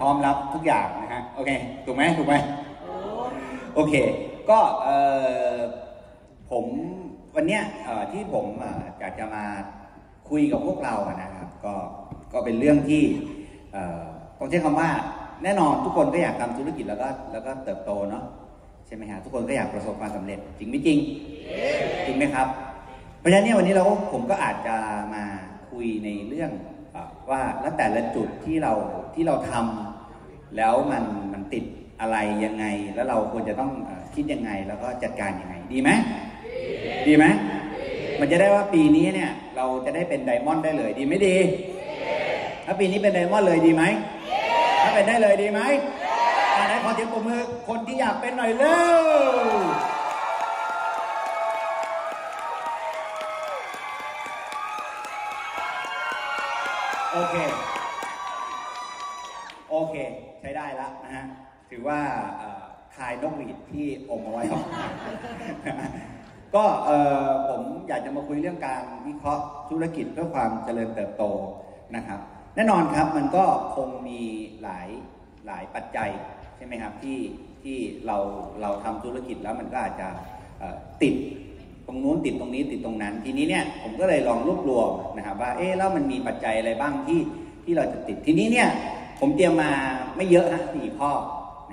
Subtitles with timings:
[0.00, 1.50] พร้อมรับทุกอย่างนะฮะ โอเค
[1.84, 2.34] ถูกไหมถูกไหม
[3.74, 3.94] โอเค
[4.50, 4.88] ก็เอ
[5.54, 5.56] อ
[6.50, 6.64] ผม
[7.34, 7.62] วันเนี้ย
[8.12, 9.44] ที่ผมอออยากจะมา
[10.30, 11.74] คุยกับพวกเรานะครับ ก็
[12.32, 13.02] ก็เป็นเรื่องที่
[14.38, 14.90] ต้องใช้คำว่า
[15.42, 18.24] แน่นอนทุกคนก็อยากทำธุรกิจแล้วก็แล้วก็เติบโตเนาะ
[18.86, 20.98] ใช่ไหมฮะทุกคนก็อยากประสบความสำเร็จจริงไม่จริง
[22.06, 22.46] จริงไหมครับ
[23.18, 24.76] เพราะฉะนั้นเนี่ยวันนี้เราก็ผมก็อาจจะ
[25.14, 25.24] มา
[25.70, 26.50] คุยในเรื่อง
[26.94, 26.96] อ
[27.30, 28.72] ว่าแล้วแต่ละจุดที่เรา
[29.14, 29.89] ที่เราทำ
[30.56, 31.64] แล้วมันมันติด
[32.00, 35.90] อะไรยังไง แล้วเราควรจะต้องเออคิดยังไงแล้วก็จัดการยังไง ดีไหม
[37.06, 37.24] ดีไหม
[38.20, 41.36] มันจะได้ว่าปีนี้เนี่ยเราจะได้เป็นไดมอนด์ได้เลยดีไม่ดี
[42.66, 43.84] ถ้าปีนี้เป็นไดมอนด์เลยดีไหม
[44.82, 45.60] ถ้าเป็นได้เลยดีไหม
[46.56, 49.02] อ่าไหนขอเสียงปรบมือคนที่อยากเป็นหน่อยเร็ว
[57.12, 57.34] โอเค
[59.70, 59.96] โอเค
[60.40, 61.24] ใช้ได้แล้วนะฮะ
[61.70, 61.98] ถือว่า
[62.96, 64.84] คลายนกหวีดที่อมเอาไว้ออกมา
[66.54, 71.24] ก็เอ่อผมอยากจะมาคุยเรื่องการวิเคราะห์ธุรกิจเพื่อความเจริญเติบโต
[71.96, 72.20] นะครับ
[72.54, 73.44] แน่นอนครับมันก็
[73.76, 74.20] คงมี
[74.62, 74.88] หลาย
[75.46, 76.10] หลายปัจจัย
[76.56, 77.18] ใช่ไหมครับที่
[77.62, 78.18] ที่เรา
[78.62, 80.08] เราทำธุรกิจแล้วมันก็อาจจะ
[81.02, 81.14] ติด
[81.86, 87.20] ตรงนู้นติดตรงนี้ติดตรงนั้น ทีนี้เนี่ยผมก็เลยลองรวบรวมนะครับว่าเอ๊ะแล้วมันมีปัจจัยอะไรบ้างที่
[87.64, 88.68] ที่เราจะติดทีนี้เนี่ย
[89.20, 89.70] ผมเตรียมมา
[90.16, 91.10] ไม่เยอะนะสี่ข้อ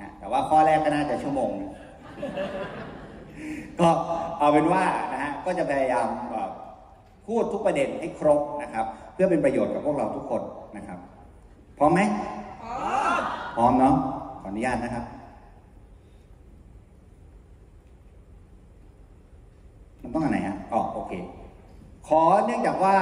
[0.00, 1.50] นะแต่ว่าข้อแรกก็น่าจะชั่วโมง
[3.80, 3.88] ก็
[4.38, 6.50] เอาเป็นว่านะฮะก็จะพยายามเอ่อ
[7.26, 10.42] พูดทุกประเด็นให้ครบนะครับ เพื่อเป็นประโยชน์กับพวกเราทุกคน
[10.76, 10.98] นะครับ
[11.78, 12.00] พร้อมไหม
[13.56, 13.94] พร้อมเนาะ
[14.40, 15.04] ขออนุญาตนะครับ
[20.02, 21.12] มันต้องอันไหนฮะอ๋อโอเค
[22.08, 22.96] ขอเนื่องจากว่า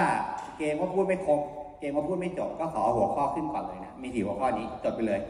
[0.58, 1.40] เกมว่าพูดไม่ครบ
[1.80, 5.20] เกมว่าพูดไม่จบก็ขอหัวข้อขึ้นก่อนเลยนะ มีสี่หัวข้อนี้จดไปเลย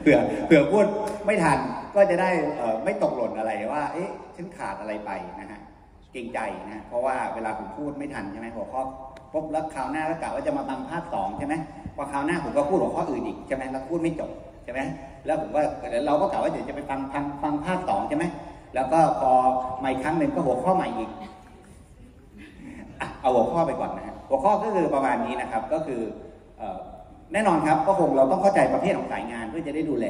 [0.00, 0.86] เผื่อเผื่อพูด
[1.26, 1.58] ไม่ทัน
[1.94, 2.30] ก็จะได้
[2.84, 5.10] ไม่ตกหล่นอะไรว่า เอ๊ะฉันขาดอะไรไป
[5.40, 5.60] นะฮะ
[6.12, 6.38] เกรงใจ
[6.70, 8.80] นะเพราะว่าเวลาผมพูดไม่ทันใช่ไหมหัวข้อ
[9.32, 11.54] ปุ๊บแล้วคราวหน้าก็กะว่าจะมาฟังภาคสองใช่ไหม
[11.96, 14.30] พอคราวหน้าผมก็พูดหัวข้ออื่นอีกใช่ไหมแล้วพูดไม่จบ
[14.64, 14.80] ใช่ไหม
[15.26, 15.60] แล้วผมก็
[15.90, 18.24] เดี๋ยวเราก็กะว่าเดี๋ยวจะไปฟังฟังฟังภาคสองใช่ไหม
[18.74, 19.30] แล้วก็พอ
[19.82, 21.10] มาอีกครั้งหนึ่งก็หัวข้อใหม่อีก
[23.24, 26.00] เอาหัวข้อไปก่อนนะฮะหัวข้อก็คือประมาณนี้นะครับก็คือ
[26.60, 26.62] อ
[27.32, 30.06] แน่นอนครับก็คงเราต้องเข้าใจประเภทของสายงานเพื่อจะได้ดูแล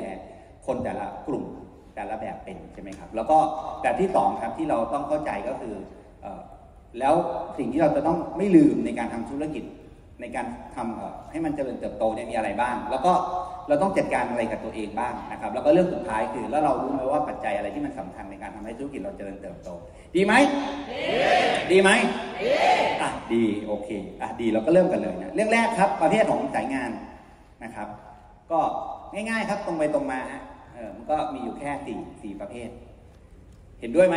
[0.66, 1.44] คนแต่ละกลุ่ม
[1.94, 3.36] แต่ละแบบเป็นใช่ไหมครับ แล้วก็
[3.82, 5.74] แบบที่สองครับที่เราต้องเข้าใจก็คือ
[6.22, 6.40] เอ่อ
[6.98, 7.14] แล้ว
[7.58, 9.64] สิ่งที่เราจะต้องไม่ลืมในการทำธุรกิจ
[10.20, 13.12] ในการทำให้มันเจริญเติบโตเนี่ยมีอะไรบ้าง แล้วก็
[13.68, 19.68] เราต้องจัดการอะไรกับตัวเองบ้างนะครับ แล้วก็เรื่องสุดท้ายคือแล้วเรารู้ไหมว่าปัจจัยอะไรที่มันสำคัญในการทำให้ธุรกิจเราเจริญเติบโต
[20.16, 20.34] ดีไหม
[21.72, 21.90] ดีไหม
[23.02, 23.88] อะดีโอเค
[24.20, 26.90] อะดีเราก็เริ่มกันเลยนะเรื่องแรกครับ ประเภทของสายงาน
[27.64, 27.88] นะครับ
[28.50, 28.60] ก็
[29.12, 30.42] ง่ายๆครับตรงไปตรงมาฮะ
[30.74, 32.68] เออมันก็มีอยู่แค่สี่สี่ประเภท
[33.80, 34.16] เห็นด้วยไหม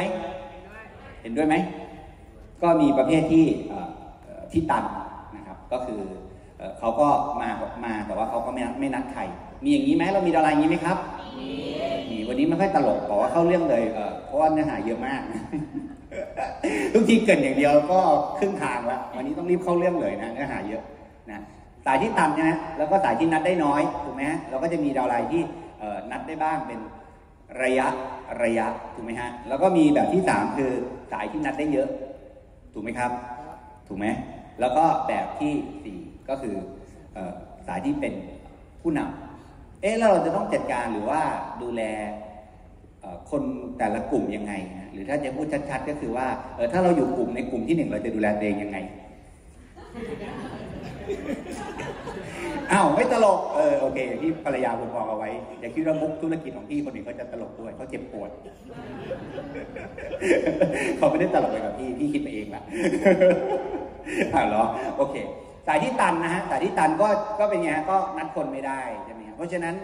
[1.23, 1.55] เห็นด้วยไหม
[2.63, 3.45] ก็มีประเภทที่
[4.51, 4.83] ที่ตัน
[5.71, 6.01] ก็คือ
[6.57, 7.07] เอ่อเขาก็
[7.41, 7.49] มา
[7.85, 9.21] มาแต่ว่าเขาก็ไม่นัดไม่นัดใคร
[9.63, 10.97] มีอย่างนี้ไหมเรามีดาราอย่างนี้ไหมครับ
[12.11, 15.21] มีวันนี้ไม่ค่อยตลกบอกว่าเข้าเรื่องเลยเอ่อเพราะว่าเนื้อหาเยอะมาก
[16.93, 17.99] ทุกทีเกินอย่างเดียวก็
[18.37, 20.81] ครึ่งทางแล้ววันนี้ต้องรีบเข้าเรื่องเลยนะเนื้อหาเยอะ
[21.31, 21.39] นะ
[21.85, 25.41] สายที่ตันนะฮะแล้วก็สายที่นัดได้น้อยถูกไหมฮะเราก็จะมีดาวไลน์ที่
[25.79, 26.79] เอ่อนัดได้บ้างเป็น
[27.63, 27.87] ระยะ
[28.43, 30.71] ระยะถูกไหมฮะแล้วก็มีแบบที่สามคือ
[31.11, 31.87] สายที่นัดได้เยอะ
[32.73, 33.11] ถูกไหมครับ
[33.87, 34.05] ถูกไหม
[34.59, 35.53] แล้วก็แบบที่
[35.83, 36.55] สี่ก็คือ
[37.15, 37.17] อ
[37.67, 38.13] สายที่เป็น
[38.81, 41.21] ผู้นำเอ๊ะแล้วเราจะต้องจัดการหรือว่า
[41.61, 41.81] ดูแล
[43.31, 43.43] คน
[43.77, 44.53] แต่ละกลุ่มยังไง
[44.91, 48.77] หรือถ้าจะพูดชัดๆ ก็คือว่าเออถ้าเราอยู่กลุ่มในกลุ่มที่หนึ่งเราจะดูแลตัวเองยังไง
[52.71, 55.29] อ้าวไม่ตลกเออโอเคที่ภรรยาคุณบอกเอาไว้
[55.59, 58.29] อย่าคิดว่ามุกธุรกิจของพี่คนอื่นเขาจะตลกด้วยเขาเจ็บปวด
[60.97, 62.63] เขาไม่ได้ตลกไปกับพี่พี่คิดไปเองละ
[64.33, 64.63] อ่าเหรอ
[64.97, 65.15] โอเค
[65.67, 67.07] สายที่ตันนะฮะสายที่ตันก็
[67.39, 69.75] ก็เป็นไงฮะก็นัดคนไม่ได้ใช่ไหมเพราะฉะนั้น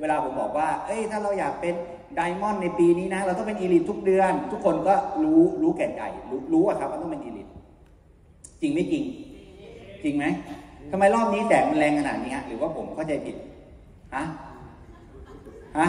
[0.00, 1.74] เวลาผมบอกว่า เอ้ยถ้าเราอยากเป็น
[2.14, 7.48] ไดมอนด์ในปีนี้นะ เราต้องเป็นอีลิททุกเดือน ทุกคนก็รู้รู้แก่ใจรู้รู้อะครับว่าต้องเป็นอีลิท
[8.60, 9.04] จริงไม่จริง
[10.04, 10.24] จริงไหม
[10.90, 13.36] ทำไมรอบนี้แสงมันแรงขนาดนี้ฮะหรือว่าผมเข้าใจผิด
[14.16, 14.24] ฮะ
[15.78, 15.88] ฮะ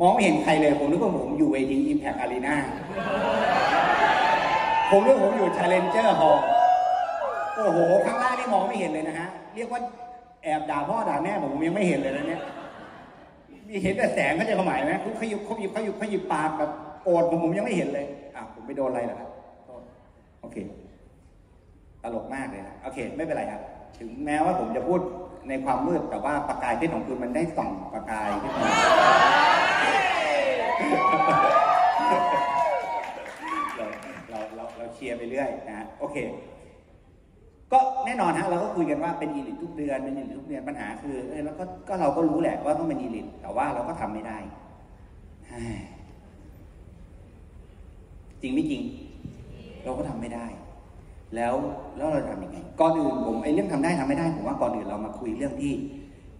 [0.00, 2.54] มองไม่เห็นใครเลยผมนึกว่าผมอยู่เวที Impact Arena
[4.90, 6.38] ผมนึกว่าผมอยู่ Challenger Hall
[7.72, 9.80] โห ข้างล่างนี่มองไม่เห็นเลยนะฮะ เรียกว่า
[10.42, 12.42] แอบด่าพ่อด่าแม่ผมยังไม่เห็นเลยนะเนี่ย
[13.68, 16.70] มีเห็นแต่แสงเขาใจะความหมายไหมทุกขยุบขยุบขยุบขยุบปากแบบ
[17.02, 19.30] โกรธผมผมยังไม่เห็นเลย อะผมไปโดนอะไรเหรอครับ
[20.40, 20.56] โอเค
[22.02, 23.60] ตลกมากเลยนะโอเค ไม่เป็นไรครับ
[23.98, 25.00] ถึงแม้ว่าผมจะพูด
[25.48, 28.70] ในความมืดแต่ว่าประกายเพชรของคุณมันได้ส่องประกายขึ้นมา
[33.76, 33.86] เรา
[34.30, 36.16] เราเราเราเชียร์ไปเรื่อยนะฮะโอเค
[37.72, 44.38] ก็แน่นอนฮะเราก็คุยกันว่าเป็นอีลิททุกเดือนเป็นอีลิททุกเดือนปัญหาคือเออแล้วก็ก็เราก็รู้แหละว่าต้องเป็นอีลิทแต่ว่าเราก็ทำไม่ได้
[48.42, 48.82] จริงไม่จริง
[49.84, 50.46] เราก็ทำไม่ได้
[51.36, 51.54] แล้ว
[51.96, 55.72] แล้วเราทำยังไงก่อนอื่นผมไอ้เรื่องทำได้ทำไม่ได้ผมว่าก่อนอื่นเรามาคุยเรื่องที่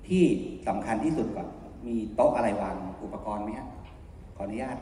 [0.09, 0.23] ที่
[0.69, 1.49] สำคัญที่สุดก่อน
[1.87, 3.69] มีโต๊ะอะไรวางอุปกรณ์ไหมฮะ
[4.37, 4.77] ขออนุญาต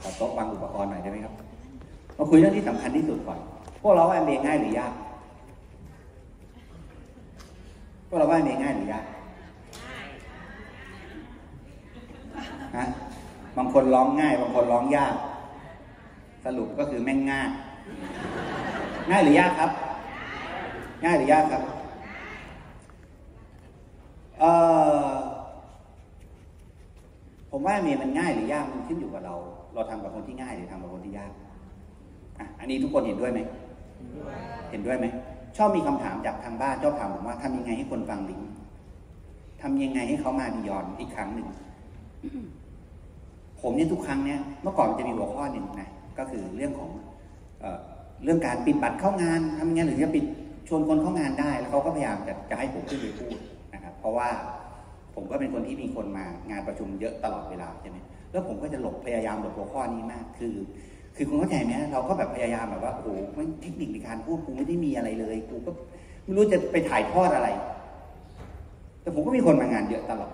[0.00, 1.34] ขอโต๊ะวางอุปกรณ์หน่อยได้ไหมครับ
[2.18, 3.38] มาคุยเรื่องที่สำคัญที่สุดก่อน
[3.82, 4.92] พวกเราว่าเรียง่ายหรือยาก
[8.01, 9.04] พว กเราว่าเรียนง่ายหรือยาก
[12.76, 12.84] ฮะ
[13.56, 15.14] บางคนร้องง่าย บางคนร้องยาก
[16.44, 17.48] สรุปก็คือแม่งง่าย
[19.10, 19.70] ง่ายหรือยากครับ
[21.04, 21.62] ง่ายหรือยากครับ
[24.40, 24.44] เอ
[25.06, 25.10] อ
[27.50, 29.34] ผมว่าเมียมันง่ายหรือยากมันขึ้นอยู่กับเรา
[29.74, 31.30] เราทำกับคนที่ง่ายหรือทำกับคนที่ยาก
[32.38, 33.40] อะอันนี้ทุกคนเห็นด้วยไหม
[34.70, 35.06] เห็นด้วยไหม
[35.56, 38.40] ชอบมีคำถามจากทางบ้านชอบถามผมว่าทำยังไงให้คนฟังลิง
[39.62, 41.48] ทำยังไงให้เขามาดียอนอีกครั้งหนึ่ง
[43.60, 46.90] ผมเนี่ยทุกครั้งเนี่ยเมื่อก่อนจะมีหัวข้อหนึ่งนะก็คือเรื่องของ
[47.60, 47.64] เอ
[48.24, 50.24] เรื่องการปิดบัตรเข้างานทำยังไงหรือจะปิด
[50.68, 53.36] ชวนคนเข้างานได้ แล้วเขาก็พยายามจะจะให้ผมขึ้นไปพูด
[53.74, 54.28] นะครับ เพราะว่า
[55.14, 57.98] ผมก็เป็นคนที่มีคนมางานประชุมเยอะตลอดเวลาใช่ไหม
[58.32, 60.54] แล้วผมก็จะหลบพยายามหลบหัวข้อนี้มาก คือ
[61.16, 65.70] คือคุณเข้าใจไหมเราก็แบบพยายามแบบว่าโอ้โหไม่เทคนิคในการพูดกูไม่ได้มีอะไรเลยกูก็
[66.24, 67.48] ไม่รู้จะไปถ่ายทอดอะไร
[69.02, 70.32] แต่ผมก็มีคนมางานเยอะตลอด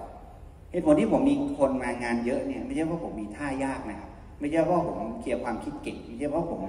[0.70, 4.10] เหตุผลที่ผมมีคนมางานเยอะเนี่ย ไม่ใช่ว่าผมมีท่ายากนะครับ
[4.40, 6.60] ไม่ใช่ว่าผมเคลียร์ความคิดเก่งไม่ใช่ว่าผม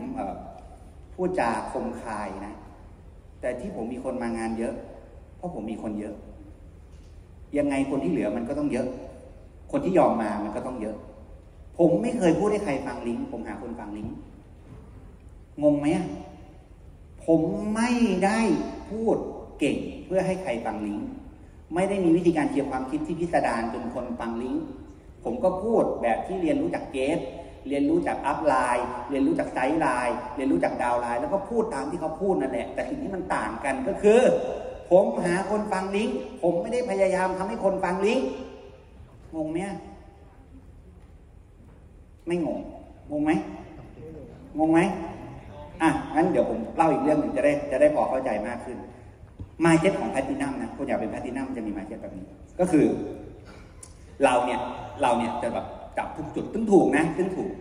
[1.15, 2.55] พูดจาคมคายนะ
[3.41, 4.73] แต่ที่ผมมีคนมางานเยอะ
[5.37, 6.15] เพราะผมมีคนเยอะ
[7.57, 8.87] ยังไงคนที่เหลือมันก็ต้องเยอะ
[9.71, 10.95] คนที่ยอมมามันก็ต้องเยอะ
[11.79, 14.13] ผมไม่เคยพูดให้ใครฟังลิงก์ผมหาคนฟังลิงก์
[15.63, 15.87] งงไหม
[17.25, 17.41] ผม
[17.75, 17.91] ไม่
[18.25, 18.39] ได้
[18.91, 19.15] พูด
[19.59, 21.07] เก่งเพื่อให้ใครฟังลิงก์
[21.75, 24.63] ไม่ได้มีวิธีการเคลียร์ความคิดที่พิสดารจนคนฟังลิงก์
[25.23, 27.19] ผมก็พูดแบบที่เรียนรู้จาก guest
[27.67, 34.21] เรียนรู้จาก upline เรียนรู้จาก sideline เรียนรู้จาก downline แล้วก็พูดตามที่เขาพูดนั่นแหละ แต่สิ่งที่มันต่างกันก็คือ
[34.91, 38.25] ผมหาคนฟังลิงก์ผมไม่ได้พยายามทำให้คนฟังลิงก์
[39.35, 39.59] งงไหม
[42.29, 42.59] ไม่งง
[43.11, 43.31] งงไหม
[44.59, 44.79] งงไหม
[45.81, 48.77] อะ งั้นเดี๋ยวผมเล่าอีกเรื่องหนึ่งจะได้จะได้พอเข้าใจมากขึ้น
[49.65, 52.25] มาเก็ตของแพตินัมนะคุณอยากเป็นแพตินัมจะมีมาเก็ตแบบนี้
[52.59, 52.85] ก็คือ
[54.23, 54.59] เราเนี่ย
[55.01, 55.65] เราเนี่ยจะแบบ
[55.97, 57.51] จับทุกจุดตึ้งถูกนะตึ้งถูก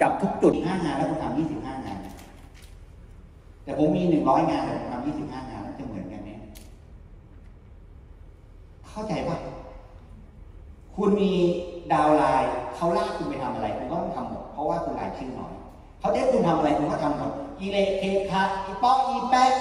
[0.00, 1.98] จับทุกจุดห้างานแล้วผมทำยี่สิบห้างาน
[3.64, 6.30] แต่ผมมีหนึ่งร้อยงานแต่ผมทำยี่สิบห้างานแล้วจะเหมือนกันไหม
[8.88, 9.36] เข้าใจปะ
[10.96, 11.32] คุณมี
[11.92, 15.52] ดาวไลน์เขาลากคุณไปทำอะไรคุณก็ต้องทำหมดเพราะว่าคุณรายชื่อน้อย
[16.00, 19.52] เขาเรียกคุณทำอะไรคุณก็ทำหมดอีเลเคคาอีป๊อกอีแป๊ก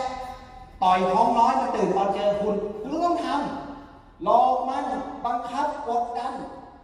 [0.83, 4.85] ต่อยท้องน้อยมาตื่นตอนเจอคุณคุณก็ต้องทำหลอกมัน
[5.25, 6.33] บังคับกดดัน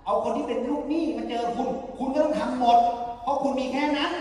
[0.06, 1.68] เอาคนที่เป็นลูกหนี้มาเจอคุณ
[1.98, 2.78] คุณก็ต้องทำหมด
[3.22, 4.12] เพราะคุณมีแค่นั้น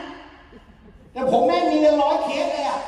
[1.13, 2.81] แต่ผมแม่งมีเป็นร้อยเคสเลยอะ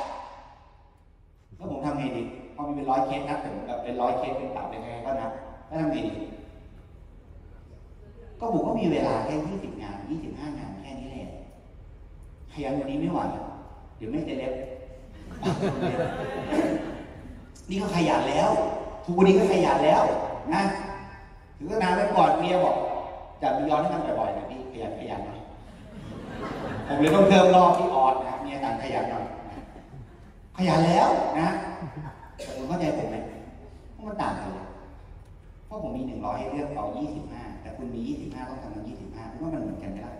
[1.55, 2.23] แล้วผมทำไงดี
[2.55, 5.31] พอมีเป็นร้อยเคสนับถึงแบบเป็นร้อยเคสเป็นตับเป็นไงก็นับ
[5.67, 6.13] แล้วทำไงดี
[8.39, 11.29] ก็ผมก็มีเวลาแค่ยี่สิบงานยี่สิบห้างานแค่นี้แหละ
[12.53, 13.19] ขยันกว่านี้ไม่ไหว
[13.97, 14.53] เดี๋ยวไม่จะเล็บ
[17.69, 18.49] นี่ก็ขยันแล้ว
[19.05, 20.01] ทุกวันนี้ก็ขยันแล้ว
[20.53, 20.61] นะ
[21.57, 22.75] ถึงก็นานไปก่อนเมียบอก
[23.41, 25.39] จะมีย้อนให้มันบ่อยๆนะพี่ขยันขยันหน่อย
[26.87, 29.25] ผมเลยต้องเพิ่มรอบที่ออดนะเมียต่างขยันหน่อย
[30.57, 31.07] ขยันแล้ว
[31.39, 31.47] นะ
[32.55, 33.15] คุณเข้าใจผมไหม
[34.07, 34.51] มันต่างกัน
[35.67, 40.11] เลยเพราะผมมีหนึ่งร้อยให้เลือกเอายี่สิบห้าแต่คุณมียี่สิบห้าต้องทำมันยี่สิบห้าเพราะว่ามันเหมือนกันไม่ได้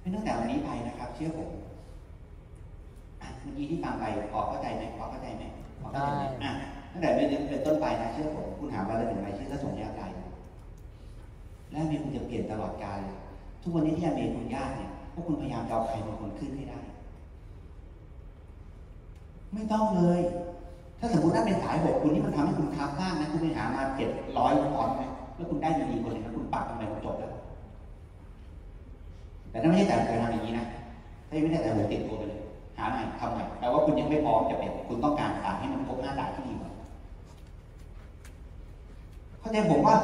[0.00, 1.50] ไม่ตั้งแต่วันนี้ไปนะครับ เชื่อผม
[3.42, 5.42] เมื่อกี้ที่ฟังไปพอเข้าใจไหมพอเข้าใจไหม
[5.80, 6.52] พอเข้าใจไหมอะ
[6.92, 10.04] ตั้งแต่เป็นเป็นต้นไปนะเชื่อผมคุณถามว่าเราเป็นอะไรชื่อก็ส่งยากไกล
[11.70, 13.16] และเมีคุณจะเปลี่ยนตลอดกาลเลย
[13.62, 16.80] ทุกวันนี้ที่อเมริคุณยากเนี่ยพวกคุณพยายามจะเอาใครบางคนขึ้นให้ได้
[19.54, 20.20] ไม่ต้องเลย
[20.98, 25.02] ถ้าสมมติว่าเป็นสายบกคุณนี่มันทำให้คุณค้าบ้างนะคุณไปหามาเจ็ดร้อยฟอนต์ไหม
[25.36, 27.30] แล้วคุณได้ดีๆคนหนึ่งแล้วคุณปักทำไมมันจบแล้ว
[29.50, 30.64] แต่ถ้าไม่ใช่แต่เคยทำอย่างนี้นะ
[31.26, 32.38] ถ้าไม่ได้แต่หัวติดตัวไปเลย
[32.78, 36.70] หาใหม่ทำใหม่แปลว่าคุณยังไม่พร้อมจะเป็นคุณต้องการสารให้มันครบหน้าด่าที่ดีกว่า
[39.40, 39.94] เข้าใจผมว่า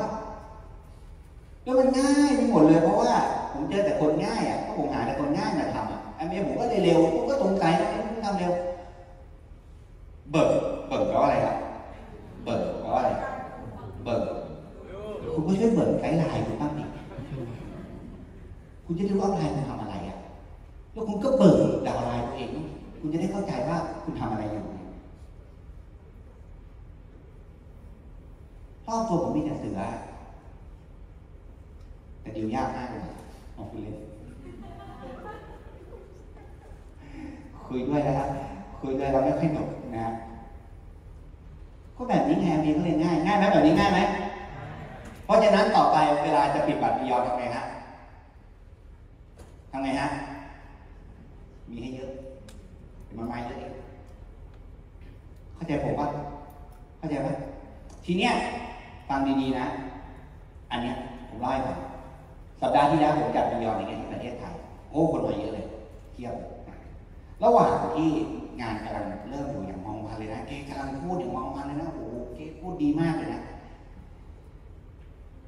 [1.64, 3.10] แล้วมันง่ายไปหมดเลยเพราะว่า
[3.52, 8.50] ผมเจอแต่คนง่ายอะก็ผมหาแต่คนง่ายมาทำอะไอ้เมียผมก็เลยเร็วผมก็ตรงใจนะผมทำเร็ว
[10.30, 10.73] เบิกเบิก
[11.14, 11.56] แปลว่าอะไรครับ
[12.44, 13.04] เบิกแปลว่า
[15.58, 16.84] ช่วยเบิกไกด์ไลน์คุณบ้างดิ
[18.84, 20.18] คุณจะรู้ว่าไลน์คุณทำอะไรอะ
[20.92, 22.48] แล้วคุณก็เบิกดาวไลน์ตัวเอง
[23.00, 24.66] คุณจะได้เข้าใจว่าคุณทำอะไรอยู่
[28.86, 29.78] รอบตัวผมมีแต่เสือ
[32.20, 33.04] แต่ดิวยากมากเลย
[33.56, 33.96] ขอบคุณเลย
[37.66, 38.28] คุยด้วยนะครับ
[38.80, 40.12] คุยด้วยเราไม่ค่อยหนุกนะ
[41.96, 43.98] ก็แบบนี้ไงมีก็เลยนง่ายง่ายไหมแบบนี้ง่ายไหม
[45.24, 47.64] เพราะฉะนั้นต่อไปเวลาจะปิดบัตรพิยอทำไงฮะ
[49.72, 50.08] ทำไงฮะ
[51.70, 52.10] มีให้เยอะ
[53.16, 53.72] มันไม่เยอะเอง
[55.54, 56.08] เข้าใจผมว่า
[56.98, 57.28] เข้าใจไหม
[58.04, 58.32] ทีเนี้ย
[59.08, 59.66] ฟังดีๆนะ
[60.70, 60.96] อันเนี้ย
[61.28, 61.78] ผมเล่าให้ฟัง
[62.60, 64.54] สัปดาห์ที่แล้วผมจัดพิยอนอย่างเงี้ยที่ประเทศไทย
[64.90, 65.66] โอ้คนมาเยอะเลย
[66.12, 66.34] เทียบ
[67.44, 68.10] ระหว่างที่
[68.60, 73.42] งานกำลังเริ่มอยู่อย่างมองพันเลยนะเก๊กำลังพูดอย่างมองพันเลยนะโอ้โหเก๊พูดดีมากเลยนะ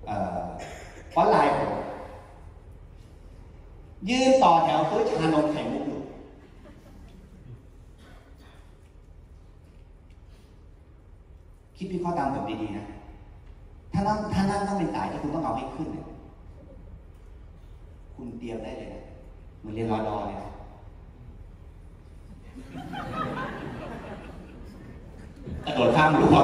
[0.07, 0.45] เอ่อ
[1.15, 1.73] ฟอนไลน์ผม
[4.09, 6.01] ยืนต่อแถวซื้อชานมไข่มุกอยู่
[11.77, 12.87] คิดวิเคราะห์ตามผมดีๆนะ
[13.93, 16.07] ถ้านั่งถ้านั่งต้องเป็นสายที่คุณต้องเอาให้ขึ้นเนี่ย
[18.15, 19.03] คุณเตรียมได้เลยนะ
[19.59, 20.51] เหมือนเรียนรอดอเลยนะ
[25.65, 26.37] กระโดดข้ามรั้ว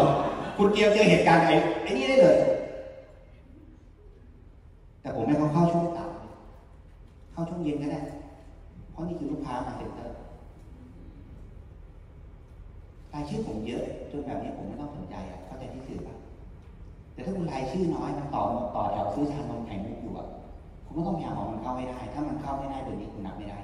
[0.57, 2.39] คุณเตรียมเจอเหตุการณ์ไอ้ไอ้นี่ได้เลย
[5.01, 8.01] แต่ผมไม่เขาเข้าช่วงต่ำเข้าช่วงเย็นก็ได้
[8.91, 10.17] เพราะนี่คือลูกค้ามาเซ็นเตอร์
[13.13, 16.17] รายชื่อผมเยอะจนแบบนี้ผมไม่ต้องสนใจอะเข้าใจที่สื่อป่ะ
[17.13, 18.45] แต่ถ้าคุณรายชื่อน้อยมันต่อ
[18.77, 20.29] ต่อแถวซื้อชานมไข่มุกอยู่อะ
[20.87, 23.59] คุณก็ต้องพยายามเอามันเข้าให้ได้ ถ้ามันเข้าไม่ได้เดือนนี้คุณนับไม่ได้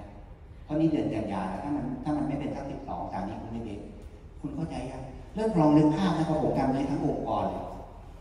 [0.69, 3.81] เพราะนี่เดือนกันยาถ้ามันถ้ามันไม่เป็นสักสิบสองสามนี้คุณไม่เบรก
[4.41, 5.03] คุณเข้าใจยัง
[5.35, 7.65] เริ่มลองนึกภาพนะครับผมทำในทั้งองค์กรเลย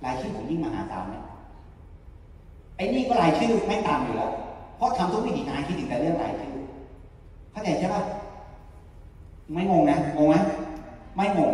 [0.05, 1.23] รายชื่อผมยิ่งมหาศาลเนี่ย
[2.77, 4.31] ไอ้นี่ก็รายชื่อไม่ตามอยู่แล้ว
[4.77, 6.55] เพราะทำทุกวิถีทางคิดถึงแต่เรื่องรายชื่อ
[7.51, 8.01] เข้าใจใช่ปะ
[9.53, 10.35] ไม่งงนะงงไหม
[11.15, 11.53] ไม่งง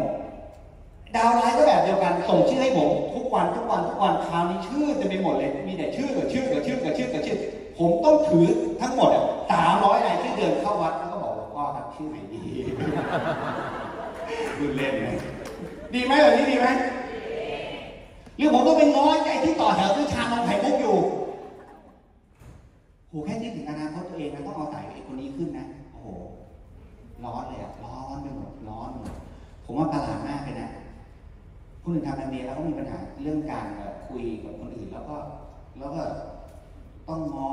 [1.15, 7.37] ดาวไลน์ก็แบบเดียวกันส่งชื่อให้ผมทุกวันทุกวันทุกวันคราวนี้ชื่อจะเป็นหมดเลย มีแต่ชื่อกับชื่อกับชื่อกับชื่อกับชื่อ
[7.77, 8.45] ผมต้องถือ
[8.81, 9.09] ทั้งหมด
[9.53, 12.41] สามร้อยรายชื่เดินเข้าวัดแล้วก็บอกหลวงพ่อครับชื่อไหนดี
[14.57, 15.05] คุณเล่นไหม
[15.93, 16.67] ดีไหมแบบนี้ดีไหม
[18.37, 20.97] หรือผมต้องเป็นน้อยใจที่ต่อแถวซื้อชานมไข่มุกอยู่
[23.07, 26.07] โหแค่คิดถึงอนาคตตัวเองนะต้องเอาสายไอ้คนนี้ขึ้นนะโอ้โห
[27.23, 29.13] ร้อนเลยอะร้อนไปหมดร้อนหมด
[29.65, 30.69] ผมว่าประหลาดมากเลยนะ
[31.81, 33.65] คนอื่นทำงานเรียนแล้วก็มีปัญหาเรื่องการ
[34.07, 35.15] คุยกับคนอื่นแล้วก็
[35.79, 36.01] แล้วก็
[37.07, 37.49] ต้องง้อ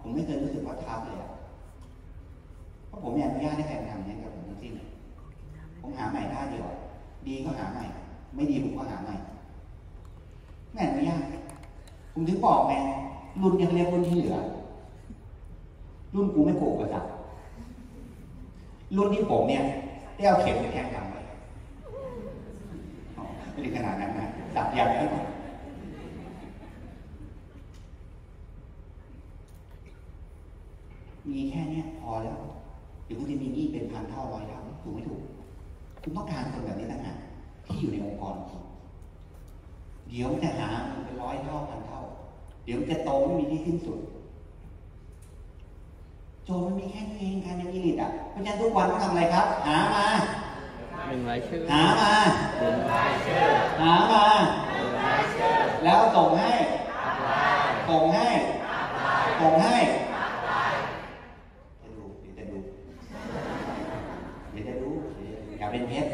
[0.00, 1.29] ผมไม่เคยรู้สึกว่าทับเลยอะ
[2.90, 4.72] เพราะผมไม่อนุญาตให้ใครทำอย่างนี้กับผมทั้งสิ้น
[5.80, 6.66] ผมหาใหม่ท่าเดียว
[7.26, 7.84] ดีก็หาใหม่
[8.34, 9.14] ไม่ดีผมก็หาใหม่
[10.72, 11.22] ไม่อนุญาต
[12.12, 12.74] ผมถึงบอกไง
[13.40, 14.36] รุ่นยังเรียกรุ่นที่เหลือ
[16.14, 17.04] รุ่นกูไม่โกงกระสับ
[18.96, 19.62] รุ่นที่ผมเนี่ย
[20.16, 21.20] ได้เอาเข็มไปแทงหลังไว้
[23.50, 25.26] ไม่ถึงขนาดนั้นนะดับยางให้หน่อย
[31.28, 32.38] มีแค่เนี้ยพอแล้ว
[33.10, 35.20] เดี๋ยวคุณจะมีหนี้เป็นพันเท่าร้อยเท่าถูกไม่ถูก
[36.02, 37.16] คุณต้องการคนแบบนี้ต่างหาก
[37.66, 38.62] ที่อยู่ในองค์กรคุณ
[40.08, 40.68] เดี๋ยวจะหา
[41.04, 42.00] เป็นร้อยเท่าพันเท่า
[42.64, 43.98] เดี๋ยวจะโตไม่มีที่สิ้นสุด
[46.44, 50.06] โจมันมีแค่นี้เองการยังอิลิตอะเพราะฉะนั้นทุกวันต้องทำอะไรครับ หามา
[51.06, 52.14] หนึ่งรายชื่อหามา
[52.58, 53.44] หนึ่งรายชื่อ
[53.80, 54.26] หามา
[55.84, 56.50] แล้วส่งให้
[57.88, 58.28] ส่งให้
[59.40, 59.76] ส่งให้
[61.82, 62.56] จะดูเดี๋ยวจะดู
[64.52, 64.90] เดี๋ยวจะดู
[65.70, 66.10] เดี๋ยวอยากเป็นเพชร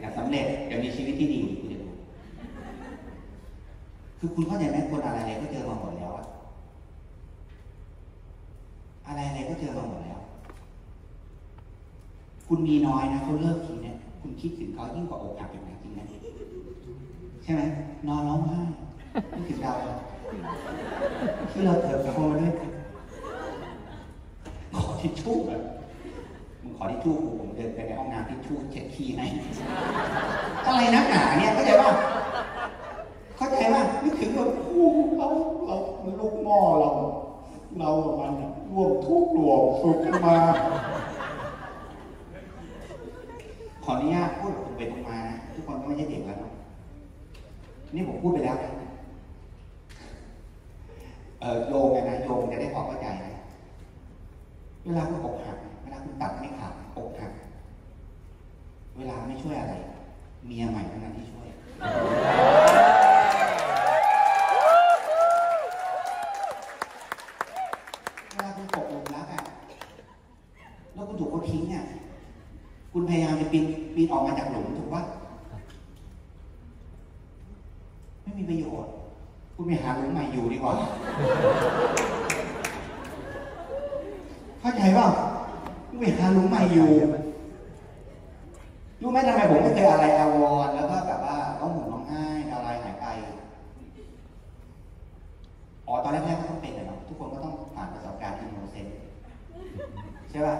[0.00, 1.88] อยากสำเร็จอยากมีชีวิตที่ดีคุณจะดู
[4.18, 6.26] คือคุณเข้าใจไหมคนอะไรอะไรก็เจอมาหมดแล้วอะ
[9.06, 10.18] อะไรอะไรก็เจอมาหมดแล้ว
[12.48, 16.06] คุณมีน้อยนะเขาเลิกทีเนี่ย คุณคิดถึงเขายิ่งกว่าอกหักอย่างจริงนะ
[17.42, 17.62] ใช่ไหม
[18.08, 18.58] นอนร้องไห้
[19.32, 19.72] คิดถึงเรา
[21.50, 22.52] ที่เราเติบโตมาด้วย
[24.76, 25.50] ขอทิชชู่แบ
[26.68, 29.26] บมึงขอทิชชู่กูผมเดินไปในห้องน้ำทิชชู่เช็ดขี้ให้
[30.66, 31.90] อะไรนักหนาเนี่ยเข้าใจป่ะ
[33.36, 34.86] เข้าใจป่ะนึกถึงแบบโอ้
[35.18, 35.26] เรา
[35.66, 35.76] เรา
[36.20, 36.90] ลูกหม้อเรา
[37.78, 38.32] เรากับมัน
[38.72, 40.36] รวมทุกข์รวมสุขกันมา
[43.84, 46.52] ขออนุญาตพูดตรงไปตรงมานะทุกคนก็ไม่ใช่เด็กแล้วนะ
[47.94, 48.56] นี่ผมพูดไปแล้ว
[51.40, 53.32] เออโยงนะโยงจะได้พอเข้าใจนะ
[54.84, 55.58] เวลาคุณอกหัก
[56.20, 57.32] ตัดไม่ขาดอกหัก
[58.96, 59.74] เวลาไม่ช่วยอะไร
[60.46, 61.46] เมียใหม่เท่านั้นที่ช่วย
[68.32, 69.42] เวลาคุณตกหลุมรักอะ
[70.94, 71.84] แล้วคุณถูกเขาทิ้งเนี่ย
[72.92, 75.02] คุณพยายามจะปีนปีนออกมาจากหลุมถูกปะ
[78.22, 78.90] ไม่มีประโยชน์
[79.54, 80.74] คุณไปหาหลุมใหม่อยู่ดีกว่า
[84.60, 85.06] เข้าใจป่า
[86.00, 86.90] ไปหาหลุมใหม่อยู่
[89.02, 93.06] รู้ไหมทำไมผมไม่เคยอะไรอาวรณ์แล้วก็แบบว่าต้องห่มร้องไห้อะไรหายไป
[95.86, 98.94] อ๋อตอนแรกๆก็ต้องเป็นเลยเนาะทุกคนก็ต้องผ่านประสบการณ์อินโนเซนต์
[100.30, 100.54] ใช่ป่ะ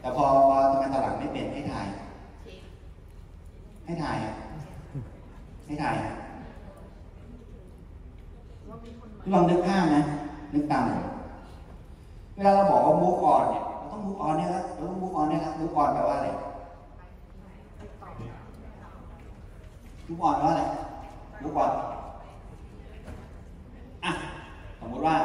[0.00, 0.24] แต่พอ
[0.70, 1.86] ทำไมตอนหลังไม่เป็นให้ถ่าย
[3.84, 4.16] ให้ถ่าย
[5.66, 5.96] ให้ถ่าย
[9.32, 10.02] ลองนึกภาพนะ
[10.54, 10.84] นึกตาม
[12.34, 13.64] เวลาเราบอกว่า move on เนี่ย
[14.02, 16.28] ต้อง move on เนี่ยแล้วเราต้อง move on เนี่ยแล้ว move on แปลว่าอะไร
[20.08, 20.64] move on แปลว่าอะไร
[21.42, 21.70] move on
[24.04, 24.12] อะ
[24.80, 25.16] สมมติว่า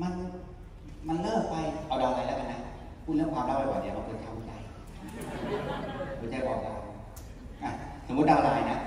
[0.00, 0.12] มัน
[1.08, 1.54] มันเลิกไป
[1.86, 2.60] เอาดาวอะไรแล้วกันนะ
[3.04, 4.50] พูดเรื่องความรักบ่อยๆเดี๋ยวเราเกิดความใจ
[6.18, 6.72] หัวใจบอกเรา
[7.62, 7.70] อะ
[8.06, 8.78] สมมติดาวไลน์นะ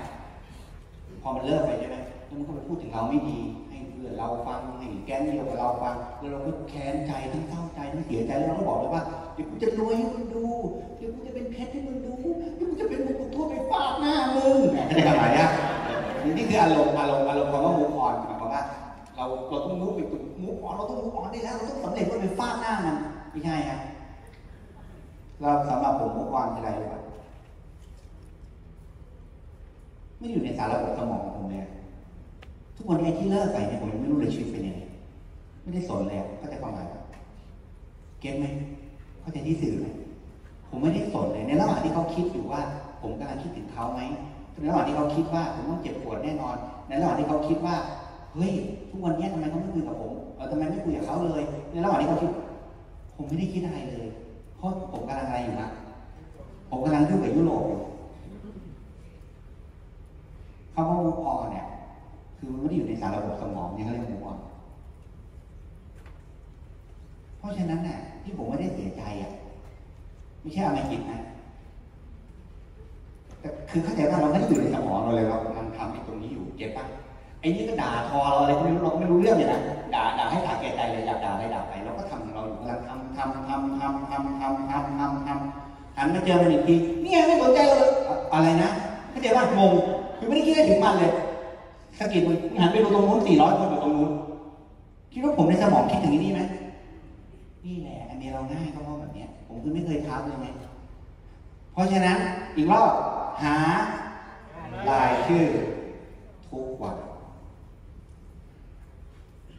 [1.22, 1.96] พอมันเลิกไปใช่ไหม
[2.26, 3.38] แล้วมันก็ไปพูดถึงเราไม่ดี
[3.96, 9.02] เพื่อนเราฟังให้แก๊งเดียวกับเราฟังแล้วเราก็แค้นใจทั้งเศร้าใจทั้งเสียใจแล้วเราก็บอกเลยว่า
[9.34, 10.44] เดี๋ยวกูจะรวยให้มึงดู
[10.98, 12.12] เดี๋ยวกูจะเป็นเพชรให้มึงดู
[12.56, 15.48] เดี๋ยวกูจะเป็นบุกทั่วไปฟาดหน้ามึงเข้าใจไหมเนี่ย
[16.36, 18.62] นี่คืออารมณ์อารมณ์อารมณ์คำว่า move on หมายความว่า
[19.16, 22.96] เราเราต้อง move ไปตุ move on เราต้อง move on ได้แล้วเราต้องสำเร็จเพื่อไปฟาดหน้ามัน
[23.30, 23.80] ไม่ใช่ครับ
[25.40, 27.02] เราสำหรับผม move on คืออะไรรู้ป่ะ
[30.18, 31.66] ไม่อยู่ในสารระบบสมองของผมเลย
[32.76, 34.80] ทุกวันนี้ที่เลิกไปเนี่ยผมยังไม่รู้เลยชีวิตเป็นยังไง
[35.62, 36.86] ไม่ได้สนเลยเข้าใจความหมาย
[38.20, 38.46] get ไหม
[39.20, 39.86] เข้าใจที่สื่อไหม
[40.70, 42.60] ผมไม่ได้สนเลยในระหว่างที่เขาคิดอยู่ว่า
[43.02, 44.00] ผมกำลังคิดถึงเขาไหม
[44.52, 46.56] ในระหว่างที่เขาคิดว่าผมต้องเจ็บปวดแน่นอน
[46.88, 47.76] ในระหว่างที่เขาคิดว่า
[48.34, 48.52] เฮ้ย
[48.90, 52.30] ทุกวันนี้ทำไมเขาไม่คุยกับผมเออทำไมไม่คุยกับเขาเลย ในระหว่างที่เขาคิด
[53.16, 54.06] ผมไม่ได้คิดอะไรเลย
[54.56, 55.68] เพราะผมกำลังอะไรอยู่นะ
[56.70, 57.80] ผมกำลังยุ่งกับยุโรปอยู่
[60.74, 61.66] คำว่า move on เนี่ย
[62.46, 64.36] คือมันไม่ได้อยู่ในสารระบบสมองนี่เขาเรียก move on
[67.38, 69.32] เพราะฉะนั้นน่ะ ที่ผมไม่ได้เสียใจอะ
[70.40, 71.20] ไม่ใช่อะไรกินนะ
[73.40, 76.84] แต่คือเข้าใจว่าเราไม่ได้อยู่ในสมองเราเลยเรากำลังทำไอ้ตรงนี้อยู่เก็บปะ
[77.40, 79.60] ไอ้นี่ก็ด่าทอเราอะไรไม่รู้เราก็ไม่รู้เรื่องเลยนะ
[79.94, 88.70] ด่าด่าให้ด่าแก่ใจเลยอยากด่าอะไรด่าไปเราก็ทำของเราอยู่กำลังทำทำทำทำทำทำทำทำทำหันมาเจอมันอีกทีเนี่ยไม่สนใจเราเลยอะอะไรนะ
[89.10, 89.72] เข้าใจว่างง
[90.18, 91.12] คือไม่ได้คิดถึงมันเลย
[91.98, 94.12] สะกิดมึงหันไปดูตรงนู้นสี่ร้อยคนอยู่ตรงนู้น
[95.12, 96.40] คิดว่าผมในสมองคิดถึงไอ้นี่ไหม
[97.66, 100.48] นี่แหละอันนี้เราง่ายก็เพราะแบบเนี้ยผมคือไม่เคยทับเลยไง
[101.72, 102.16] เพราะฉะนั้น
[102.56, 102.92] อีกรอบ
[103.42, 103.56] หา
[104.88, 105.44] รายชื่อ
[106.48, 106.96] ทุกวัน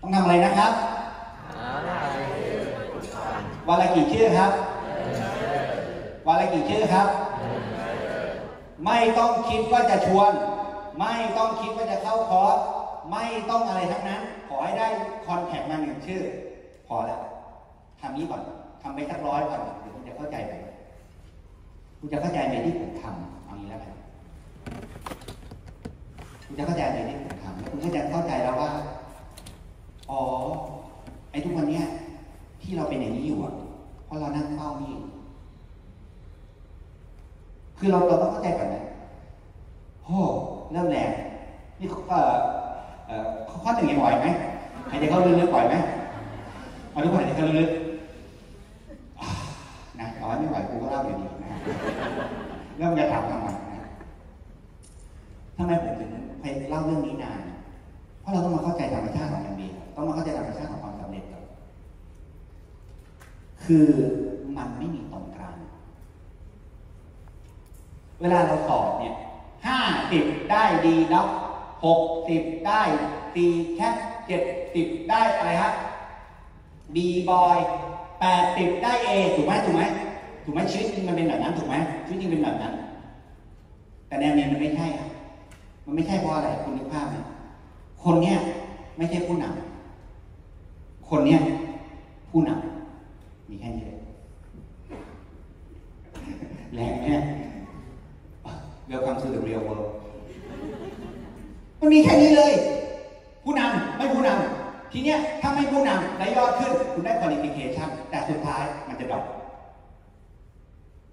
[0.02, 0.71] ต้องทำอะไรนะครับ
[3.67, 4.52] วันละกี่ชื่อครับ
[6.28, 7.08] วันละกี่ชื่อครับ
[8.86, 10.32] ไม่ต้องคิดว่าจะชวน
[10.99, 12.57] ไม่ต้องคิดว่าจะเข้าคอร์ส
[13.12, 14.88] ไม่ต้องอะไรทั้งนั้น ขอให้ได้
[15.25, 16.21] คอนแทคมาหนึ่งชื่อ
[16.88, 17.21] พอแล้ว
[18.01, 18.41] ทำนี้ก่อน
[18.81, 20.53] ทำไปสักร้อยก่อนเดี๋ยวคุณจะเข้าใจไป
[21.99, 23.95] คุณจะเข้าใจในที่ผมทำเอางี้แล้วกัน
[26.45, 28.71] คุณจะเข้าใจในที่ผมทำแล้วคุณก็จะเข้าใจแล้วว่า
[30.10, 30.21] อ๋อ
[31.31, 31.86] ไอ้ทุกวันเนี้ย
[32.62, 33.53] ที่เราเป็นอย่างนี้อยู่อะ
[34.05, 34.93] เพราะเรานั่งเฝ้านี่
[37.77, 38.83] คือเราเราต้องเข้าใจก่อนนะ
[40.05, 40.19] โอ้
[40.71, 41.10] เริ่มแรง
[41.80, 42.34] นี่เอ่อ
[43.08, 43.25] เอ่อ
[43.63, 44.27] ข้อหนึ่งยังไหวไหม
[44.89, 45.75] หายใจเข้าลึกๆไหวไหม
[46.91, 49.27] เอาทุกคนหายใจเข้าลึกๆอ่า
[49.99, 51.51] นะเอาไว้ไม่ไหวกูก็เล่าอยู่ดีนะ
[52.77, 53.89] เริ่มจะถามทำไมนะ
[55.58, 56.10] ทำไมผมถึง
[56.41, 57.39] ไปเล่าเรื่องนี้นาน
[58.21, 61.43] เพราะเราต้องมาเข้าใจธรรมชาติของมันเองต้องมาเข้าใจธรรมชาติของความสำเร็จก่อน
[63.63, 63.88] คือ
[64.58, 65.56] มันไม่มีตรงกลาง
[68.21, 71.30] เวลาเราสอบเนี่ยห้าสิบได้ดีด็อก
[71.86, 72.82] หกสิบได้
[73.36, 73.95] ตีแคป
[74.27, 74.41] เจ็ด
[74.73, 75.71] สิบได้อะไรฮะ
[76.95, 77.58] บีบอย
[78.19, 79.84] แปดสิบได้เอถูกไหมถูกไหม
[80.43, 81.75] ถูกไหมชีวิตจริงมันเป็นแบบนั้นถูกไหม
[82.06, 82.73] ชีวิตจริงเป็นแบบนั้น
[84.08, 85.08] แต่แนวนี้มันไม่ใช่อะ
[85.86, 87.15] มันไม่ใช่เพราะอะไรคุณนึกภาพไหม
[88.03, 88.38] คนเนี้ย
[88.97, 91.39] ไม่ใช่ผู้นำคนเนี้ย
[92.30, 93.99] ผู้นำมีแค่นี้เลย
[96.75, 97.21] แรงเนี่ย
[98.89, 99.96] Welcome to the real world
[101.80, 102.54] มันมีแค่นี้เลย
[103.44, 109.24] ผู้นำไม่ผู้นำทีเนี้ยถ้าไม่ผู้นำและยอดขึ้น คุณได้ qualification แต่สุดท้ายมันจะดรอป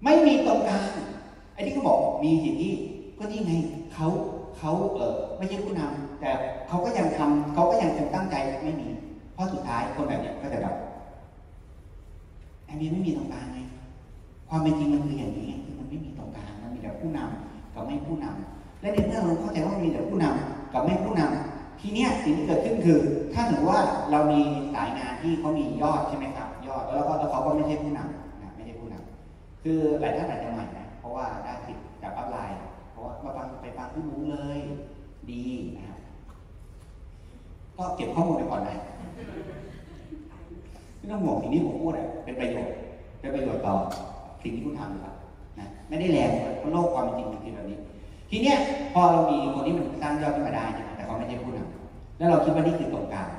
[0.03, 0.89] ไม่มีตรงกลาง
[1.53, 2.73] ไอ้ที่เขาบอกมีสิ่างที่
[3.17, 3.53] ก็นี่ไง
[3.93, 4.07] เขา
[4.57, 6.29] เขาเออไม่ใช่ผู้นำแต่
[6.67, 8.87] เขาก็ยังทำเขาก็ยังคงตั้งใจไม่มี
[9.33, 10.75] เพราะสุดท้ายคนแบบเนี้ยก็จะดรอป
[12.69, 13.59] อันนี้ไม่มีตรงกลางไง
[14.49, 18.54] ความเป็นจริงมันคืออย่างนี้คือมันไม่มีตรงกลางมันมีแต่ผู้นำกับไม่ผู้นำ
[18.85, 22.99] และในเมื่อเราเข้าใจว่ามีแต่ผู้นำกับไม่ผู้นำทีเนี้ยสิ่งที่เกิดขึ้นคือ
[23.33, 24.41] ถ้าสมมติว่าเรามี
[24.73, 32.57] สายงานที่เขามียอดใช่ไหมครับ ยอดแล้วก็แล้วเขาก็ไม่ใช่ผู้นำนะไม่ใช่ผู้นำคือหลายท่านอาจจะใหม่นะเพราะว่าได้ติดจากอัพไลน์
[32.91, 34.59] เพราะว่ามาฟังไปฟังผู้รู้เลย
[35.31, 35.45] ดี
[35.77, 35.99] นะครับ
[37.77, 38.77] ก็เก็บข้อมูลไปก่อนนะ
[40.97, 42.73] ไม่ต้องห่วงสิ่งที่ผมพูดอะเป็นประโยชน์
[43.19, 43.75] เป็นประโยชน์ต่อ
[44.43, 45.13] สิ่งที่คุณทำหรือเปล่า
[45.59, 47.79] นะไม่ได้แรงเพราะโลกความจริงมันคือแบบนี้
[48.29, 48.57] ทีเนี้ย
[48.93, 53.29] พอเรามีคนที่มันสร้างยอดขึ้นมาได้ใช่ไหมแต่เขาไม่ใช่ผู้นำแล้วเราคิดว่านี่คือตรงกลาง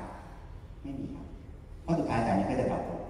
[0.83, 1.25] ไม่มีครับ
[1.83, 3.01] เพราะสุดท้ายแต่นี้ก็จะ drop ลง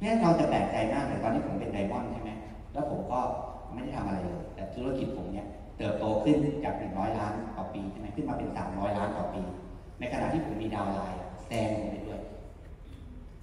[0.00, 2.30] เนี่ยเราจะแปลกใจมากเลยตอนที่ผมเป็น diamond ใช่ไหม
[2.72, 3.18] แล้วผมก็
[3.74, 5.46] ไม่ได้ทำอะไรเลย แต่ธุรกิจผมเนี่ย
[5.78, 9.42] เติบโตขึ้นจากหนึ่งร้อยล้านต่อปีใช่ไหมขึ้นมาเป็นสามร้อยล้านต่อปี
[9.98, 12.20] ในขณะที่ผมมี downline แซงผมไปด้วย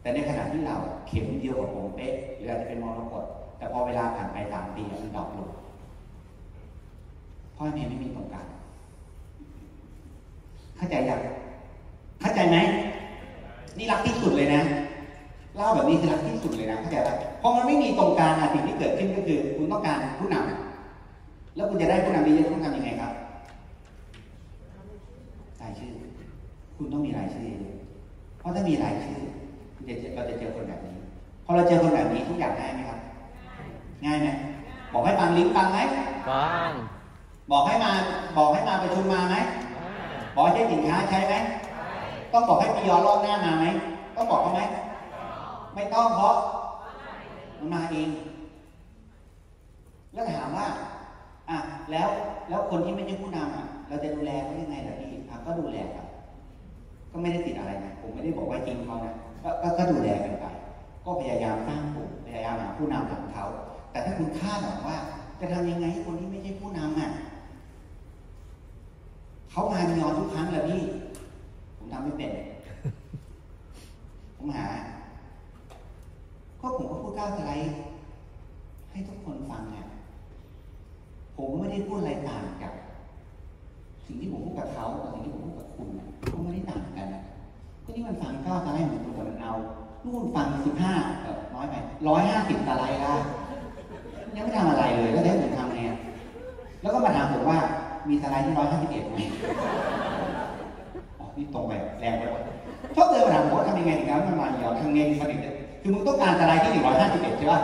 [0.02, 0.76] แต่ในขณะที่เรา
[1.08, 3.24] เข็มเดียวกับผมเป๊ะหรืออาจจะเป็นมรกต
[3.58, 5.50] แต่พอเวลาผ่านไปสามปีมัน drop ลง
[7.56, 8.48] เพราะมันไม่มีตรงกลาง
[10.78, 11.20] เข้าใจยัง
[12.22, 12.58] เข้าใจไหม
[13.78, 14.62] นี่รักที่สุดเลยนะ
[15.56, 23.12] เล่าแบบนี้คือรักที่สุดเลยนะเข้าใจไหมเพราะมันไม่มีตรงกลางสิ่งที่เกิดขึ้นก็คือ คุณต้องการผู้นำแล้วคุณจะได้ผู้นำดีๆต้องทำยังไงครับ
[25.62, 25.92] รายชื่อ
[26.78, 27.50] คุณต้องมีรายชื่อ
[28.40, 29.20] เพราะถ้ามีรายชื่อ
[30.16, 30.96] เราจะเจอคนแบบนี้
[31.46, 33.00] พอเราเจอคนแบบนี้ทุกอย่างง่ายไหมครับ
[34.06, 34.28] ง่ายไหม
[34.94, 35.80] บอกให้ฟังลิงก์ฟังไหม
[36.30, 36.72] ฟัง
[37.52, 37.92] บอกให้มา
[38.38, 39.36] บอกให้มาประชุมมาไหม
[40.36, 41.36] บอกให้ใช้ สินค้าใช้ไหม
[42.34, 43.66] ต้องบอกให้ปียอรอบหน้ามาไหม
[44.16, 44.62] ต้องบอกเขาไหม
[45.76, 46.36] ไม่ต้องเพราะ
[47.60, 48.10] มันมาเอง
[50.14, 50.68] แล้วถามว่า
[51.50, 51.58] อะ
[51.92, 52.08] แล้ว
[52.50, 56.08] แล้วคนที่ไม่ใช่ผู้นำอะเราจะดูแลเขายังไงล่ะพี่อะก็ดูแลครับ
[57.12, 60.46] ก็ไม่ได้ติดอะไรนะผมไม่ได้บอกว่าจริงเขานะก็ก็ก็ดูแลกันไป
[61.06, 63.46] ก็พยายามสร้างกลุ่มพยายามหาผู้นำของเขา
[63.92, 64.98] แต่ถ้าคุณคาดหวังว่า
[65.42, 67.12] จะทำยังไงให้คนที่ไม่ใช่ผู้นำอะ
[69.56, 70.82] เขามามียอนทุกครั้งเลยพี่
[71.78, 72.32] ผมทำไม่เป็น
[74.38, 74.66] ผมหา
[76.62, 77.52] ก็ผมก็พูดก้าวสไล
[78.92, 79.88] ให้ทุกคนฟังเนี่ย
[81.36, 82.74] ผมไม่ได้พูดอะไรต่างจาก
[84.06, 87.24] สิ่งที่ผมพูดกับเขากับสิ่งที่ผมพูดกับคุณนะก็ไม่ได้ต่างกันนะ
[87.84, 89.54] ก็นี่มันฟังก้าวสไลเหมือนตัวมันเอา
[90.04, 90.94] นู่นฟังสิบห้า
[91.54, 91.76] น้อยไป
[92.08, 93.14] ร้อยห้าสิบสไลละ
[94.36, 95.98] ยังไม่ทำอะไรเลยแล้วจะให้ผมทำไงอะ
[96.82, 97.60] แล้วก็มาถามผมว่า
[98.10, 99.18] มีสไลด์ที่ร้อยห้าสิบเอ็ดไหม
[101.20, 102.42] อ๋อนี่ตรงไปแรงไปวะ
[102.96, 105.42] ชอบเดินมาถามผมว่าทำยังไงถึงจะมันมาเดียวทำไงถึงมันถึง
[105.82, 107.62] คือมึงต้องการสไลด์ที่หนึ่งร้อยห้าสิบเอ็ดใช่ปะ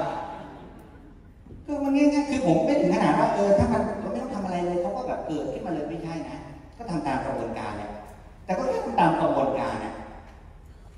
[1.66, 6.38] คือมันง่ายๆคือผมไม่ถึงขนาดว่าเออถ้ามันเราไม่ต้องทำอะไรเลยเขาก็แบบเกิดขึ้นมาเลยไม่ใช่นะ
[6.78, 7.92] ก็ทำตามกระบวนการเนี่ย
[8.46, 9.94] แต่ก็แค่ทำตามกระบวนการเนี่ย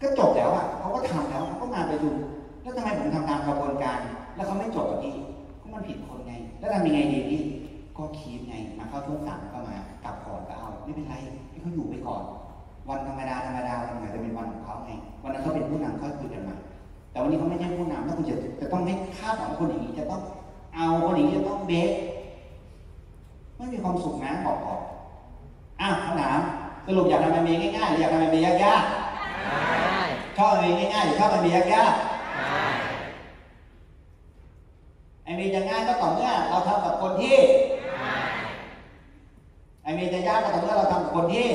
[0.01, 2.11] ก็จบแล้วอะเขาก็ทำแล้วเขาก็มาไปดู
[2.61, 3.99] แล้วทำไมผมทำตามกระบวนการ
[4.35, 5.15] แล้วเขาไม่จบกับพี่
[5.61, 7.41] ก็มันผิดคนไง แล้วทำยังไงดีพี่
[7.97, 11.15] ก็คีบไงมาเข้าช่วงสามก็มากลับก่อนก็เอาไม่เป็นไร
[11.49, 12.23] ให้เขาอยู่ไปก่อน
[12.89, 14.91] วันธรรมดาธรรมดาวันไหนจะเป็นวันของเขาไง
[15.23, 16.55] วันนั้นเขาเป็นผู้นำค่อยคุยกันม่
[17.11, 20.21] แต่วันนี้เขาไม่ใช่ผู้นำแล้วคุณจะจะต้องให้คาดหวังคนอย่างนี้จะต้อง
[20.75, 21.91] เอาคนอย่างนี้จะต้องเบส
[23.57, 24.79] ไม่มีความสุขนะบอกก่อน
[25.81, 26.39] อะคำถาม
[26.87, 32.13] สรุปอยากทำมันมีง่ายๆหรืออยากทำมันมียากได้ๆชอบมันมีง่ายๆหรือชอบมันมียากๆ
[35.23, 37.35] ไอ้มีจะง่ายก็ต่อเมื่อเราทำกับคนที่
[39.83, 41.47] ไอ้มีจะยากก็ต่อเมื่อเราทำกับคนที่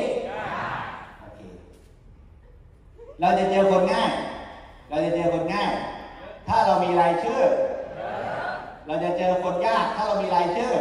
[1.20, 1.40] โอเค
[3.20, 4.10] เราจะเจอคนง่าย
[4.88, 5.70] เราจะเจอคนง่าย
[6.48, 7.42] ถ้าเรามีรายชื่อ
[8.86, 10.72] เราจะเจอคนยาก ถ้าเรามีรายชื่อ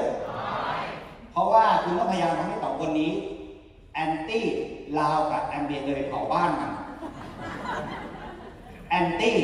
[1.32, 3.12] เพราะว่าคุณต้องพยายามทำให้สองคนนี้
[3.94, 4.46] แอนตี้
[5.00, 6.72] ลาวกับแอมเบียเลยเผาบ้านมัน
[8.90, 9.38] แอนตี้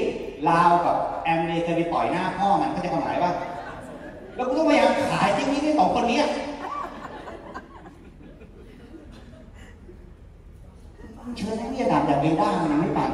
[0.49, 3.31] ลาวกับแอมเบียเคยไปต่อยหน้าพ่อมันเขาใจะความหมายว่า
[4.35, 6.19] แล้วคุณต้องพยายามขายที่นี้ให้สองคนนี้
[11.37, 13.09] เชิญนักวิทยาศาสตร์จากเอด้ามันยังไม่ฟัง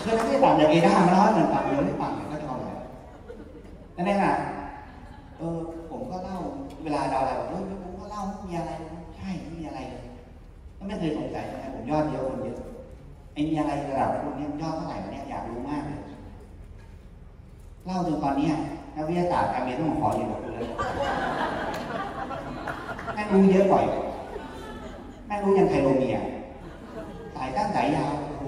[0.00, 2.76] เชิญนักวิทยาศาสตร์จากเอด้ามาแล้วให้มันฟังมันไม่ฟังเลยเขาจะความหมาย
[3.96, 4.34] นั่นเองอะ
[5.36, 5.58] เออ
[5.90, 6.38] ผมก็เล่า
[6.82, 8.72] เวลาเราอะไรเออผมก็เล่าไม่มีอะไร
[9.16, 10.02] ใช่ไม่มีอะไรเลย
[10.78, 12.58] ก็ไม่เคยสงสัยทำไมผมยอดเยอะคนเยอะ
[13.32, 16.00] ไอ้มีอะไรระดับคุณเนี่ยยอดเท่าไหร่เนี่ยอยากรู้มากเลย
[17.86, 18.48] เล่าจนตอนนี้
[18.96, 20.66] นักวิทยาศาสตร์การเรียนต้องขอเรียนกับคุณเลย
[23.14, 23.94] แม่งรู้เยอะกว่อีก
[25.26, 28.46] แม่งรู้ยันไทโรเมียายตั้งสายยาว โอ้โห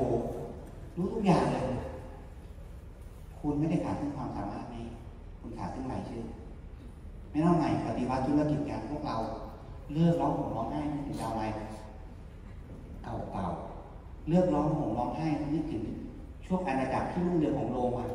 [0.96, 1.64] รู้ทุกอย่างเลย
[3.40, 4.84] คุณไม่ได้ขาดซึ่งความสามารถนี้
[5.40, 6.24] คุณขาดซึ่งรายชื่อ
[7.30, 9.16] ไม่ต้องใหม่ปฏิวัติธุรกิจกันพวกเรา
[9.94, 11.44] เลิกร้องห่มร้องไห้นึกถึงดาวอะไร
[13.04, 13.46] เก่าเก่า
[14.28, 15.82] เลิกร้องห่มร้องไห้นึกถึง
[16.46, 18.08] ช่วงอาณาจักรที่รุ่งเรืองของโรมัน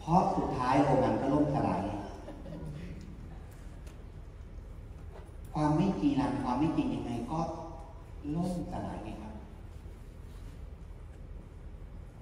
[0.00, 1.80] เพราะสุดท้ายโรมันก็ล่มสลาย
[5.54, 7.40] ความไม่จีรังความไม่จริงยังไงก็
[8.34, 9.34] ล่มสลายไงครับ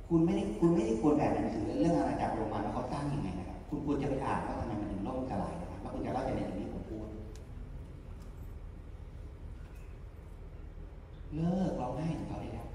[0.08, 7.08] คุณไม่ได้คุณไม่ได้ควรแบบหนังสือเรื่องอาณาจักรโรมันแล้วเขาสร้างยังไงนะครับ คุณควรจะไปอ่านว่าทำไมมันถึงล่มสลายนะครับแล้วคุณจะเข้าใจในสิ่งที่ผมพูด
[11.34, 12.66] เลิกร้องไห้ของเขาได้แล้ว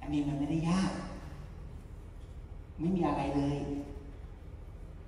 [0.00, 0.92] อันนี้มันไม่ได้ยาก
[2.80, 3.56] ไม่มีอะไรเลย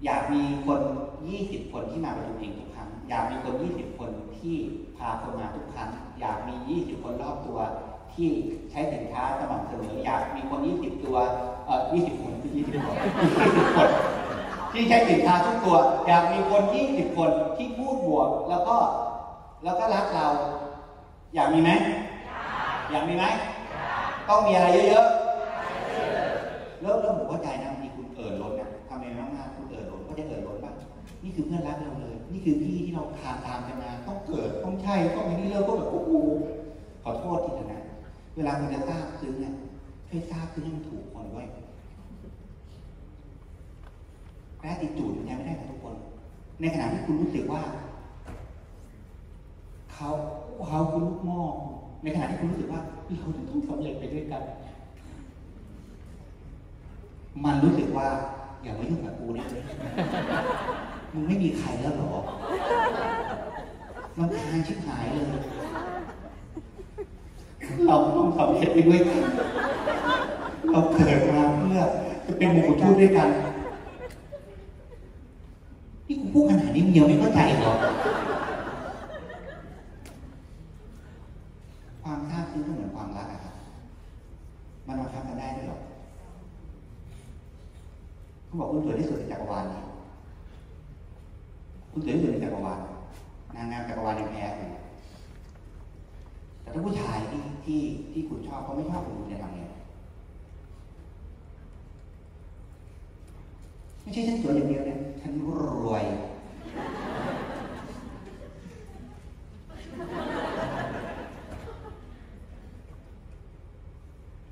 [0.04, 0.80] อยากมีคน
[1.28, 4.56] ยี่สิบคนที่มาประชุมเองทุกครั้ง อยากมีคนยี่สิบคน ที่
[4.96, 7.58] พาคนมาทุกครั้ง อยากมียี่สิบคนรอบตัว
[8.14, 8.28] ที่
[8.70, 11.16] ใช้สินค้าสม่ำเสมออยากมีคนยี่สิบตัว
[11.66, 13.88] เอ่อยี่สิบคนคือยี่สิบคนยี่สิบคน
[14.72, 18.76] ที่ใช้สินค้าทุกตัว อยากมีคนยี่สิบคนที่พูดบวกแล้วก็
[19.64, 20.26] แล้วก็รักเรา
[21.34, 21.70] อยากมีไหม
[22.90, 23.24] อยากมีไหม
[24.28, 30.72] ต้องมีอะไรเยอะๆแล้วแล้วผมเข้าใจนะมีคุณเอิญล้นนะทำไมมากๆคุณเอิญล้นก็จะเอิญล้นป่ะ
[31.22, 31.90] นี่คือเพื่อนรักเรา
[32.48, 36.12] คือพี่ที่เราคานตามกันมา ต้องเกิดต้องใช่ต้องอย่างนี้เราก็แบบโอ้โห
[37.02, 37.82] ขอโทษทีนะ
[38.36, 39.54] เวลาคุณจะทราบซึ้งเนี่ย
[40.08, 41.46] ช่วยทราบซึ้งให้มันถูกคนด้วย
[44.60, 45.94] แรติจูดมันยังไม่ได้กับทุกคน
[46.60, 47.62] ในขณะที่คุณรู้สึกว่า
[49.92, 50.10] เขา
[50.68, 51.40] เขาคือลูกหม้อ
[52.02, 52.80] ในขณะที่คุณรู้สึกว่า
[53.16, 54.42] เราจะต้องสำเร็จไปด้วยกัน
[57.44, 58.08] มันรู้สึกว่า
[58.62, 59.48] อย่ามายุ่งกับกูนี่ย
[61.12, 62.10] มึงไม่มีใครแล้วเหรอ
[64.18, 65.26] ลำคาญชิบหายเลย
[67.86, 69.22] เราต้องสำเร็จไปด้วยกัน
[70.70, 71.78] เราเกิดมาเพื่อ
[72.26, 73.28] จะเป็นมงคลทูตด้วยกัน
[76.06, 77.74] นี่กูพูดขนาดนี้มึงยังไม่เข้าใจเหรอ
[82.02, 83.54] ความทราบซึ้งก็เหมือนความรักอะครับ
[84.86, 85.78] มันบังคับกันได้ด้วยเหรอ
[88.44, 89.82] เขาบอกคุณสวยที่สุดในจักรวาลนี้
[91.92, 92.80] คุณสวยที่สุดในจักรวาล
[93.54, 94.70] นางงามจักรวาลยังแพ้เลย
[96.60, 97.80] แต่ถ้าผู้ชายที่ที่
[98.12, 99.60] ที่คุณชอบเขาไม่ชอบคุณคุณจะทำไง
[104.02, 105.32] ไม่ใช่ฉันสวยอย่างเดียวเนี่ยฉัน
[105.84, 106.04] รวย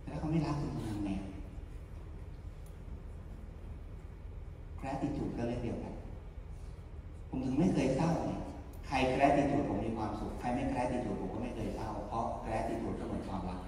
[0.07, 1.11] แล้วเขาไม่รักคุณทำไง
[4.81, 5.96] gratitude ก็เรื่องเดียวกัน
[7.37, 8.31] ผมถึงไม่เคยเศร้าไง
[8.87, 13.61] ใคร gratitude ผมมีความสุข ใครไม่ gratitude ผมก็ไม่เคยเศร้า เพราะ gratitude ก็เหมือนความรัก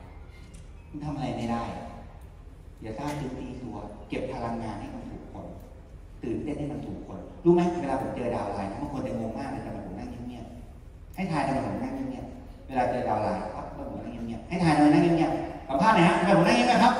[0.89, 1.63] คุณทำอะไรไม่ได้
[2.83, 3.77] อย่าสร้างจุดตีตัว
[4.09, 5.47] เก็บพลังงานให้มันถูกคน
[6.23, 16.95] ตื่นเต้นให้มันถูกคน รู้ไหมเวลาผมเจอดาวไลน์บางคนจะงงมากเลยทำไมผมนั่งเงียบๆให้ทายทำไมผมนั่งเงียบๆเวลาเจอดาวไลน์ครับแล้วผมนั่งเงียบๆให้ทายทำไมนั่งเงียบๆสัมภาษณ์หน่อยฮะทำไมผมนั่งเงียบๆครับ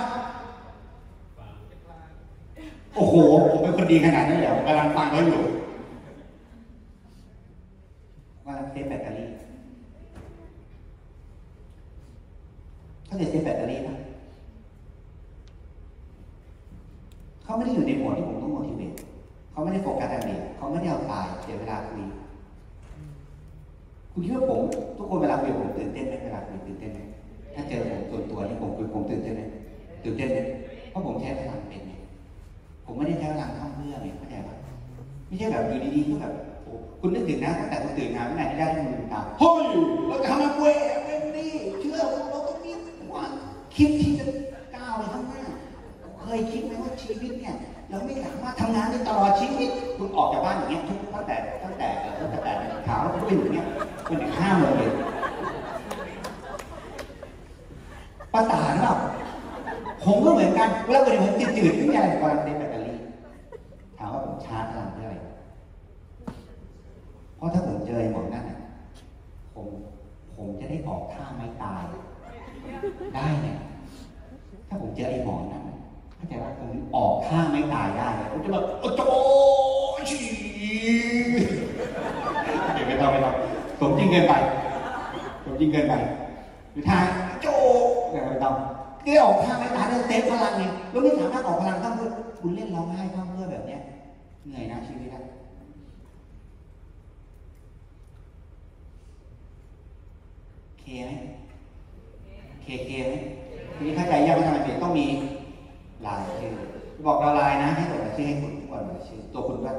[2.95, 3.15] โอ้โห
[3.51, 5.43] ผมเป็นคนดีขนาดนั้นเหรอผมกำลังฟังเขาอยู่
[8.45, 9.29] กำลังเซ ฟแบตเตอรี่
[13.07, 13.95] เขาจะเซฟแบตเตอรี่ปะ
[17.45, 18.97] เขาไม่ได้อยู่ในหมดที่ผมต้อง motivate
[19.51, 22.03] เขาไม่ได้โฟกัสอะไรเขาไม่ได้เอาตายเสียเวลาคุย
[24.13, 24.61] คุณคิดว่าผม
[24.99, 27.01] ทุกคนเวลาคุยผมตื่นเต้นไหมเวลาคุยตื่นเต้นไหม
[27.55, 29.43] ถ้าเจอผมส่วนตัวนี่ผมคุยผมตื่นเต้นไหม
[30.03, 30.39] ตื่นเต้นไหม
[30.91, 31.93] เพราะผมใช้พลังเป็นไง
[32.85, 34.57] ผมไม่ได้ใช้พลังข้ามเพื่อไงเข้าใจปะ
[35.27, 36.35] ไม่ใช่แบบอยู่ดีๆก็แบบ
[37.01, 39.67] คุณนึกถึงนะตั้งแต่คุณตื่นมาเมื่อไหร่ที่ได้ที่มือตาเฮ้ย
[40.09, 40.67] เราจะทำอะไร
[41.05, 41.47] เป็นดี
[41.81, 42.73] เชื่อว่าเราต้องมี
[43.13, 43.31] ความ
[43.77, 44.27] คิดที่จะ
[44.75, 45.43] ก้าวไปข้างหน้า
[46.21, 47.55] เคยคิดไหมว่าชีวิตเนี่ย
[47.91, 52.53] เราไม่สามารถทำงานได้ตลอดชีวิตคุณออกจากบ้านอย่างเงี้ยทุกตั้งแต่ตั้งแต่ตั้งแต่
[52.85, 53.67] เช้าแล้วคุณก็อยู่อย่างเงี้ย
[54.09, 54.93] จนถึงห้าโมงเย็น
[58.33, 58.95] ประสานเปล่า
[60.05, 62.97] ผมก็เหมือนกันเวลาเกิดผมติดจืดขึ้นอะไรกำลังเต็มแบตเตอรี่
[63.99, 65.17] ถามว่าผมชาร์จพลังเพื่ออะไร
[67.39, 68.59] เพราะถ้าผมเจอไอ้หมดนั่นน่ะ
[69.55, 69.67] ผม
[70.37, 71.83] ผมจะได้ออกท่าไม้ตาย
[73.15, 73.59] ได้เนี่ย
[74.69, 75.79] ถ้าผมเจอไอ้หมอนั่นน่ะ
[76.15, 79.01] เข้าใจว่าผมออกท่าไม่ตายได้ผมจะแบบโอ้โจ
[80.11, 80.21] ชี
[82.75, 83.35] เดี๋ยวไม่ต้องไม่ต้อง
[83.81, 84.35] สมจริงเกินไป
[85.45, 85.95] สมจริงเกินไป
[86.73, 86.99] หรือท่า
[87.41, 87.47] โจ
[88.11, 88.55] เดี๋ยวไม่ต้อง
[89.05, 93.81] ที่ออกท่าไม่ตายเนี่ยเต็มพลังไงแล้วไม่สามารถออกพลังทั้งเพื่อคุณเล่นร้องไห้ทั้งเพื่อแบบเนี้ย
[94.47, 95.23] เหนื่อยนะชีวิตนะ
[100.78, 101.11] เค ไหม
[102.63, 103.13] เคเคไหม
[103.75, 105.07] ทีนี้เข้าใจยังว่าทำไมเปลี่ยนต้องมี
[106.07, 106.53] ลายชื่อ
[107.07, 109.75] บอกเราลายนะให้ตัวรายชื่อให้คุณทุกวันรายชื่อตัวคุณว่า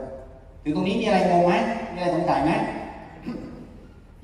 [0.63, 1.53] ถึงตรงนี้มีอะไรงงไหม
[1.93, 2.51] มีอะไรสงสัยไหม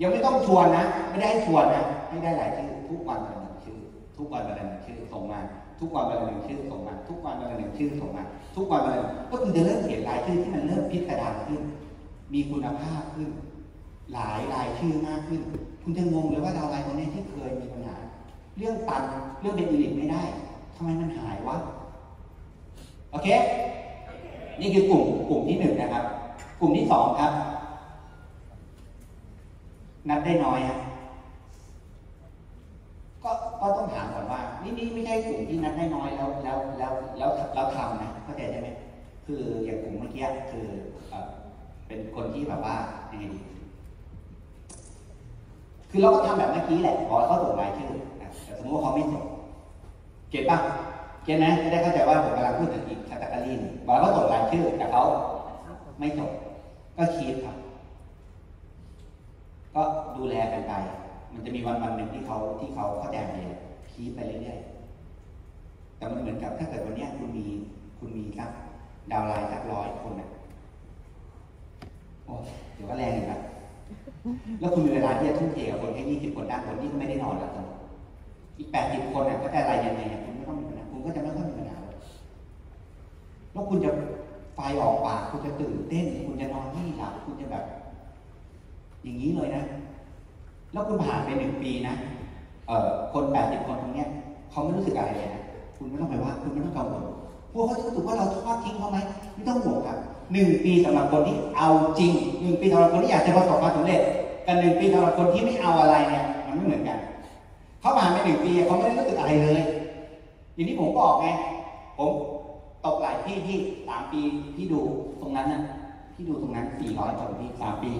[0.01, 3.77] ยังไม่ต้องชวนนะ ไม่ได้ให้ชวนนะให้ได้หลายชื่อทุกวันวันละหนึ่งชื่อ
[4.17, 5.39] ทุกวันวันละหนึ่งชื่อส่งมา
[5.79, 8.23] ทุกวันวันละหนึ่งชื่อส่งมา ทุกวันวันละหนึ่งชื่อส่งมา
[8.55, 11.61] ทุกวันวันละหนึ่งก็คุณจะเริ่มเห็นรายชื่อที่มันเริ่มพิสดารขึ้น
[12.33, 13.29] มีคุณภาพขึ้น
[14.13, 15.41] หลายรายชื่อมากขึ้น
[15.83, 17.95] คุณจะงงเลยว่าดาวไลน์คนนี้ที่เคยมีปัญหา
[18.57, 19.03] เรื่องตัน
[19.41, 20.23] เรื่องเป็นอีลิทไม่ได้
[20.75, 21.57] ทำไมมันหายวะ
[23.11, 23.27] โอเค
[24.59, 26.05] นี่คือกลุ่มกลุ่มที่หนึ่งนะครับ
[26.59, 27.31] กลุ่มที่สองครับ
[30.09, 30.59] นัดได้น้อย
[33.23, 38.69] ก็ก็ต้องถามก่อนว่า นี่นี่ไม่ใช่กลุ่มที่นัดได้น้อยแล้วแล้วแล้วแล้วแล้วทำนะเข้าใจใช่ไหม
[39.25, 40.65] คืออย่างกลุ่มเมื่อกี้คือ
[41.09, 41.29] เอ่อ
[41.87, 42.75] เป็นคนที่แบบว่า
[43.11, 43.39] ยังไงดี
[45.95, 48.27] คือเราก็ทำแบบเมื่อกี้แหละขอเขาส่งรายชื่อนะแต่
[48.57, 49.23] สมมติว่าเขาไม่ส่ง
[50.29, 50.57] เก็ตป่ะ
[51.23, 55.03] เก็ตนะจะได้เข้าใจว่าผมกำลังพูดถึงอีกคตตาล็อกนึงบอกว่าเขาส่งรายชื่อแต่เขา
[55.99, 56.29] ไม่ส่ง
[56.97, 57.55] ก็คีดครับ
[59.75, 59.81] ก็
[60.17, 60.73] ดูแลกันไป
[61.33, 63.49] มันจะมีวันวันหนึ่งที่เขาที่เขาเข้าใจเอง
[63.91, 67.45] คีดไปเรื่อยๆแต่มันเหมือนกับถ้าเกิดวันนี้คุณมี
[67.99, 68.49] คุณมีสัก
[69.11, 70.29] ดาวไลน์สักร้อยคนนะ
[72.25, 72.33] โอ้
[72.73, 73.41] เดี๋ยวก็แรงอีกแล้ว
[74.59, 77.65] แล้วคุณมีเวลาที่จะทุ่มเทกับคนแค่ยี่สิบคนด้านคนที่ไม่ได้นอนแล้วตอน
[78.57, 81.77] อีกแปดสิบคนน่ะก็จะอะไรยังไงเนี่ยคุณไม่ต้องมีปัญหาคุณก็จะไม่ค่อยมีปัญหา
[83.53, 83.89] แล้วคุณจะ
[84.55, 87.63] ไฟออกปากคุณจะตื่นเต้น คุณจะนอนไม่หลับคุณจะแบบ
[89.03, 89.63] อย่างนี้เลยนะ
[90.73, 91.93] แล้วคุณผ่านไปหนึ่งปีนะ
[92.67, 94.07] เอ่อคนแปดสิบคนตรงเนี้ย
[94.51, 95.41] เขาไม่รู้สึกอะไรเลยนะ
[95.77, 97.03] คุณไม่ต้องไปว่า คุณไม่ต้องกังวล
[97.51, 98.97] พวกเขาจะรู้สึกว่าเราทอดทิ้งเขาไหม
[99.35, 99.97] ไม่ต้องห่วงครับ
[100.31, 102.11] หนึ่งปีสำหรับคนที่เอาจริง
[102.41, 104.01] หนึ่งปีสำหรับคนที่อยากจะประสบความสำเร็จ
[104.45, 106.99] กับหนึ่งปีสำหรับคนที่ไม่เอาอะไรเนี่ยมันไม่เหมือนกัน
[107.79, 109.61] เขาผ่านไปหนึ่งปีเขาไม่ได้รู้สึกอะไรเลย
[110.53, 111.27] อย่างที่ผมบอกไง
[111.97, 112.11] ผม
[112.85, 113.57] ตกหลายที่ที่
[113.87, 114.21] สามปี
[114.55, 114.81] ที่ดู
[115.21, 115.61] ตรงนั้นน่ะ
[116.15, 117.91] ที่ดูตรงนั้นสี่ร้อยคนที่สามปี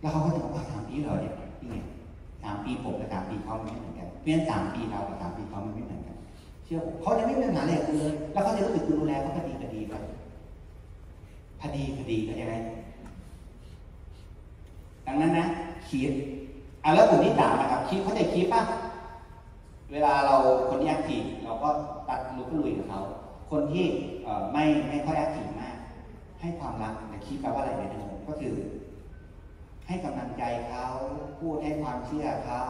[0.00, 1.76] แล้วเขาก็จะบอกว่าสามปีเรอเนี่ยนี่ไง
[2.42, 5.99] สามปีผมกับสามปีเขาไม่เหมือนกันเพี้ยนสามปีเรากับสามปีเขามันไม่เหมือน
[6.70, 9.94] ชื่อผมเขาจะไม่มีปัญหาอะไรกับคุณเลย แล้วเขาจะรู้สึกคุณดูแลเขาพอดีพอดีไป
[11.60, 12.54] พอดีพอดีเข้าใจไหม
[15.06, 15.46] ดังนั้นนะ
[15.88, 16.12] คีด
[16.84, 18.62] อะแล้วกลุ่มที่สามนะครับคีดเขาใจคีดป่ะ
[19.92, 20.36] เวลาเรา
[20.68, 21.68] คนที่แอคทีฟเราก็
[22.08, 23.00] ตัดลุกลุยกับเขา
[23.50, 23.84] คนที่
[24.52, 25.76] ไม่ไม่ค่อยแอคทีฟมาก
[26.40, 28.54] ให้ความรักแต่คิดแปลว่าอะไรในทางก็คือ
[29.86, 30.86] ให้กำลังใจเขา
[31.40, 32.62] พูดให้ความเชื่อเขา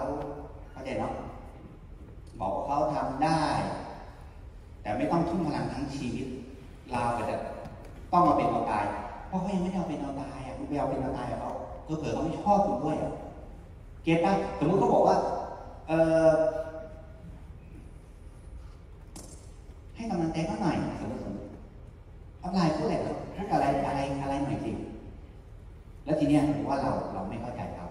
[0.73, 1.15] เข้าใจเนาะ
[2.41, 3.43] บอกว่าเขาทำได้
[4.83, 6.27] แต่ไม่ต้องทุ่มพลังทั้งชีวิต
[6.95, 7.37] ลาวก็จะ
[8.13, 8.85] ต้องมาเป็นเอาตาย
[9.27, 11.51] เพราะเขายังไม่ได้เอาเป็นเอาตายอะคุณไปเอาเป็นเอาตายเขา
[11.83, 13.11] เผื่อเขาไม่ชอบคุณด้วยอะ
[14.03, 15.17] เก็ตป่ะสมมติเขาบอกว่า
[15.89, 15.93] เอ
[16.27, 16.29] อ
[19.97, 21.47] ให้กำลังใจเขาหน่อยสมมติสมมติ
[22.43, 22.95] อะไรพูดอะไร
[23.35, 24.71] พูดอะไรอะไรอะไรหน่อยสิ
[26.05, 27.87] แล้วทีเนี้ยผมว่าเราเราไม่เข้าใจเขา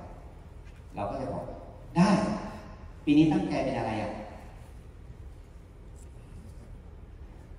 [0.96, 1.44] เราก็จะบอก
[1.98, 2.12] ได้
[3.06, 4.10] ปีนี้ตั้งใจเป็นอะไรอะ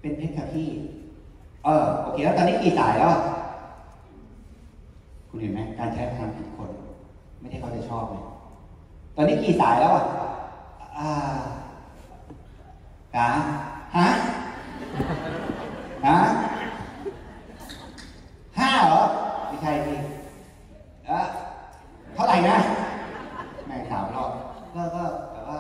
[0.01, 0.69] เป็นเพชรค่ะพี่
[1.65, 3.13] เออโอเค แล้วตอนนี้กี่สายแล้ว
[5.29, 6.71] คุณเห็นไหมการใช้พลังผิดคน
[7.41, 8.23] ไม่ได้เขาจะชอบเลย
[9.17, 10.05] ตอนนี้กี่สายแล้วอะ
[10.99, 11.41] อ่า
[13.17, 13.29] กา
[13.97, 14.09] ฮะ
[16.07, 16.17] ฮะ
[18.59, 19.03] ห้าเหรอ
[19.49, 19.99] ไม่ใช่พี่
[21.07, 21.27] เออ
[22.15, 22.57] เท่าไหร่นะ
[23.67, 24.31] แม่ถามรอบ
[24.75, 25.59] ก็ก็แต่ว่า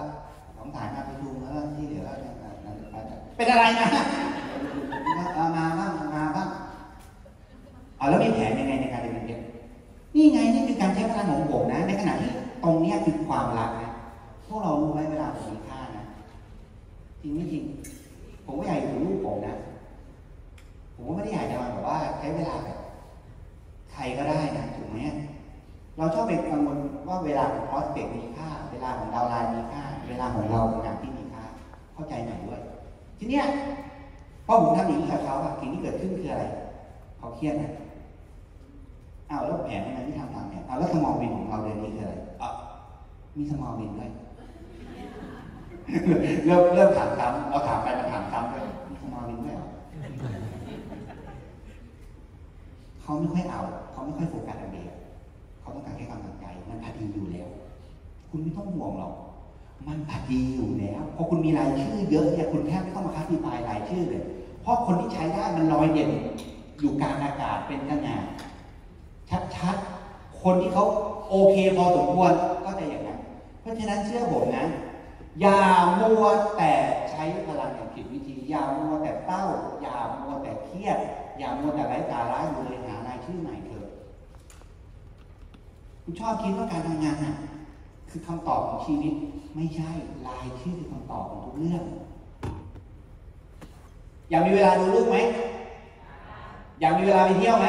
[0.56, 2.30] ผมถ่ายมาประชุมแล้วที่เหลือก็
[3.36, 3.88] เป็นอะไรนะ
[5.34, 6.48] เอามาบ้างมาบ้าง
[7.98, 9.42] เอาแล้วมีแผนยังไงในการเป็นเพชร
[10.14, 12.30] นี่ไงนี่คือการใช้พลังของผมนะ ในขณะที่
[12.64, 12.96] ตรงเนี้ย
[13.40, 13.90] ความรักนะ
[14.46, 16.04] พวกเรารู้ไหมเวลาผมมีค่านะ
[17.22, 17.64] จริงไม่จริง
[43.50, 44.10] สมอลวินด้วย
[46.44, 49.68] เริ่มเริ่มถามซ้ำเราถามไปมันถามซ้ำด้วยมีสมอลวินด้วยเหรอ
[53.02, 53.60] เขาไม่ค่อยเอา
[53.92, 54.96] เขาไม่ค่อยโฟกัสอันเดียว
[55.60, 57.48] เขาต้องการแค่กำลังใจ มันพอดีอยู่แล้ว
[58.30, 59.14] คุณไม่ต้องห่วงหรอก
[59.86, 64.22] มันพอดีอยู่แล้วพอคุณมีรายชื่อเยอะเนี่ยคุณแทบไม่ต้องมาคัดดีไฟรายชื่อเลย
[64.62, 66.10] เพราะคนที่ใช้ได้มันลอยเด่น
[66.80, 68.16] อยู่กลางอากาศเป็นสง่า
[69.56, 70.84] ชัดๆ คนที่เขา
[71.28, 72.32] โอเคพอสมควร
[73.60, 74.66] เพราะฉะนั้นเชื่อผมนะ
[75.40, 75.60] อย่า
[76.00, 76.24] มัว
[76.56, 76.72] แต่
[77.10, 79.42] ใช้พลังอย่างผิดวิธี อย่ามัวแต่เศร้า
[79.82, 80.98] อย่ามัวแต่เครียด
[81.38, 83.88] อย่ามัวแต่ไร้สาระอยู่เลยหารายชื่อใหม่เถอะ
[86.02, 87.34] คุณชอบคิดว่าการทำงานน่ะ
[88.10, 89.14] คือคำตอบของชีวิต
[89.54, 89.90] ไม่ใช่
[90.26, 91.82] รายชื่อคือคำตอบของทุกเรื่อง
[94.30, 95.16] อยากมีเวลาดูลูกไหม
[96.80, 97.68] อยากมีเวลาไปเที่ยวไหม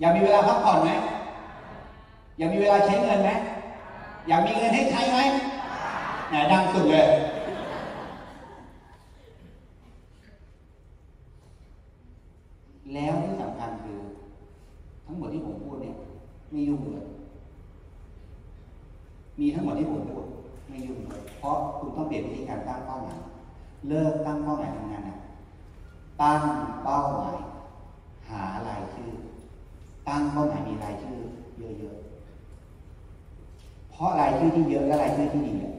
[0.00, 0.90] อยากมีเวลาพักผ่อนไหม
[2.38, 3.30] อยากมีเวลาใช้เงินไหม
[4.28, 5.18] อยากมีเงินให้ใช้ไหม
[6.28, 7.06] ไหนดังสุดเลย
[12.94, 13.98] แล้วที่สำคัญคือ
[15.06, 15.94] ทั้งหมดที่ผมพูดเนี่ย
[16.50, 17.06] ไม่ยุ่งเลย
[19.40, 20.24] มีทั้งหมดที่ผมพูด
[20.68, 23.20] ไม่ยุ่งเลย เพราะคุณต้องเปลี่ยนวิธีการตั้งเป้าหมาย
[23.88, 25.18] เลิกตั้งเป้าหมายทำงานนะ
[26.22, 26.42] ตั้ง
[26.84, 27.36] เป้าหมาย
[28.28, 29.10] หารายชื่อ
[30.08, 31.18] ตั้งเป้าหมายมีรายชื่อ
[31.78, 35.74] เยอะๆ เพราะรายชื่อที่เยอะและรายชื่อที่ดีอะ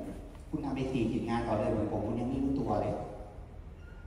[0.49, 2.93] คุณทำไปสี่สิบงานต่อเดือนเหมือนผมคุณยังไม่รู้ตัวเลย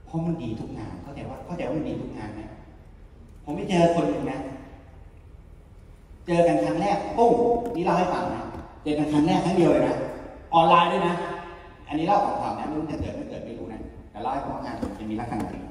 [0.05, 2.41] เพราะ มันดีทุกงานเข้าใจว่าเข้าใจว่ามันดีทุกงานไหม
[3.43, 4.39] ผมไปเจอคนหนึ่งนะ
[6.25, 7.31] เจอกันครั้งแรกปุ้ง
[7.75, 8.43] นี่เล่าให้ฟังนะ
[8.83, 9.97] เจอกันครั้งแรกครั้งเดียวเลยนะ
[10.53, 11.15] ออนไลน์ด้วยนะ
[11.87, 13.81] อันนี้เล่าของข่าวนะไม่รู้จะเกิดไม่เกิดไม่รู้นะ
[14.11, 15.61] แต่เล่าให้ฟังว่างานผมจะมีลักษณะนี้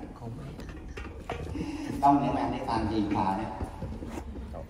[2.03, 3.51] ต้องเนื้องานในตามจริงพาเนี่ย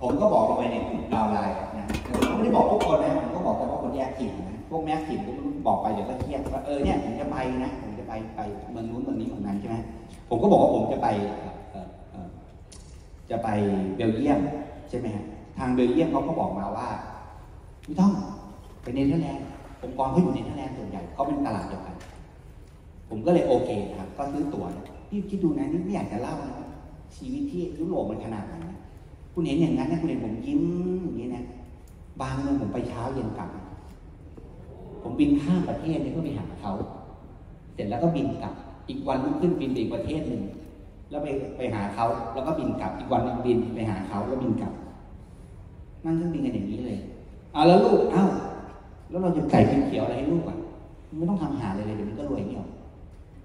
[0.00, 0.76] ผมก็บอกลงไปใน
[1.14, 5.36] ดาวน์ไลน์นะผมไม่ได้บอกทุกคนนะผมก็บอกเฉพาคนแยกถิ่นนะพวกแม่ถิ่นผม
[5.66, 8.40] บอกไปเดี๋ยวก็เครียดว่าเออเนี่ยผมจะไปนะผมจะ ไปไป
[8.72, 9.76] เมืองนู้นเมืองนี้เมืองนั้นใช่ไหม
[10.28, 11.08] ผมก็บอกว่าผมจะไป
[13.30, 13.48] จะไป
[13.96, 14.40] เบลเยียม
[14.88, 15.24] ใช่ไหมฮะ
[15.58, 16.88] ทางเบลเยียมเขาก็บอกมาว่า
[17.84, 18.12] ไม่ต้อง
[18.82, 19.46] ไปเนเธอร์แลนด์
[19.82, 21.94] องค์กรเขาอยู่เนเธอร์แลนด์ส่วนใหญ่เขาเป็นตลาดเดียวกัน
[23.08, 24.64] ผมก็เลยโอเคครับ ก็ซื้อตั๋ว
[25.08, 26.68] พี่คิดดูนะนี่ไม่อยากจะเล่านะ
[27.16, 28.70] ชีวิตที่ยุโรปมันขนาดไหน
[29.32, 30.62] คุณเห็นอย่างนั้นนะคุณเห็นผมยิ้ม
[31.04, 31.44] อย่างนี้นะ
[32.20, 33.48] บางเมืองผมไปเช้าเย็นกลับ
[35.02, 36.72] ผมบินข้ามประเทศเนี่ยเพื่อไปหาเขา
[37.74, 38.52] เสร็จแล้วก็บินกลับ
[38.88, 40.42] อีกวันรุ่งขึ้นบินไปอีกประเทศหนึ่ง
[41.10, 44.72] แล้วไปไปหาเขาแล้วก็บินกลับอีกวันนึงบินไปหาเขาแล้วบินกลับ
[46.04, 46.98] นั่งเครื่องบินกันอย่างนี้เลย
[47.54, 48.24] อ่าแล้วลูกเอ้า
[49.10, 50.58] แล้วเราจะใส่พิมพ์เขียวอะไรให้ลูกอะ
[51.08, 52.66] มันไม่ต้องทำหาเลยเลยเดี๋ยวมันก็รวยเงี้ย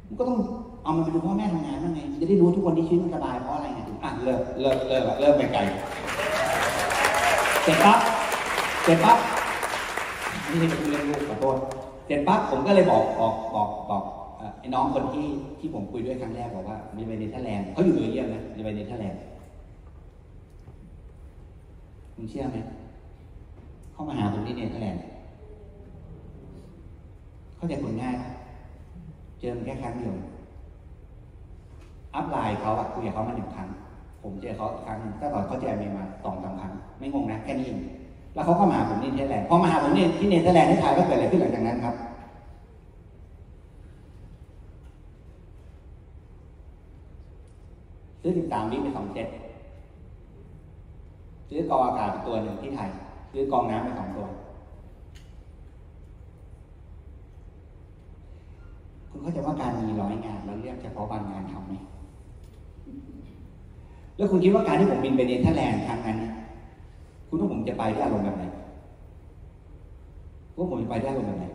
[0.07, 0.37] มันก็ต้อง
[0.83, 5.61] เอามันไปดูพ่อแม่ทำงานบ้างไงจะได้รู้ทุกคนที่ชีวิตมันสบายเพราะอะไรไงอะเลิกเลิกเลิกละเลิกไปไกล
[7.63, 7.99] เสร็จปั๊บ
[8.83, 9.17] เสร็จปั๊บ
[10.49, 11.57] นี่เป็นเรื่องลูกขอโทษ
[12.05, 14.03] เสร็จปั๊บผมก็เลยบอกบอกบอกบอก
[14.59, 15.27] ไอ้น้องคนที่
[15.59, 19.19] ที่ผมคุยด้วยครั้งแรกบอกว่ามีไปเนเธอร์แลนด์เขาอยู่เบลเยียมนะมีไปเนเธอร์แลนด์
[22.15, 22.57] คุณเชื่อไหม
[23.91, 25.03] เขามาหาผมที่เนเธอร์แลนด์
[27.55, 28.15] เข้าใจคนง่าย
[29.39, 30.15] เจอผมแค่ครั้งเดียว
[32.15, 33.69] upline เขาอะคุยกับเขามาหนึ่งครั้ง
[34.23, 37.67] ผมเจอเขาครั้งหนึ่งถ้าตอนเขาเจอเมย์มาสองสามครั้ง ไม่งงนะแค่นี้
[38.33, 41.95] แล้วเขาก็มาหาผมที่เนเธอร์แลนด์พอมาหาผมที่ที่เนเธอร์แลนด์ที่ไทยก็เกิดอะไรขึ้นหลังจากนั้นครับ
[48.21, 49.27] ซื้อสิบสามวิไปสองเซ็ต
[51.49, 52.89] ซื้อกองอากาศไปตัวหนึ่งที่ไทย
[53.31, 54.27] ซื้อกองน้ำไปสองตัว
[59.09, 61.73] คุณเข้าใจว่าการมีร้อยงานเราเรียกเฉพาะบางงานทำไหม
[64.17, 66.31] แล้วคุณคิดว่าการที่ผมบินไปเนเธอร์แลนด์ครั้งนั้นนี่
[67.27, 68.43] คุณว่าผมจะไปได้อารมณ์แบบไหน
[70.57, 71.45] ว่าผมจะไปได้อารมณ์แบบไหน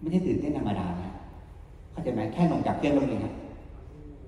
[0.00, 1.12] ไม่ใช่ตื่นเต้นธรรมดานะ
[1.92, 3.28] เข้าใจไหมแค่ลงจากเครื่องล้วเป็นไง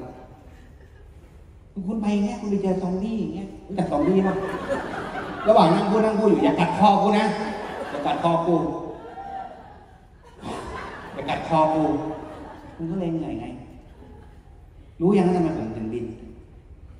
[1.87, 4.35] คุณไปเงี้ยคุณไปเจอซอมบี้อย่างเงี้ยรู้จักซอมบี้ป่ะ
[5.47, 7.25] ระหว่างนั่งพูดนั่งพูดอยู่อย่ากัดคอกูนะ
[7.91, 8.55] อย่ากัดคอกู
[11.13, 11.83] อย่ากัดคอกู
[12.75, 13.45] คุณก็เลยเหนื่อยไง
[15.01, 16.05] รู้ยังว่าทำไมผมถึงบิน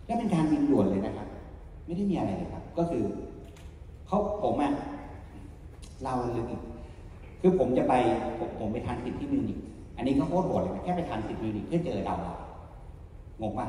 [0.07, 1.27] และเป็นการบินด่วนเลยนะครับ
[1.85, 3.03] ไม่ได้มีอะไรเลยครับ ก็คือ
[4.07, 4.73] เขาผมอะ
[6.03, 6.47] เราลึก
[7.41, 7.93] คือผมจะไป
[8.39, 9.57] ผมผมไปทานสิทธิ์ที่มิวนิก
[9.97, 12.15] อันนี้ก็โคตรโหดเลยนะแค่ไปทานสิทธิ์มิวนิกเพื่อเจอเรา
[13.41, 13.67] งงป่ะ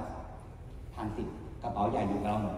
[0.95, 2.57] ทานสิทธิ์กระเป๋าใหญ่อยู่กับเราหมด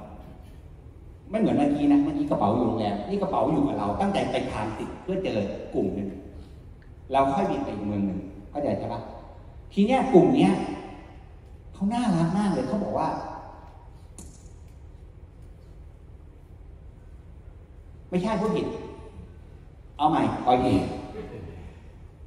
[1.31, 5.39] ไม่เหมือนเมื่อกี้นะเมื่อกี้กระเป๋าอยู่โรงแรมนี่กระเป๋าอยู่กับเรา ตั้งใจไปทานสิทธิ์เพื่อเจอ
[5.75, 6.09] กลุ่มหนึ่ง
[7.13, 8.19] เราค่อยบินไปอีกเมืองหนึ่ง
[8.51, 9.01] เข้าใจใช่ปะ
[9.73, 10.53] ทีเนี้ยกลุ่มเนี้ย
[11.75, 13.09] เขาน่ารักมากเลยเขาบอกว่า
[18.11, 18.67] ไม่ใช่ผู้ผิด
[19.99, 20.75] เอาใหม่คอยที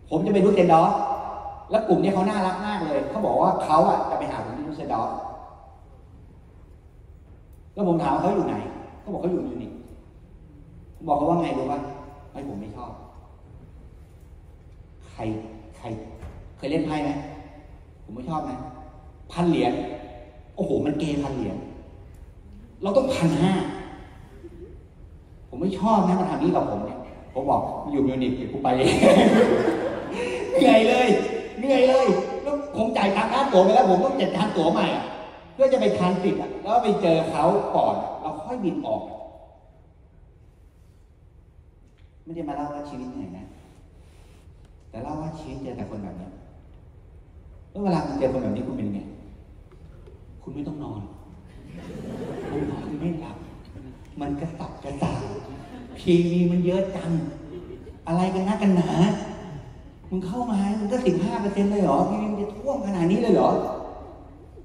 [0.10, 0.92] ผมจะไปดูเซนดอส
[1.72, 5.10] แล้วกลุ่มเนี้ยเขาน่ารักมากเลย เขาบอกว่าเขาอะจะไปหาผมที่ดูเซนดอส
[7.74, 8.56] แล้วผมถามว่าเขาอยู่ไหน
[9.00, 9.72] เขาบอกเขาอยู่ยูนิค
[10.96, 11.80] ผมบอกเขาว่าไงรู้ป่ะ
[12.32, 12.92] ไอ้ผมไม่ชอบ
[15.12, 15.22] ใคร
[15.78, 15.86] ใคร
[16.58, 17.10] เคยเล่นไพ่ไหม
[18.04, 18.58] ผมไม่ชอบนะ
[19.32, 19.74] พันเหรียญ
[20.56, 21.58] โอ้โห มันเกพันเหรียญ
[22.84, 23.54] เราต้องพันห้า
[25.54, 27.00] ผมไม่ชอบนะมาทำนี้กับผมเนี่ย
[27.34, 28.96] ผมบอกอยู่มิวนิกเดี๋ยวกูไปเอง
[30.60, 31.08] เหนื่อยเลย
[31.60, 32.08] เหนื่อยเลย
[32.44, 34.86] แล้วผมจ่ายตังค่าตั๋วไปแล้ว ผมต้องจัดการตั๋วใหม่
[35.54, 37.44] เพื่อจะไปทานติดอะแล้วไปเจอเขา
[37.76, 39.02] ก่อนเราค่อยบินออก
[42.24, 43.46] ไม่ได้มาเล่าว่าชีวิตเหนื่อยนะ
[44.90, 46.30] แต่เล่าว่าชีวิตเจอแต่คนแบบนี้
[47.70, 49.00] แล้วเวลาคุณเจอคนแบบนี้คุณเป็นไง
[50.44, 51.02] คุณไม่ต้องนอน
[52.50, 53.38] คุณนอนไม่หลับ
[54.22, 55.22] มันกระตับกระตาก
[55.98, 57.12] พีวีมันเยอะจัง
[58.08, 58.92] อะไรกันนักกันหนา
[60.10, 63.50] มึงเข้ามา มึงก็สิบห้าเปอร์เซ็นต์เลยเหรอพีวีมันจะท่วมขนาดนี้เลยเหรอ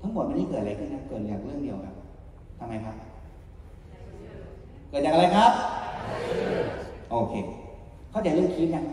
[0.01, 1.95] ทั้งหมดมันนี่เกิดอะไรขึ้นนะเกิดจากเรื่องเดียวครับ
[2.59, 2.97] ทำไมครับ
[4.89, 5.53] เกิดจากอะไรครับ
[7.11, 7.35] โอเค
[8.11, 8.85] เข้าใจเรื่องคิดยัง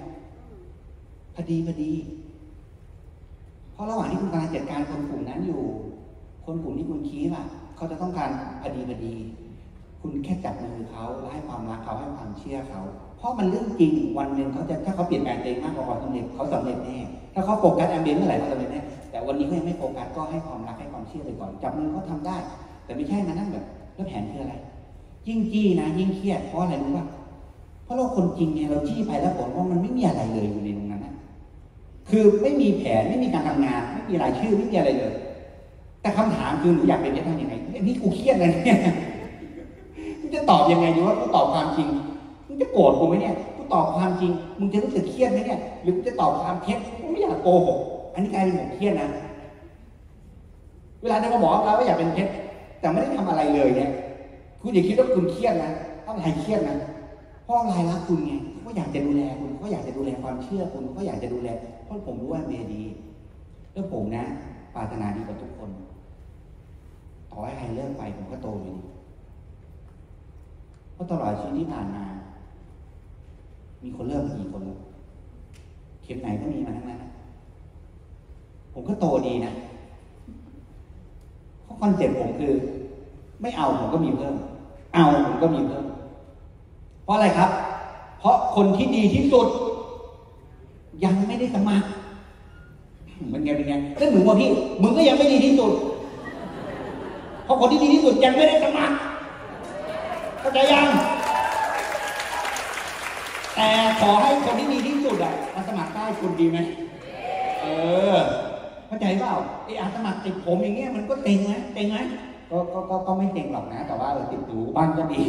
[1.35, 1.91] พอดีพอดี
[3.71, 5.61] เพราะระหว่างที่คุณกำลังจัดการคนกลุ่มนั้นอยู่
[6.45, 7.45] คนกลุ่มที่คุณคิดอะ
[7.75, 8.29] เขาจะต้องการ
[8.61, 9.13] พอดีพอดี
[10.11, 12.81] คุณแค่จับมือเขาและให้ความรักเขาให้ความเชื่อเขา
[13.17, 16.97] เพราะมันเรื่องจริงวันหนึ่งเขาจะถ้าเขาเปลี่ยนแปลงตัวเองมากกว่าความสำเร็จเขาสำเร็จแน่
[17.33, 18.81] ถ้าเขาโฟกัสแอมเบียนเมื่อไหร่เขาสำเร็จแน่
[19.11, 22.37] แต่วันนี้เขายังไม่โฟกัสก็ให้ความรักให้ความเชื่อไปก่อน จับมือเขาทำได้
[22.85, 24.55] แต่ไม่ใช่มานั่งแบบแล้วแผนคืออะไร
[25.27, 27.05] ยิ่งจี้นะ ยิ่งเครียดเพราะอะไรรู้ป่ะ
[27.83, 31.13] เพราะเราคนจริงเนี่ยเราจี้ไปแล้วผลว่ามันไม่มีอะไรเลยอยู่ในตรงนั้นนะ
[32.09, 35.13] คือไม่มีแผนไม่มีการทำงาน ไม่มีรายชื่อไม่มีอะไรเลย
[36.01, 38.79] แต่คำถามคือหนูอยากเป็นเพชรทำยังไงอันนี้กูเครียดเลยเนี่ย
[40.35, 41.87] จะตอบยังไงดีว่ากูตอบความจริง
[42.47, 47.79] มึงจะโกรธกูไหมเนี่ยกูตอบความจริง มึงจะรู้สึกเครียดไหมเนี่ย หรือกูจะตอบความเท็จกูไม่อยากโกหก
[48.13, 49.09] อันนี้กลายเป็นผมเครียดนะ
[51.01, 52.31] เวลาที่เขาบอกเราว่าอยากเป็นเพชร
[52.79, 53.89] แต่ไม่ได้ทำอะไรเลยเนี่ย
[54.61, 55.71] คุณอย่าคิดว่าคุณเครียดนะ
[56.05, 56.77] อะไรเครียดนะ
[57.43, 61.49] เพราะอะไรรักคุณไงเขาอยากจะดูแลคุณเขาอยากจะดูแลความเชื่อคุณเขาอยากจะดูแล
[61.85, 62.83] เพราะผมรู้ว่าเมย์ดี
[63.73, 64.25] แล้วผมนะ
[64.75, 65.69] ปรารถนาดีกับทุกคน
[67.31, 68.94] ต่อให้ใครเลิกไปผมก็โตอยู่ดี
[70.95, 72.03] เพราะตลอดชีวิตที่ผ่านมา
[73.83, 74.79] มีคนเลิกกี่คนแล้ว
[76.03, 76.99] เข็มไหนก็มีมาทั้งนั้น
[78.73, 79.53] ผมก็โตดีนะ
[81.63, 82.53] เพราะ concept ผมคือ
[83.41, 84.35] ไม่เอาผมก็มีเพิ่ม
[84.93, 85.85] เอาผมก็มีเพิ่ม
[87.03, 87.49] เพราะอะไรครับ
[88.19, 89.47] เพราะคนที่ดีที่สุด
[91.03, 91.87] ยังไม่ได้สมัคร
[93.31, 94.49] มันไงเป็นไงก็เหมือนว่าพี่
[94.81, 95.71] มึงก็ยังไม่ดีที่สุด
[97.43, 98.95] เพราะคนที่ดีที่สุดยังไม่ได้สมัคร
[100.45, 100.89] เข้าใจยัง
[103.55, 103.67] แต่
[103.99, 106.57] ขอให้คนที่ดีที่สุดอะมาสมัครได้คุณดีไหม
[107.61, 107.65] เอ
[108.11, 108.15] อ
[108.87, 109.35] เข้าใจเปล่า
[109.65, 111.97] ไอ้อาสมัครติดผมอย่างเงี้ยมันก็เต็งนะเต็งไหม
[112.49, 115.21] ก็ก็ก็ก็ไม่เต็งหรอกนะ แต่ว่าเออติดอยู่บ้านก็ดี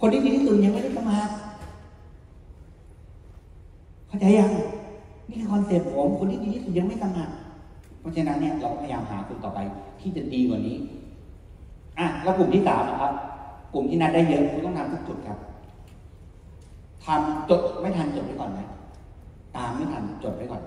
[0.00, 1.32] คนที่ดีที่สุดยังไม่ได้สมัคร
[4.08, 4.50] เข้าใจยัง
[5.28, 7.32] นี่คือ concept ผมคนที่ดีที่สุดยังไม่สมัคร
[8.00, 9.58] เพราะฉะนั้นเนี่ยเราพยายามหาคนต่อไป
[10.00, 10.76] ที่จะดีกว่านี้
[11.98, 13.12] อะ แล้วกลุ่มที่สามนะครับ
[13.74, 15.38] กลุ่มที่นัดได้เยอะคุณต้องทำทุกจุดครับ
[17.04, 18.68] ทำจดไม่ทันจดไว้ก่อนนะ
[19.56, 20.62] ตามไม่ทันจดไว้ก่อน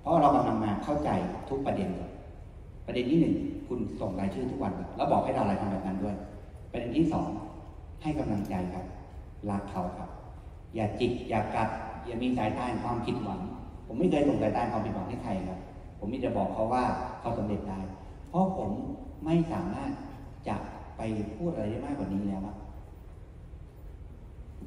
[0.00, 1.10] เพราะเรากำลังมาเข้าใจ
[1.48, 2.10] ทุกประเด็นก่อน
[2.86, 3.34] ประเด็นที่หนึ่ง
[3.68, 6.14] คุณส่งรายชื่อทุกวัน แล้วบอกให้ดาวไลน์ทำแบบนั้นด้วย
[6.70, 7.28] ประเด็นที่สอง
[8.02, 8.84] ให้กำลังใจครับ
[9.50, 10.08] รักเขาครับ
[10.74, 11.68] อย่าจิกอย่ากัด
[12.06, 13.40] อย่ามีสายตาแห่งความผิดหวัง
[13.86, 15.58] ผมไม่เคยส่งสายตาความผิดหวังให้ใครครับ
[15.98, 16.84] ผมมีแต่บอกเขาว่า
[17.20, 17.80] เขาสำเร็จได้
[18.28, 18.70] เพราะผม
[19.24, 19.90] ไม่สามารถ
[20.48, 20.56] จะ
[20.96, 21.00] ไป
[21.36, 22.56] พูดอะไรได้มากกว่านี้แล้วอะ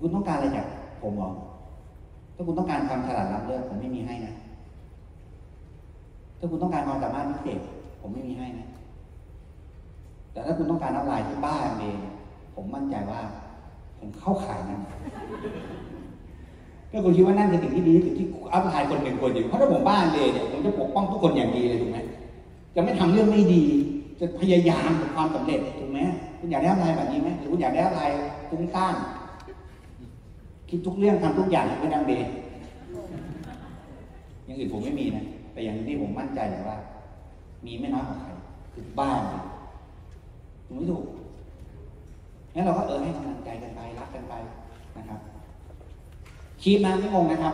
[0.01, 0.65] คุณต้องการอะไรจาก
[1.01, 1.31] ผมเหรอ
[2.35, 4.33] ถ้าคุณต้องการความฉลาดรับเลือกผมไม่มีให้นะ
[6.39, 7.59] ถ้าคุณต้องการความสามารถพิเศษ
[8.01, 8.67] ผมไม่มีให้นะ
[10.31, 11.97] แต่ถ้าคุณต้องการอัพไลน์ที่บ้าเอง
[12.55, 13.21] ผมมั่นใจว่า
[13.99, 14.81] ผมเข้าข่ายนั้น
[16.91, 21.97] ถ้าคุณคิดว่านั่นคือสิ่งที่ดีที่สุดที่ upline คนหนึ่งควรอยู่เพราะถ้าผมบ้าเลยเนี่ยผมจะปกป้องทุกคนอย่างดีเลยถูกไหม
[22.75, 23.63] จะไม่ทำเรื่องไม่ดี
[24.19, 25.99] จะพยายามกับความสำเร็จถูกไหม
[26.39, 28.15] คุณอยากได้ upline แบบนี้ไหมหรือคุณอยากได้ upline
[28.49, 28.95] ฟุ้งซ่าน
[30.69, 32.27] คิดทุกเรื่องทำทุกอย่างไม่ดังเบน
[34.45, 36.77] อย่างอื่นผมไม่มีนะ แต่อย่างที่ผมมั่นใจเลยว่า
[37.65, 38.29] มีไม่น้อยกว่าใคร
[38.73, 39.21] คือบ้าน
[40.65, 41.05] ถูกไม่ถูก
[42.53, 44.33] งั้นเราก็เออให้กำลังใจกันไปรักกันไป
[44.97, 45.19] นะครับ
[46.61, 47.53] คีบนะไม่งงนะครับ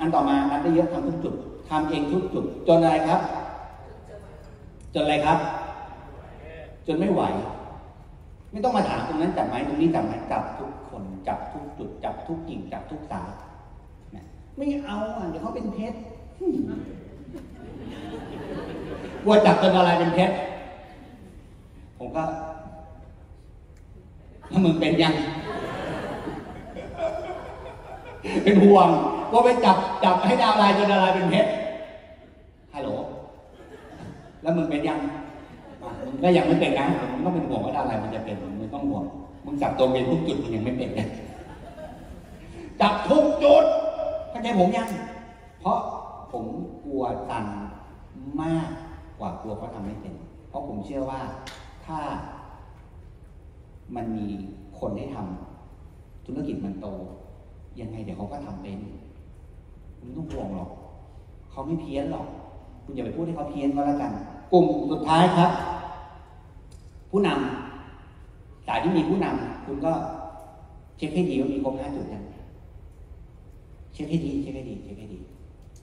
[0.00, 1.34] อันต่อมานัดได้เยอะทำทุกจุด
[1.68, 3.20] ทำเองทุกจุดจนอะไรครับ
[4.94, 5.38] จนอะไรครับ
[6.86, 7.22] จนไม่ไหว
[8.52, 13.22] ไม่ต้องมาถามตรงนั้นจับไหมตรงนี้จับไหมจับทุกคนจับทุกจุดจับทุกกิ่งจับทุกสา
[14.56, 15.98] ไม่เอาอะเดี๋ยวเขาเป็นเพชร
[19.22, 20.34] กลัวจับจนอะไรเป็นเพชร
[21.98, 22.22] ผมก็
[24.50, 25.14] ถ้ามึงเป็นยัง
[28.44, 28.88] เป็นห่วง
[29.32, 31.50] ว่าไปจับจับให้ดาวลายจนดาวลายเป็นเพชร
[32.74, 32.88] ฮัลโหล
[34.42, 34.98] แล้วมึงเป็นยัง
[36.22, 39.04] ก็ยังไม่เป็นนะมึงต้องเป็นห่วงว่าดาวลายมันจะเป็นมึงต้องห่วง
[39.44, 41.08] มึงจับตัวเป็นทุกจุดมึงยังไม่เป็นเลย
[42.80, 43.64] จับทุกจุด
[44.30, 44.88] เข้าใจผมยัง
[45.60, 45.78] เพราะ
[46.32, 46.44] ผม
[46.84, 47.44] กลัวตัน
[48.42, 48.68] มาก
[49.18, 50.14] กว่ากลัวเขาทำไม่เป็น
[50.48, 51.20] เพราะผมเชื่อว่า
[51.86, 51.98] ถ้า
[53.96, 54.26] มันมี
[54.78, 56.86] คนให้ทำธุรกิจมันโต
[57.80, 58.78] ยังไงเดี๋ยวเขาก็ทำเป็น
[59.98, 60.70] คุณไม่ต้องห่วงหรอก
[61.50, 62.26] เขาไม่เพี้ยนหรอก
[62.84, 64.12] คุณอย่าไปพูดให้เขาเพี้ยนก็แล้วกัน
[64.52, 65.50] กลุ่มสุดท้ายครับ
[67.16, 67.32] ผู้น
[67.98, 69.92] สายที่มีผู้นำคุณก็
[70.96, 72.24] เช็คให้ดีว่ามีครบห้าจุดยัง
[73.92, 75.18] เช็คให้ดีเช็คให้ดีเช็คให้ดี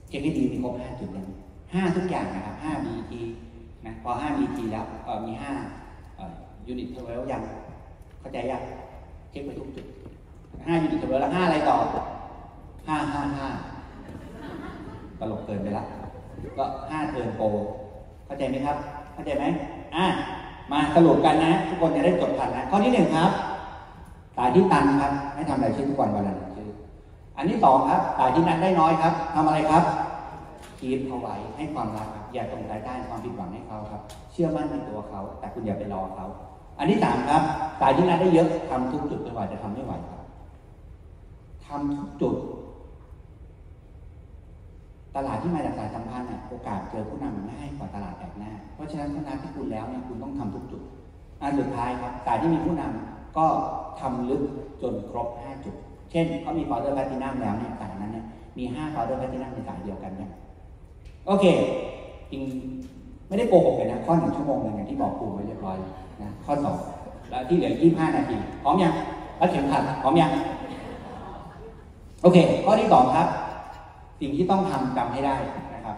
[0.08, 1.26] เช็คให้ดีมีครบห้าจุดยัง
[1.74, 3.12] ห้าทุกอย่างนะครับห้า BT
[3.86, 4.84] นะพอห้า BT แล้ว
[5.26, 5.52] มีห้า
[6.66, 7.42] unit twelve ยัง
[8.20, 8.62] เข้าใจยัง
[9.30, 9.86] เช็คไปทุกจุด
[10.66, 11.76] ห้า unit twelve แล้วห้าอะไรต่อ
[12.88, 13.46] ห้าห้าห้า
[15.18, 15.84] ตลกเกินไปละ
[16.58, 17.44] ก็ห้า turn pro
[18.26, 18.76] เข้าใจไหมครับ
[19.14, 19.44] เข้าใจไหม
[19.96, 20.06] อะ
[20.72, 23.30] มาสรุปกันนะ ทุกคนจะได้จดทันนะข้อที่หนึ่งครับ
[24.36, 26.68] สายที่ตันครับ ให้ทำรายชื่อทุกวันวันละหนึ่งชื่อ
[27.36, 29.84] อันที่สองครับสายที่นันได้น้อยครับทำอะไรครับ
[30.78, 34.02] คีบเขาไว้ให้ความรักครับอย่าตรงใจได้ความผิดหวังให้เขาครับ
[34.32, 36.26] เชื่อมั่นในตัวเขา แต่คุณอย่าไปรอเขา
[36.78, 37.42] อันที่สามครับ
[37.80, 40.22] สายที่นันได้เยอะทำทุกจุดจนกว่าจะทำไม่ไหวครับ
[41.66, 42.34] ทำทุกจุด
[45.16, 50.82] ตลาดที่มาจากสายสัมพันธ์เนี่ยโอกาสเจอผู้นำง่ายกว่าตลาดแปลกหน้า เพราะฉะนั้นถ้านัดที่คุณแล้วเนี่ยคุณต้องทำทุกจุด
[51.42, 53.46] อันสุดท้ายครับสายที่มีผู้นำก็
[54.00, 54.42] ทำลึก
[54.82, 55.74] จนครบ 5 จุด
[56.10, 58.24] เช่นเขามี Founders Platinum แล้วเนี่ยสายนั้นเนี่ย
[58.58, 60.30] มี5 Founders Platinum ในสายเดียวกันเนี่ย
[61.26, 61.44] โอเค
[62.30, 62.42] จริง
[63.28, 65.76] ไม่ได้โกหกเลยนะข้อหนึ่งชั่วโมงหนึ่งอย่างที่บอกครูไว้เรียบร้อย
[66.22, 66.76] นะข้อสอง
[67.30, 68.92] แล้วที่เหลือ 25 นาทีพร้อมยัง
[69.40, 70.30] รัดเข็มขัดพร้อมยัง
[72.22, 73.28] โอเค ข้อที่สองครับ
[74.20, 75.36] สิ่งที่ต้องทำจำให้ได้
[75.74, 75.96] นะครับ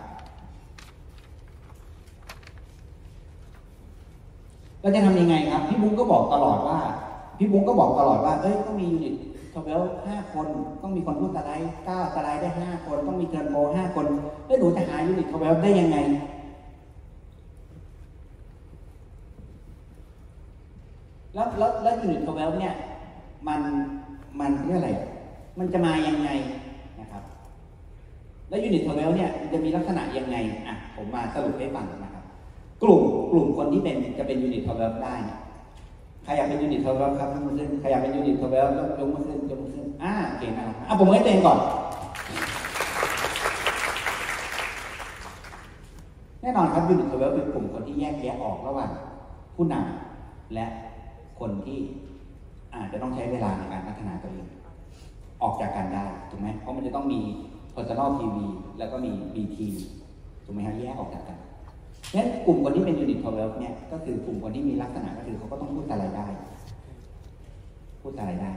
[4.81, 6.79] เราจะทำยังไงครับ พี่บุ้งก็บอกตลอดว่า
[7.39, 9.14] พี่บุ้งก็บอกตลอดว่า เอ้ยต้องมี unit
[9.55, 10.47] twelve ห้าคน
[10.83, 14.07] ต้องมีคนพูดสไลด์เก้าสไลด์ได้ห้าคนต้องมี turn pro ห้าคน
[14.47, 15.99] แล้วหนูจะหา unit twelve ได้ยังไง
[21.35, 22.75] แล้วแล้วแล้ว unit twelve เนี่ย
[23.49, 23.61] มัน
[24.41, 24.91] มันเรียกอะไร
[25.59, 26.29] มันจะมายังไง
[28.49, 30.36] แล้ว unit twelve เนี่ยจะมีลักษณะยังไง
[30.66, 32.24] อะผมมาสรุปให้ฟังนะครับ
[32.82, 35.38] กลุ่มกลุ่มคนที่เป็นจะเป็น unit twelve ได้เนี่ย
[36.24, 38.66] ใครอยากเป็น unit twelve ครับยกมือขึ้นใครอยากเป็น unit twelve
[38.99, 41.59] ยกมือขึ้นยกมือขึ้นอ่าเก่งนะครับอะผมให้ตัวเองก่อน
[46.40, 48.90] แน่นอนครับยูนิตทเวลเป็นกลุ่มคนที่แยกแยะออกระหว่าง
[49.55, 50.66] ผู้นำและ
[51.40, 51.78] คนที่
[52.74, 54.47] อาจจะต้องใช้เวลาในการพัฒนาตัวเอง
[55.42, 57.20] ออกจากกันได้ถูกไหมเพราะมันจะต้องมี
[57.77, 58.37] personal PV
[58.79, 59.59] แล้วก็มี BT
[60.45, 61.39] ถูกไหมครับแยกออกจากกัน
[62.14, 66.27] งั้นกลุ่มคนที่เป็น unit 12เนี่ยก็คือกลุ่มคนที่มีลักษณะก็คือเขาก็ต้องพูดอะไรได้
[68.03, 68.53] พูดอะไรได้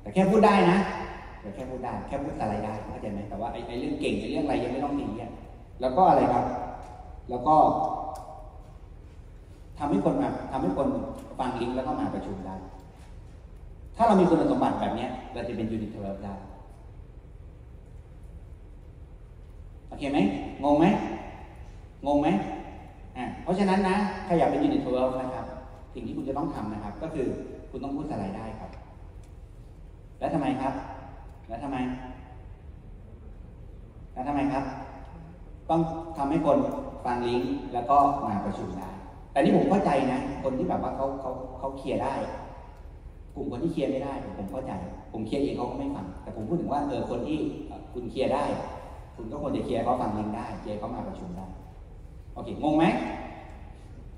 [0.00, 0.78] แต่แค่พูดได้นะ
[1.40, 5.32] แต่แค่พูดได้แค่พูดอะไรได้เข้าใจไหมแต่ว่าไอ้เรื่องเก่งไอ้เรื่องอะไรยังไม่ต้องมีอะ
[5.80, 6.44] แล้วก็อะไรครับ
[7.30, 7.56] แล้วก็
[9.78, 10.88] ทำให้คนมาทำให้คน
[11.38, 12.56] ฟังลิงก์แล้วก็มาประชุมได้
[13.96, 16.34] ถ้าเรามีคุณสมบัติแบบเนี้ยเราจะเป็น unit 12ได้
[19.88, 20.18] โอเคไหม
[20.64, 20.86] งงไหม
[22.06, 22.28] งงไหม
[23.16, 25.46] อ่าเพราะฉะนั้นนะใครอยากเป็นยูนิตเวลนะครับ
[25.94, 27.26] สิ่งที่คุณจะต้องทำนะครับ ก็คือ
[27.70, 28.70] คุณต้องพูดอะไรได้ครับ
[30.18, 30.72] แล้วทำไมครับ
[31.48, 31.76] แล้วทำไม
[34.12, 34.64] แล้วทำไมครับ
[35.70, 35.80] ต้อง
[36.18, 36.58] ทำให้คน
[37.04, 38.90] ฟังลิงก์แล้วก็มาประชุมได้
[39.32, 42.14] แต่นี่ผมเข้าใจนะ คนที่แบบว่าเขาเขาเขาเคลียร์ได้
[43.34, 44.72] กลุ่มคนที่เคลียร์ไม่ได้ผมเข้าใจ
[45.12, 47.38] ผมเคลียร์เองเขาก็ไม่ฟัง แต่ผมพูดถึงว่าเออคนที่
[47.92, 48.44] คุณเคลียร์ได้
[49.18, 51.46] คุณก็ควรจะเคลียร์เขาฟังลิงได้เคลียร์เขามาประชุมได้
[52.34, 52.84] โอเคงงไหม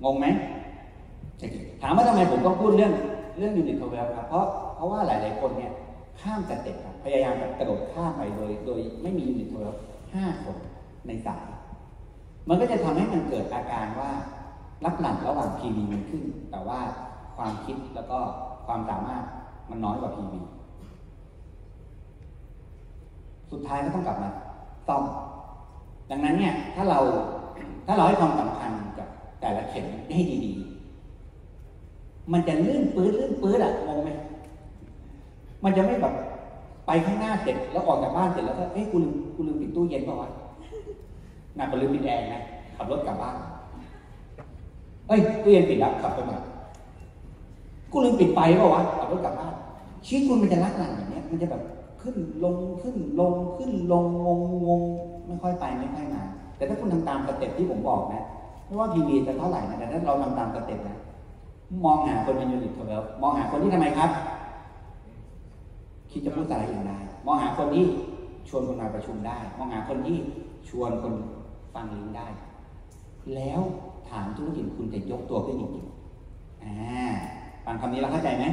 [0.03, 0.25] งงไหม
[1.81, 2.93] ถามว่าทำไมผมต้องพูดเรื่อง
[3.37, 4.45] เรื่อง unit twelve ครับเพราะ
[4.75, 5.71] เพราะว่าหลาย ๆ คนเนี่ย
[6.21, 9.73] ข้าม step ครับพยายามกระโดดข้ามไปโดย โดยไม่มี unit twelve
[10.13, 10.55] ห้าคน
[11.07, 11.43] ในสาย
[12.49, 14.11] มันก็จะทำให้มันเกิดอาการว่า
[14.85, 16.79] รับหลังระหว่าง PV มันขึ้น แต่ว่า
[17.35, 18.19] ความคิดแล้วก็
[18.65, 19.23] ความสามารถ
[19.69, 20.33] มันน้อยกว่า PV
[23.51, 24.29] สุดท้ายก็ต้องกลับมา
[24.87, 25.03] ซ่อม
[26.09, 26.99] ดังนั้นเนี่ยถ้าเรา
[27.87, 29.07] ถ้าเราให้ความสำคัญกับ
[29.41, 34.09] แต่ละเข็มให้ดีๆ มันจะลื่นปื้ดลื่นปื้ดอะงงไหม
[35.63, 36.13] มันจะไม่แบบ
[36.87, 40.29] ไปข้างหน้าเสร็จแล้วออกจากบ้านเสร็จแล้วก็เอ้ยกูลืมกูลืมปิดตู้เย็นป่าวะ
[41.57, 42.41] น่ากูลืมปิดแอร์นะ
[42.77, 43.35] ขับรถกลับบ้าน
[45.07, 46.37] เอ้ยตู้เย็นปิดแล้วขับไปใหม่
[47.91, 49.53] กูลืมปิดไฟป่าวะขับรถกลับบ้าน
[50.05, 51.61] ชีวิตคุณมันจะลักหลังอย่างเนี้ยมันจะแบบ
[52.01, 54.81] ขึ้นลงขึ้นลงขึ้นลงงงงง
[55.27, 56.23] ไม่ค่อยไปไม่ค่อยมา
[56.57, 58.23] แต่ถ้าคุณทำตาม step ที่ผมบอกนะ
[58.65, 60.97] ไม่ว่า PV จะเท่าไหร่นะแต่ถ้าเราทำตาม step นะ
[61.85, 64.09] มองหาคนเป็น unit twelve มองหาคนที่ทำไมครับ
[66.11, 66.91] คิดจะพูดอะไรอย่างไร
[67.25, 67.85] มองหาคนที่
[68.49, 70.17] ชวนคนมาประชุมได้ มองหาคนที่
[70.69, 71.13] ชวนคน
[71.73, 72.27] ฟังลิงได้
[73.35, 73.61] แล้ว
[74.09, 76.73] ฐานธุรกิจคุณจะยกตัวขึ้นจริงๆอ่า
[77.65, 78.45] ฟังคำนี้เราเข้าใจไหม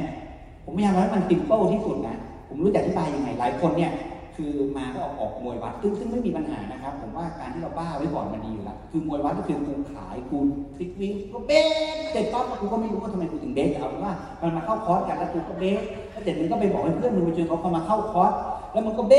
[0.63, 2.17] ผมพยายามให้มันติดเป้าที่สุดนะ
[2.49, 3.91] ผมรู้จะอธิบายยังไงหลายคนเนี่ย
[4.35, 10.39] คือมาก็ออกออกมวยวัดซึ่งซึ่งไม่มีปัญหานะครับ ผมว่าการที่เราบ้าไว้ก่อนมันดีอยู่แล้วคือมวยวัดก็คือกูขายกู
[10.77, 11.67] คลิกวิ่งก็เบส
[12.11, 15.81] เสร็จปั๊บกูก็ไม่รู้ว่าทำไมกูถึงเบสเอาเป็นว่ามันมาเข้าคอร์สกันแล้วกูก็เบส
[16.11, 18.31] แล้วเสร็จมึงก็ไปบอกเพื่อนมึงไปชวนเขาเข้ามาเข้าคอร์ส
[18.73, 19.13] แล้วมันก็เบ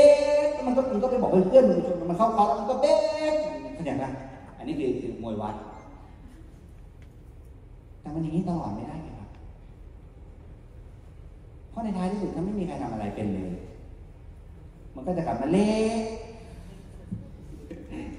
[0.47, 2.85] สแล้วมันก็มึงก็ไปบอกเพื่อนมึงไปชวนมันเข้าคอร์สแล้วมันก็เบ
[3.31, 3.33] ส
[3.73, 4.03] เข้าใจไหม
[4.57, 5.55] อันนี้คือคือมวยวัด
[8.01, 8.97] แต่มันอย่างนี้ตลอดไม่ได้
[11.81, 13.51] เพราะในท้ายที่สุดถ้าไม่มีใครทำอะไรเป็นเลย
[14.95, 15.69] มันก็จะกลับมาเละ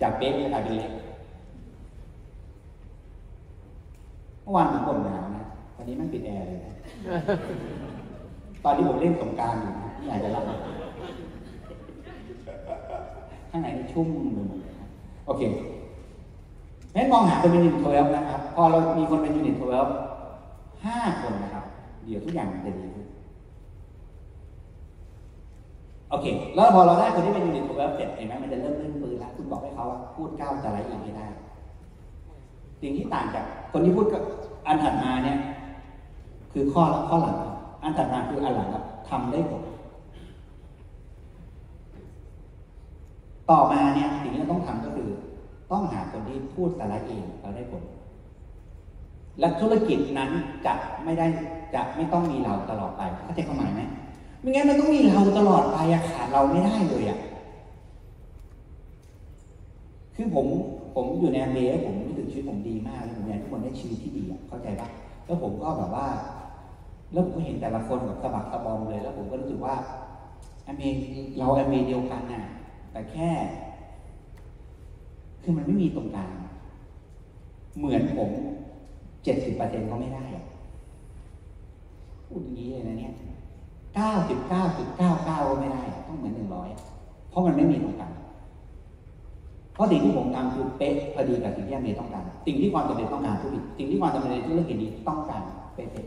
[0.03, 0.91] จากเป๊ะกลายเป็นเละ
[4.43, 5.45] เมื่อวานผมบ่นหนาวนะ
[5.77, 6.73] ตอนนี้มันปิดแอร์เลยนะ
[8.65, 10.45] ตอนที่ผมเล่นสงกรานต์อยู่นะไม่อยากจะรับ
[13.51, 14.73] ข้างในนี่ชุ่มไปหมดเลย
[15.27, 15.43] โอเค
[16.95, 19.87] งั้มองหาคนเป็น unit twelve นะครับ พอเรามีคนเป็น unit twelve
[20.85, 21.65] ห้าคนนะครับ
[22.05, 23.02] เดี๋ยวทุกอย่างจะดีขึ้น
[26.13, 31.27] โอเค แล้วพอเราได้คนที่เป็นยูนิตทเวลเสร็จเห็นไหมมันจะเริ่มเล่นปืนแล้วคุณบอกให้เขาว่าพูดก้าวจะไรอีกไม่ได้
[32.81, 34.23] สิ่งที่ต่างจากคนที่พูดกับ
[34.67, 35.39] อันถัดมาเนี่ย
[36.53, 37.37] คือข้อข้อหลัง
[37.83, 39.63] อันถัดมาคืออันหลังครับทำได้ผล
[43.51, 45.09] ต่อมาเนี่ยสิ่งที่เราต้องทำก็คือ
[45.73, 47.83] ต้องหาคนที่พูดสาระเองแล้วได้ผล
[49.41, 50.31] และธุรกิจนั้น
[50.67, 51.27] จะไม่ได้
[51.75, 53.83] จะไม่ต้องมีเราตลอดไปเข้าใจความหมายไหม
[54.43, 57.19] ไม่งั้นมันต้องมีเราตลอดไปอะขาดเราไม่ได้เลยอะ
[60.15, 60.47] คือผม
[60.95, 64.89] ผมอยู่ในอเมริกาผมรู้สึกชีวิตผมดีมากเลยผมอยากให้ทุกคนได้ชีวิตที่ดีอะเข้าใจปะ
[65.27, 66.07] แล้วผมก็แบบว่า
[67.13, 69.75] แล้วผมก็เห็นแต่ละคนแบบสะบักสะบอมเลย แล้วผมก็รู้สึกว่า
[70.69, 70.93] อเมริ
[71.39, 72.45] เราอเมริเดียวกันน่ะ
[72.93, 73.31] แต่แค่
[75.43, 76.33] คือมันไม่มีตรงกลาง
[77.79, 78.31] เหมือนผม
[79.25, 80.45] เจ็ดสิบเปอร์เซ็นต์ก็ไม่ได้อะ
[82.27, 83.15] พูดอย่างนี้เลยนะเนี่ย
[83.95, 86.69] เก้าสิบเก้าสิบเก้าเก้าก็ไม่ได้ ต้องเหมือนหนึ่งร้อย
[87.31, 88.13] เพราะมันไม่มีตรงกลาง
[89.75, 95.43] เพราะสิ่งที่ผมทำคือเป๊ะพอดีกับสิ่งที่อเมริต้องการ สิ่งที่ความสำเร็จต้องการทุกสิ่งสิ่งที่ความสำเร็จในธุรกิจนี้ต้องการ
[95.75, 96.07] เป๊ะ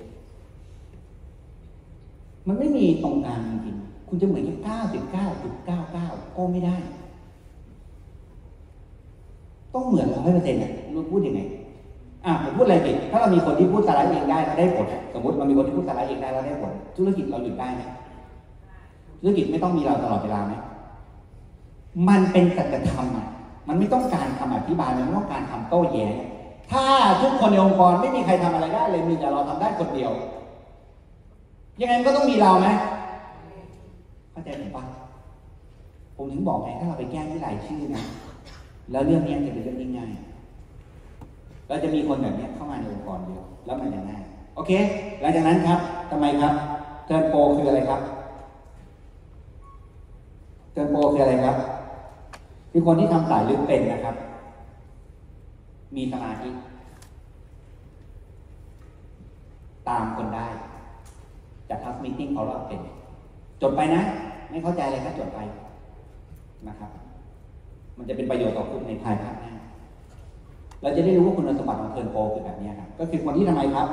[1.64, 3.76] ๆมันไม่มีตรงกลางจริง
[4.10, 6.08] คุณจะเหมือนแค่เก้าสิบเก้าจุดเก้าเก้า
[6.38, 6.78] ก็ไม่ได้
[9.74, 11.42] ต้องเหมือนร้อยเปอร์เซ็นต์อะรู้พูดยังไง
[12.26, 17.82] อะผมพูดอะไรผิดถ้าเรามีคนที่พูดสาระเองได้แล้วได้ผลสมมติเรามีคนที่พูดสาระเองได้แล้วได้ผลธุรกิจเราหยุดได้ไหม
[19.22, 20.54] ธุรกิจไม่ต้องมีเราตลอดเวลาไหม
[22.10, 23.28] มันเป็นสัจธรรมอะ
[23.68, 26.14] มันไม่ต้องการคำอธิบายมันไม่ต้องการคำโต้แย้ง
[26.72, 26.86] ถ้า
[27.22, 30.12] ทุกคนในองค์กรไม่มีใครทำอะไรได้เลยมีแต่เราทำได้คนเดียว
[31.82, 32.68] ยังไงมันก็ต้องมีเราไหม
[34.32, 34.84] เข้าใจผมปะ
[36.16, 38.04] ผมถึงบอกไงถ้าเราไปแก้ที่รายชื่อนะ
[38.92, 40.25] แล้วเรื่องนี้จะเป็นเรื่องง่ายๆ
[41.68, 44.24] เราจะมีคนแบบนี้เข้ามาในองค์กรเดียวแล้วมันจะง่าย
[44.56, 44.72] โอเค
[45.22, 45.80] หลังจากนั้นครับ
[46.12, 46.54] ทำไมครับ
[47.06, 48.02] เทิร์นโปรคืออะไรครับ
[50.72, 51.56] เทิร์นโปรคืออะไรครับ
[52.72, 54.16] คือคนที่ทำสายลึกเป็นนะครับ
[55.96, 56.50] มีสมาธิ
[59.90, 60.48] ตามคนได้
[61.70, 62.80] จัด house meeting เขาเราเป็น
[63.62, 64.02] จดไปนะ
[64.50, 65.40] ไม่เข้าใจอะไรก็จดไป
[66.68, 66.90] นะครับ
[67.98, 69.54] มันจะเป็นประโยชน์ต่อคุณในภายภาคหน้า
[70.86, 73.88] เราจะได้รู้ว่าคุณสมบัติของ turn pro คือแบบนี้ครับก็คือคนที่ทำไมครับ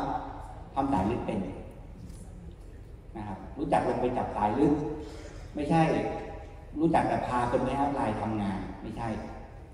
[0.74, 1.38] ทำสายลึกเป็น
[3.16, 4.72] นะครับ รู้จักลงไปจับสายลึก
[5.54, 5.82] ไม่ใช่
[6.78, 9.08] รู้จักแต่พาคนไม่ upline ทำงาน ไม่ใช่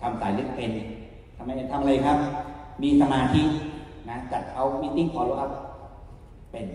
[0.00, 0.70] ทำสายลึกเป็น
[1.36, 2.18] ทำไมทำอะไรครับ
[2.82, 3.42] มีสมาธิ
[4.08, 5.50] นะจัด house meeting follow up
[6.52, 6.66] เป็น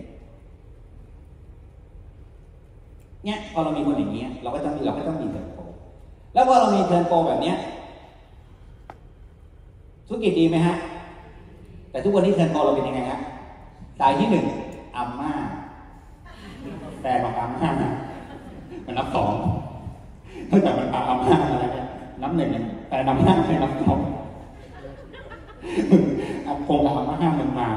[3.24, 5.62] เนี่ยพอเรามีคนอย่างนี้เราก็ต้องมีเราก็ต้องมี turn pro
[6.34, 7.56] แล้วพอเรามี turn pro แบบเนี้ย
[10.06, 10.76] ธุรกิจดีไหมฮะ
[11.90, 13.20] แต่ทุกวันนี้ turn pro เราเป็นยังไงฮะ
[14.00, 14.44] สายที่หนึ่ง
[14.96, 15.32] อาม่า
[17.02, 17.70] แต่บอกอาม่า
[18.86, 19.32] มันนับสอง
[20.50, 21.86] นอกจากมันปาอัมมาอะไรเนี่ย
[22.22, 22.50] นับหนึ่ง
[22.88, 23.98] แต่นับห้าเป็นนับสอง
[26.46, 27.68] อากงกับอาม่ามันมา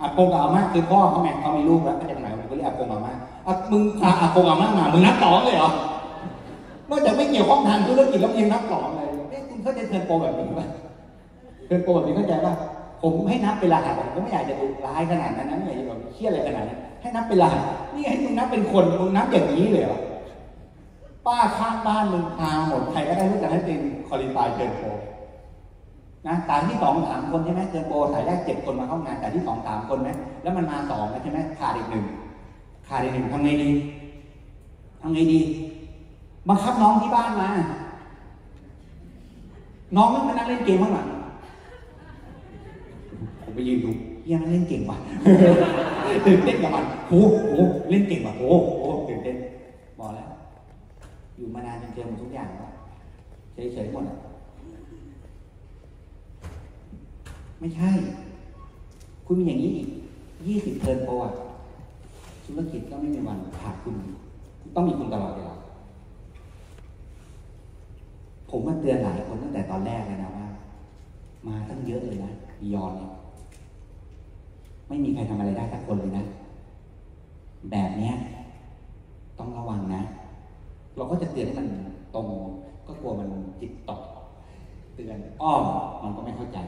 [0.00, 3.12] อากงกับอาม่าคือพ่อเขาไงเขามีลูกแล้วก็จะไหนมันก็เรียกอากงอาม่า
[3.46, 5.70] อะมึงพาอากงอาม่ามามึงนับสองเลยเหรอ
[6.90, 10.66] นอกจากไม่เกี่ยวข้องทางธุรกิจแล้วยังนับสองเลยเอ๊ะคุณเข้าใจเทิร์นโปแบบนี้ป่ะ
[11.72, 12.54] เทิร์นโปรแบบนี้เข้าใจป่ะ
[13.02, 17.62] ผมให้นับเป็นรหัสผมก็ไม่อยากจะดูร้ายขนาดนั้นนะไม่อยากจะแบบเครียดอะไรขนาดนั้นให้นับเป็นรหัส
[17.94, 20.00] นี่ให้มึงนับเป็นคนมึงนับอย่างนี้เลยเหรอ
[21.26, 24.88] ป้าข้างบ้านมึงพาหมดใครก็ได้รู้จักให้เป็น qualify turn pro
[26.26, 30.08] นะสายที่สองสามคนใช่ไหม turn pro สายแรกเจ็ดคนมาเข้างานสายที่สองสามคนไหม
[30.42, 32.04] แล้วมันมาสองใช่ไหมขาดอีกหนึ่ง
[32.88, 33.70] ขาดอีกหนึ่งทำไงดี
[35.02, 35.40] ทำไงดี
[36.48, 37.48] บังคับน้องที่บ้านมา
[39.96, 41.08] น้องไม่มานั่งเล่นเกมข้างหลัง
[43.52, 43.90] ผมไปยืนดู
[44.24, 44.98] เฮียมันเล่นเก่งว่ะ
[46.26, 47.52] ตื่นเต้นกับมันโอ้โห
[47.90, 48.70] เล่นเก่งว่ะโอ้โห
[49.08, 50.28] ตื่นเต้นบบอกแล้ว
[51.36, 52.70] อยู่มานานจนเจอหมดทุกอย่างแล้ว
[53.54, 54.16] เฉยๆหมดอะ
[57.60, 57.90] ไม่ใช่
[59.26, 59.88] คุณมีอย่างนี้อีก
[60.46, 61.32] ยี่สิบเทิร์นโปรอะ
[62.44, 63.94] ธุรกิจก็ไม่มีวันขาดคุณ
[64.74, 65.54] ต้องมีคุณตลอดเวลา
[68.50, 70.46] ผมมาเตือนหลายคนตั้งแต่ตอนแรกเลยนะว่า
[71.46, 73.10] มาตั้งเยอะเลยนะบียอนเนี่ย
[74.92, 76.24] ไม่มีใครทำอะไรได้สักคนเลยนะ
[77.70, 78.14] แบบเนี้ย
[79.38, 80.02] ต้องระวังนะ
[80.96, 81.68] เราก็จะเตือนให้มัน
[82.14, 82.26] ตรง
[82.86, 83.28] ก็กลัวมัน
[83.60, 84.00] จิตตก
[84.94, 85.62] เตือนอ้อม
[86.02, 86.58] มันก็ไม่เข้าใจ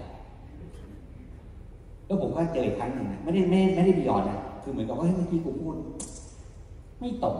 [2.06, 5.74] แล้วผมก็เจออีกครั้งหนึ่งนะไม่ได้ไม่ไม่ได้บียอนนะคือเหมือนกับว่าเฮ้ยเมื่อกี้กูพูด
[7.00, 7.36] ไม่ตก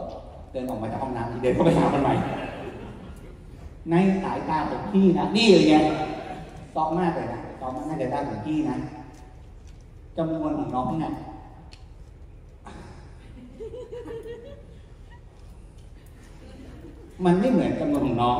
[0.51, 2.13] เดินออกมาจากห้องน้ำเดินเข้าไปหามันใหม่
[3.89, 5.75] ในสายตาของพี่นะนี่เลยไง
[6.75, 8.77] ซอกมากเลยนะซอกมากในสายตาของพี่นะ
[10.17, 11.13] จำนวนของน้องเนี่ย
[17.25, 18.39] มันไม่เหมือนจำนวนของน้อง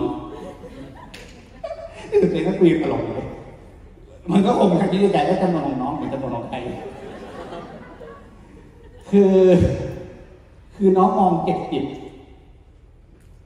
[2.09, 3.25] นี่คือก็คุยตลกเลย
[4.31, 6.57] มันก็คงคิดในใจว่าจำนวนของน้องเหมือนจำนวนของใคร
[9.09, 9.35] คือ
[10.75, 11.83] คือน้องมองเจ็ดสิบ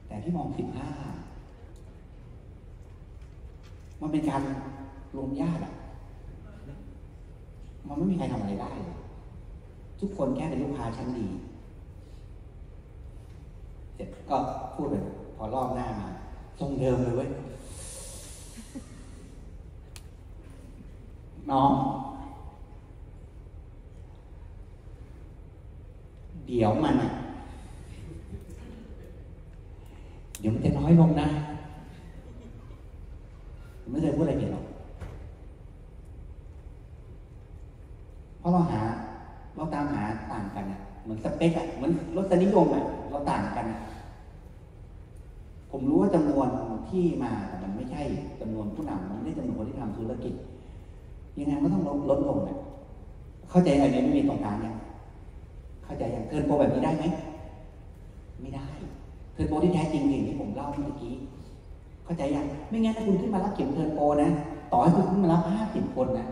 [0.06, 0.88] แต่ที่มองสิบห้า
[4.00, 4.42] มันเป็นการ
[5.16, 5.72] รวมญาติอะ
[7.90, 8.96] มันไม่มีใครทำอะไรได้เลย
[10.00, 11.26] ทุกคนแค่เป็นลูกค้าชั้นดี
[13.94, 14.36] เสร็จก็
[14.74, 14.94] พูดไป
[15.36, 16.08] พอรอบหน้ามา
[16.58, 17.28] ทรงเดิมเลยเว้ย
[21.50, 21.72] น้อง
[26.46, 27.10] เดี๋ยวมันอะ
[30.40, 31.26] เดี๋ยวมันจะน้อยลงนะ
[33.90, 34.64] ไม่เคยพูดอะไรผิดหรอก
[38.39, 38.82] เพราะเราหา
[39.56, 43.66] เราตามหาต่างกันอะเหมือนสเปคอะเหมือนรสนิยมอะเราต่างกัน
[45.70, 46.48] ผมรู้ว่าจำนวน
[46.90, 48.02] ที่มาแต่มันไม่ใช่
[48.40, 50.34] จำนวนผู้นำมันไม่ได้จำนวนคนที่ทำธุรกิจ
[51.38, 52.58] ยังไงก็ต้องลดลดลงอะ
[53.50, 54.76] เข้าใจอะไรไม่มีตรงกลางเนี่ย
[55.84, 57.04] เข้าใจอย่าง turn pro แบบนี้ได้ไหม
[58.40, 58.66] ไม่ได้
[59.32, 61.14] turn pro ที่แท้จริงอย่างที่ผมเล่าเมื่อกี้
[62.04, 64.30] เข้าใจยังไม่งั้นถ้าคุณขึ้นมารับเข็ม turn pro นะ
[64.72, 66.26] ต่อให้คุณขึ้นมารับห้าสิบคนนะ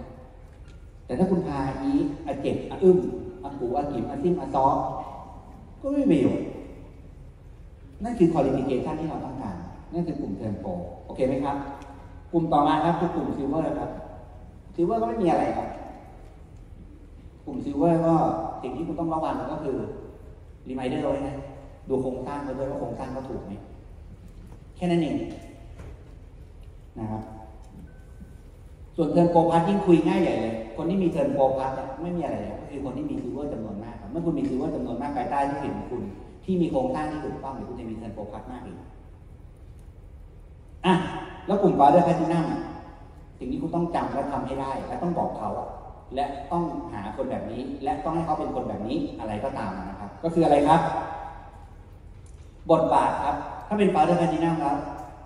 [1.08, 1.90] แต่ถ้าคุณพาอี
[2.26, 2.98] อาเจ็กอาอึ้ม
[3.44, 4.66] อากู๋อากิ๋มอาซิมอาซอ
[5.80, 6.46] ก็ไม่มีประโยชน์
[8.04, 9.56] นั่นคือ qualification ที่เราต้องการ
[9.92, 10.70] นั่นคือกลุ่ม turn pro
[11.06, 11.56] โอเคไหมครับ
[12.32, 13.90] กลุ่มต่อมาครับคือกลุ่ม silver ครับ
[14.74, 15.68] silver ก็ไม่มีอะไรครับ
[17.44, 18.14] กลุ่ม silver ก็
[18.62, 19.76] สิ่งที่คุณต้องระวังก็คือ
[20.68, 21.36] reminder ไว้นะ
[21.88, 23.52] ดูโครงสร้างเขาด้วยว่าโครงสร้างเขาถูกไหม
[24.76, 25.16] แค่นั้นเอง
[26.98, 27.22] นะครับ
[29.00, 31.70] ส่วน turn pro plat ยิ่งคุยง่ายใหญ่เลย คนที่มี turn pro plat
[32.02, 36.02] ไม่มีอะไรเลยก็คือคนที่มี silver จำนวนมากครับเมื่อคุณมี silver จำนวนมากภายใต้ที่เห็นคุณ
[36.44, 38.76] ที่มีโครงสร้างที่ถูกต้องเดี๋ยวคุณจะมี turn pro plat มากอีก
[40.86, 40.94] อะ
[41.46, 42.46] แล้วกลุ่มฟาเดอร์แพทินัม
[43.38, 45.50] สิ่งที่คุณต้องจำและทำให้ได้ และต้องบอกเขา
[46.14, 50.80] และต้องหาคนแบบนี้ และต้องให้เขาเป็นคนแบบนี้อะไรก็ตามนะครับ ก็คืออะไรครับ
[52.70, 53.36] บทบาทครับ
[53.68, 54.76] ถ้าเป็นฟาเดอร์แพทินัมครับ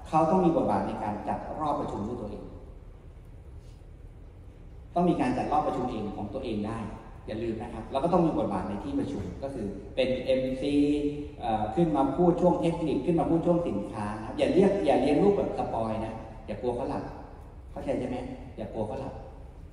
[0.08, 2.42] เขาต้องมีบทบาทในการจัดรอบประชุมด้วยตัวเอง
[4.94, 6.78] ต้องมีการจัดรอบประชุมเองของตัวเองได้
[7.26, 9.66] อย่าลืมนะครับแล้วก็ต้องมีบทบาทในที่ประชุมก็คือ
[9.96, 10.08] เป็น
[10.40, 10.62] MC
[11.74, 16.14] ขึ้นมาพูดช่วงเทคนิคขึ้นมาพูดช่วงสินค้านะครับอย่าเรียกอย่าเรียนรูปแบบ spoil นะ
[16.46, 17.02] อย่ากลัวเขาหลับ
[17.70, 18.16] เข้าใจใช่ไหม
[18.56, 19.12] อย่ากลัวเขาหลับ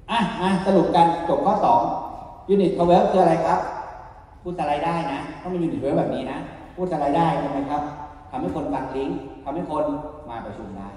[0.10, 1.54] อะมาสรุปกันจบข้อ
[2.02, 3.60] 2 unit twelve คืออะไรครับ
[4.42, 6.38] พูดสไลด์ได้นะต้องเป็น unit twelve แบบนี้นะ
[6.76, 7.82] พูดสไลด์ได้ใช่ไหมครับ
[8.32, 9.86] ทำให้คนฟังลิงก์ทำให้คน
[10.30, 10.90] มาประชุมได้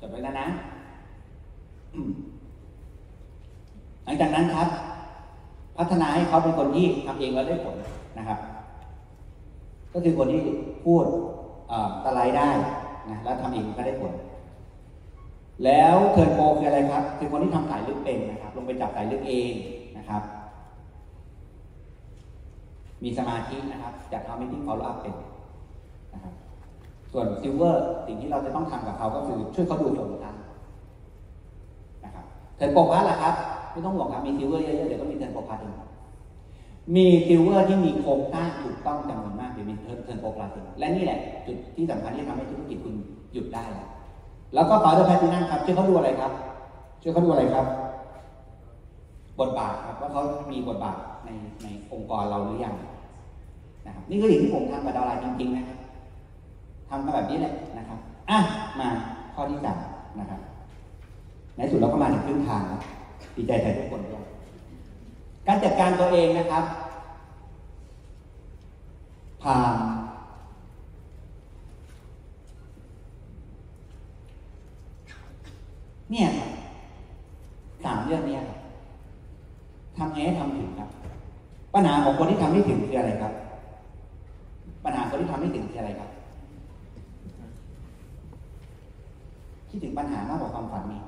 [0.00, 0.48] จบไปแล้วนะ
[4.10, 4.68] หลังจากนั้นครับ
[5.78, 7.76] พัฒนาให้เขาเป็นคนที่ทำเองแล้วได้ผล
[8.18, 8.38] นะครับ
[9.92, 10.42] ก็คือคนที่
[10.84, 11.04] พูด
[12.04, 12.50] สไลได้
[13.10, 14.12] นะแล้วทำเองก็ได้ผล
[15.64, 19.52] แล้ว turn pro คืออะไรครับ คือคนที่ทำสายลึกเป็นนะครับ ลงไปจับสายลึกเอง
[19.98, 20.22] นะครับ
[23.02, 25.14] มีสมาธินะครับจัดทำ meeting follow up เป็น
[26.14, 26.32] นะครับ
[27.12, 30.36] ส่วน silver สิ่งที่เราจะต้องทำกับเขาก็คือช่วยเขาดูโครงสร้าง
[32.04, 32.24] นะครับ
[32.56, 33.34] turn pro plat ล่ะครับ
[33.72, 35.74] ไม่ต้องห่วงครับมี silver เยอะๆเดี๋ยวก็มี turn pro plat เอง
[36.96, 42.94] มี silver ที่มีโครงสร้างถูกต้องจำนวนมากเดี๋ยวมี turn turn pro plat เองและนี่แหละจุดที่สำคัญที่ทำให้ธุรกิจคุณ
[43.32, 43.64] หยุดได้
[44.54, 46.32] แล้วก็ founders platinum ครับช่วยเขาดูอะไรครับ
[47.02, 47.66] ช่วยเขาดูอะไรครับ
[49.40, 51.30] บทบาทครับว่าเขามีบทบาทใน
[51.62, 52.74] ในองค์กรเราหรือยัง
[53.86, 55.78] นะครับนี่คือสิ่งที่ผมทำกับดาราจริงๆนะครับ
[56.88, 57.98] ทำมาแบบนี้แหละนะครับ
[58.30, 58.38] อะ
[58.80, 58.88] มา
[59.34, 59.78] ข้อที่สาม
[60.20, 60.40] นะครับ
[61.56, 62.80] ในสุดเราก็มาถึงครึ่งทางแล้ว
[63.36, 64.24] ดีใจแทนทุกคนด้วย
[65.46, 66.64] การจัดการตัวเองนะครับ
[69.42, 69.74] ผ่าน
[76.10, 76.28] เนี่ย
[77.84, 78.38] สามเรื่องเนี้
[79.96, 80.88] ทำไงให้ทำถึงครับ
[81.74, 83.32] ปัญหาของคนที่ทำไม่ถึงคืออะไรครับ
[84.84, 86.10] ปัญหาคนที่ทำไม่ถึงคืออะไรครับ
[89.68, 91.00] คิดถึงปัญหามากกว่าความฝันนี่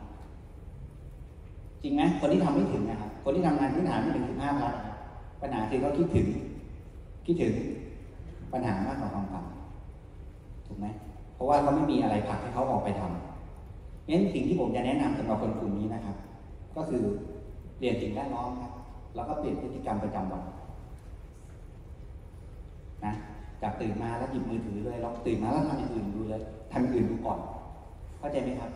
[1.82, 4.76] จริงไหมคนที่ทำไม่ถึงนะครับ คนที่ทำงานพื้นฐานไม่ถึงสิบห้าพันน
[5.42, 6.26] ปัญหาคือเขาคิดถึง
[7.26, 7.52] คิดถึง
[8.52, 9.44] ปัญหามากกว่าความฝัน
[10.66, 10.86] ถูกไหม
[11.34, 16.16] เพราะว่าเขาไม่มีอะไรผลักให้เขาออกไปทำงั้นสิ่งที่ผมจะแนะนำสำหรับคนกลุ่มนี้นะครับ
[16.76, 17.02] ก็คือ
[17.76, 18.72] เปลี่ยนสิ่งแวดล้อมครับ
[19.14, 20.42] แล้วก็เปลี่ยนพฤติกรรมประจำวัน
[23.04, 23.14] นะ
[23.62, 27.38] จากตื่นมาแล้วหยิบมือถือเลยเราตื่นมาแล้วทำอย่างอื่นดูเลยทำอย่างอื่นดูก่อน
[28.18, 28.70] เข้าใจไหมครับ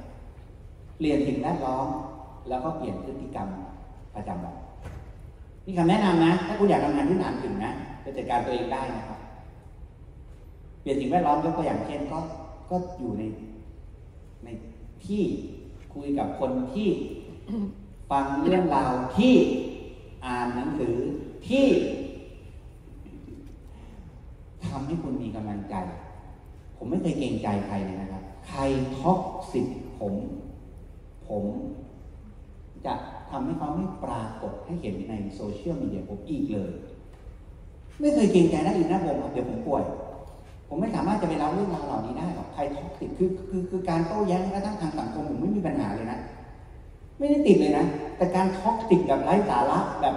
[0.97, 1.87] เปลี่ยนสิ่งแวดล้อม
[2.49, 3.49] แล้วก็เปลี่ยนพฤติกรรม
[4.15, 4.55] ประจำวัน
[5.65, 7.73] นี่คำแนะนำนะ ถ้าคุณอยากทำงานที่นานถึงนะ
[8.05, 9.19] จะจัดการตัวเองได้นะครับ
[10.81, 12.19] เปลี่ยนสิ่งแวดล้อมยกตัวอย่างเช่นก็
[12.71, 13.23] ก็อยู่ใน
[14.45, 14.49] ใน
[15.07, 15.23] ที่
[15.95, 16.89] คุยกับคนที่
[18.11, 19.35] ฟังเรื่องราวที่
[20.25, 20.97] อ่านหนังสือ
[21.49, 21.67] ที่
[24.67, 25.75] ทำให้คุณมีกำลังใจ
[26.77, 28.61] ผมไม่เคยเกรงใจใครเลยนะครับ ใคร
[28.99, 29.21] ท็อก
[29.53, 29.67] สิก
[29.99, 30.15] ผม
[31.29, 31.45] ผม
[32.87, 32.95] จะ
[33.31, 36.71] ทำให้เขาไม่ปรากฏให้เห็นในโซเชียลมีเดียผมอีกเลย
[38.01, 39.85] ไม่เคยเกรงใจนะอีกนะผมครับเดี๋ยวผมป่วย
[40.69, 46.19] ผมไม่สามารถจะไปรับเรื่องราวเหล่านี้ได้หรอกใครท็อกซิกคือคือคือการโต้แย้งกระทั่งทางสังคมผมไม่มีปัญหาเลยนะ
[47.19, 47.85] ไม่ได้ติดเลยนะ
[48.17, 50.15] แต่การท็อกซิกแบบไร้สาระแบบ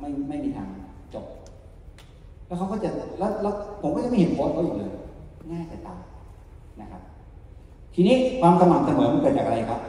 [0.00, 0.68] ไม่ไม่มีทาง
[1.14, 1.26] จบ
[2.46, 4.92] แล้วเขาก็จะแล้วแล้วผมก็จะไม่เห็นโพสต์เขาอีกเลย
[5.50, 6.00] ง่ายแต่ตาย
[6.80, 7.02] นะครับ
[7.94, 9.80] ทีนี้ความสม่ำเสมอมันเกิดจากอะไรครับ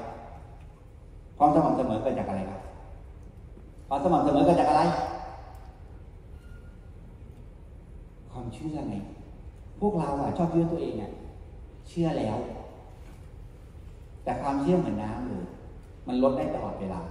[1.43, 2.61] ความสม่ำเสมอเกิดจากอะไรครับ
[3.87, 4.81] ความสม่ำเสมอเกิดจากอะไร
[8.31, 8.95] ความเชื่อไง
[9.79, 11.11] พวกเราอะชอบเชื่อตัวเองอะ
[11.87, 12.37] เชื่อแล้ว
[14.23, 15.45] แต่ความเชื่อเหมือนน้ำเลย
[16.07, 17.01] มันลดได้ตลอดเวลา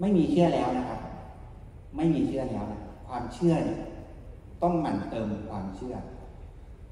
[0.00, 1.00] ไม่มีเชื่อแล้วนะครับ
[1.96, 3.80] ไม่มีเชื่อแล้วนะความเชื่อเนี่ย
[4.62, 5.94] ต้องหมั่นเติมความเชื่อ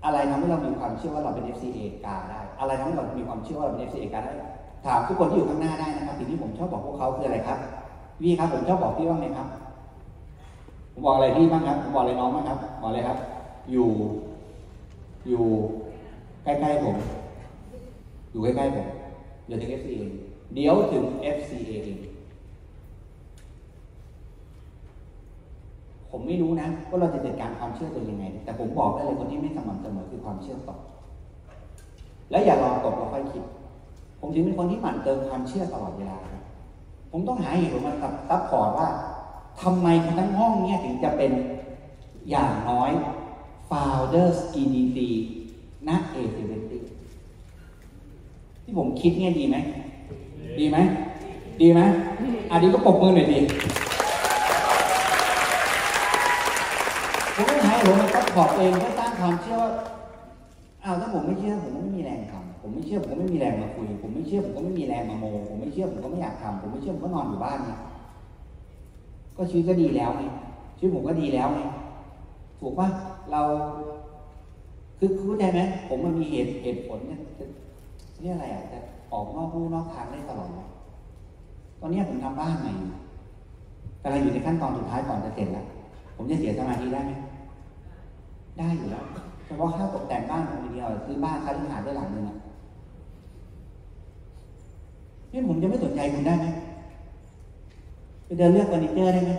[0.04, 4.47] อะไรทำให้เรามีความเชื่อว่าเราเป็น FCA กาได้ อะไรทำให้เรามีความเชื่อว่าเราเป็น FCA กาได้
[4.86, 7.58] ถามทุกคนที่อยู่ข้างหน้าได้นะครับสิ่งที่ผมชอบบอกพวกเขาคืออะไรครับ
[8.20, 9.48] พี่ครับผมชอบบอกพี่ว่าไงครับ
[10.92, 13.16] ผมบอกอะไรพี่บ้างครับผมบอกอะไรน้องบ้างครับบอกเลยครับ
[13.72, 13.88] อยู่
[15.28, 15.44] อยู่
[16.44, 16.96] ใกล้ๆผม
[18.30, 18.86] อยู่ใกล้ๆผม
[19.46, 20.02] เดี๋ยวถึง FCA
[20.54, 21.04] เดี๋ยวถึง
[21.36, 21.98] FCA เอง
[26.10, 30.78] ผมไม่รู้นะว่าเราจะจัดการความเชื่อตัวยังไง แต่ผมบอกได้เลยคนที่ไม่สม่ำเสมอคือความเชื่อตก
[32.30, 33.42] แล้วอย่ารอตกแล้วค่อยคิด
[34.20, 36.42] ผมถึงเป็นคนที่หมั่นเติมความเชื่อตลอดเวลาครับ
[37.10, 37.94] ผมต้องหาเหตุผลมา
[38.28, 38.88] ซับพอร์ตว่า
[39.62, 39.86] ทำไม
[40.18, 41.30] ทั้งห้องเนี้ยถึงจะเป็น
[42.30, 42.90] อย่างน้อย
[43.70, 44.96] Founders EDC
[45.88, 46.82] นักเอเซเวนตี้
[48.62, 49.56] ที่ผมคิดเนี่ยดีไหม
[50.58, 50.78] ดีไหม
[51.60, 51.80] ดีไหม
[52.50, 53.38] อะดีก็ปรบมือหน่อยดี
[57.34, 59.70] ผมต้องหาเหตุผลมา support เองเพื่อสร้างความเชื่อว่า
[60.84, 67.78] อ้าวถ้าผมไม่เชื่อผมไม่มีแรงทำ ผมไม่เชื่อผมก็ไม่มีแรงมาคุย ผมไม่เชื่อผมก็ไม่มีแรงมาโม ผมไม่เชื่อผมก็ไม่อยากทำผมไม่เชื่อผมก็นอนอยู่บ้านเนี่ย
[69.36, 70.22] ก็ชีวิตก็ดีแล้วไง
[70.78, 71.60] ชีวิตผมก็ดีแล้วไง
[72.60, 72.88] ถูกปะ
[73.30, 73.40] เรา
[74.98, 77.44] คือเข้าใจไหมผมมันมีเหตุเหตุผลเนี่ยจะ
[78.22, 78.78] เรียกอะไรอะจะ
[79.12, 80.60] ออกนอกลู่นอกทางได้ตลอดไหม
[81.80, 82.90] ตอนนี้ผมทำบ้านใหม่อยู่
[84.02, 85.66] กำลังอยู่ในขั้นตอนสุดท้ายก่อนจะเสร็จแล้ว
[86.16, 87.12] ผมจะเสียสมาธิได้ไหม
[88.58, 89.04] ได้อยู่แล้ว
[89.46, 92.37] เฉพาะค่าตกแต่งบ้านผมเดียวซื้อบ้านค่าที่หาได้หลังหนึงอะ
[95.32, 96.46] นี่ผมจะไม่สนใจคุณได้ไหม
[98.24, 99.32] ไปเดินเลือกเฟอร์นิเจอร์ได้ไหม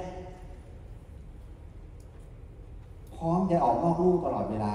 [3.16, 4.74] พร้อมจะออกนอกลู่ตลอดเวลา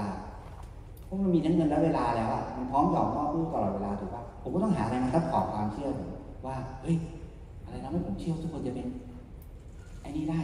[1.05, 6.07] เพราะมันมีทั้งเงินและเวลาแล้วอะมันพร้อมจะออกนอกลู่ตลอดเวลาถูกปะผมก็ต้องหาอะไรมา support ความเชื่อผม
[6.47, 6.97] ว่าเฮ้ย
[7.63, 8.87] อะไรทำให้ผมเชื่อทุกคนจะเป็น
[10.01, 10.39] ไอ้นี่ได้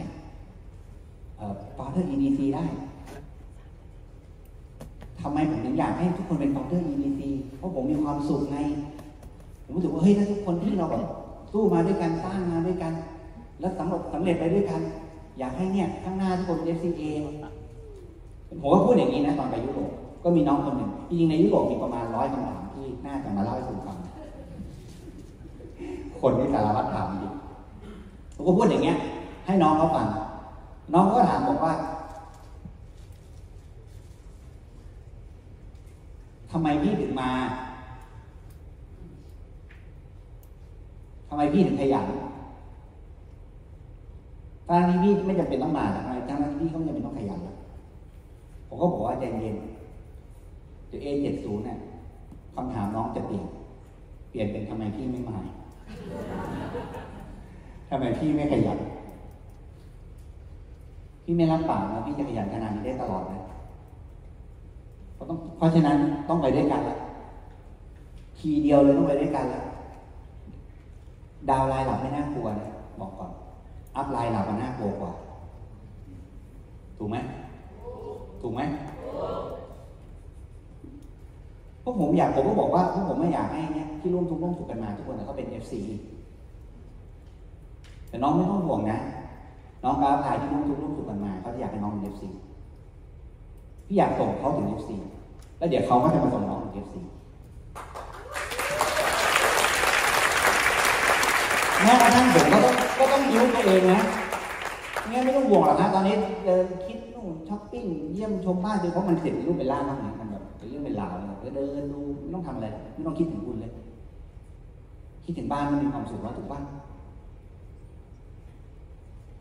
[1.36, 2.64] เอ่อ Founders EDC ได้
[5.20, 7.20] ทำไมผมถึงอยากให้ทุกคนเป็นฟาเธอร์ EDC
[7.58, 8.58] เพราะผมมีความสุขไง
[9.72, 11.02] ผมรู้สึกว่าเฮ้ยถ้าทุกคนที่เราแบบ
[11.52, 12.92] สู้มาด้วยกันสร้างงานด้วยกัน
[13.60, 14.80] แล้วสำเร็จสำเร็จไปด้วยกัน
[15.38, 17.02] อยากให้เนี่ยข้างหน้าทุกคนเป็น FCA
[18.60, 19.90] ผมก็พูดอย่างนี้นะตอนไปยุโรป
[20.24, 23.98] ก็มีน้องคนหนึ่งจริงในยุโรปมีประมาณร้อยคำถามที่น่าจะมาเล่าให้คุณฟัง
[26.20, 27.28] คนที่สารวัตรถามจริ
[28.36, 28.96] ผมก็พูดอย่างเงี้ย
[29.46, 30.06] ให้น้องเขาฟัง
[30.94, 31.74] น้องก็ถามบอกว่า
[36.50, 37.30] ทำไมพี่ถึงมา
[41.32, 42.06] ทำไมพี่ถึงขยัน
[44.68, 47.56] ทั้งที่พี่ไม่จำเป็นต้องมาทำไมทั้งที่พี่เขาไม่จำเป็นต้องขยันล้ว
[48.68, 49.56] ผมก็บอกว่าใจเย็น
[50.88, 51.78] เดี๋ยวเอเจ็ดศูนย์เนี่ย
[52.54, 53.44] คำถามน้องจะเปลี่ยน
[54.30, 55.36] เปลี่ยนเป็นทำไมพี่ไม่มา
[57.88, 58.78] ทำไมพี่ไม่ขยัน
[61.22, 63.38] พี่ไม่รับปากนะพี่จะขยันขนาดนี้ได้ตลอดนะ
[65.14, 65.96] เพราะต้องเพราะฉะนั้น
[66.28, 66.96] ต้องไปด้วยกันละ
[68.38, 69.62] ทีเดียวเลยต้องไปด้วยกันละ
[71.50, 72.70] downline หลับไม่น่ากลัวนะ
[73.00, 73.30] บอกก่อน
[73.96, 75.12] upline หลับมันน่ากลัวกว่า
[76.98, 77.16] ถูกไหม
[78.40, 78.60] ถูกไหม
[81.82, 85.80] พวกผมอยากผมก็บอกว่าพวกผมไม่อยากให้เนี่ยที่ร่วมทุกข์ร่วมสุขกันมาทุกคนเขาเป็น FC
[88.08, 88.98] แต่น้องไม่ต้องห่วงนะ
[89.84, 92.28] น้องก้าวพายที่ร่วมทุกข์ร่วมสุขกันมาเขาจะอยากให้น้องเป็น FC
[93.86, 94.96] พี่อยากส่งเขาถึง FC
[95.58, 97.00] แล้วเดี๋ยวเขาก็จะมาส่งน้องถึง FC
[102.12, 104.00] แม้กระทั่งผมก็ต้องก็ต้องยิ้วตัวเองนะ
[105.12, 113.72] งั้นไม่ต้องห่วงหรอกนะตอนนี้เดินคิดนู่นช้อปปิ้งเยี่ยมชมบ้านดูเพราะมันเสร็จเป็นรูปเป็นร่างบ้างนะมันแบบเป็นเรื่องเป็นราวเลยก็เดินดูไม่ต้องทำอะไรไม่ต้องคิดถึงคุณเลย
[115.24, 116.64] คิดถึงบ้านมันมีความสุขแล้วถูกบ้าน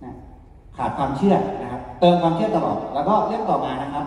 [0.04, 0.14] นะ
[0.78, 4.06] ขาดความเชื่อนะครับ เติมความเชื่อตลอดแล้วก็เรื่องต่อมานะครับ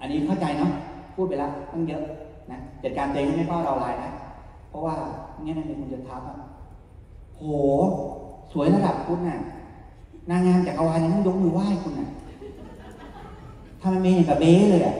[0.00, 0.70] อันนี้เข้าใจเนาะ
[1.14, 2.02] พูดไปแล้วตั้งเยอะ
[2.50, 4.10] นะจัดการตัวเองให้ไม่เฝ้าเราลายนะ
[4.70, 4.96] เพราะว่า
[5.42, 6.36] เนี่ยนั่นคุณจะทับอะ
[7.36, 7.42] โห
[8.52, 9.38] สวยระดับคุณน่ะ
[10.30, 12.08] นางงามจักรวาลยังต้องยกมือไหว้คุณน่ะ
[13.80, 14.96] ทำไมเมย์อย่างกับเบ้เลยอะ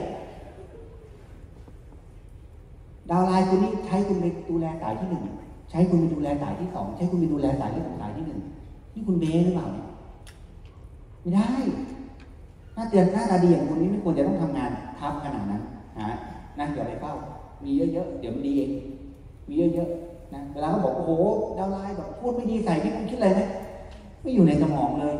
[3.09, 5.23] ดาวไลน์คุณนี่ใช้คุณไปดูแลสายที่หนึ่ง
[5.69, 8.39] ใช้คุณไปดูแลสายที่สองใช้คุณไปดูแลสายที่สองสายที่หนึ่ง
[8.93, 9.85] นี่คุณเบ้หรือเปล่าเนี่ย
[11.21, 11.49] ไม่ได้
[12.73, 14.69] หน้าเตือนหน้าตาดีอย่างคุณนี่ไม่ควรจะต้องทำงาน
[14.99, 15.61] ทับขนาดนั้น
[15.99, 16.09] นะ
[16.59, 17.13] นะอย่าไปเฝ้า
[17.63, 18.71] มีเยอะๆเดี๋ยวมันดีเอง
[19.51, 21.11] มีเยอะๆนะเวลาเขาบอกโอ้โห
[21.57, 23.41] ดาวไลน์แบบพูดไม่ดีใส่ที่คุณคิดอะไรไหม
[24.21, 25.15] ไม่อยู่ในสมองเลย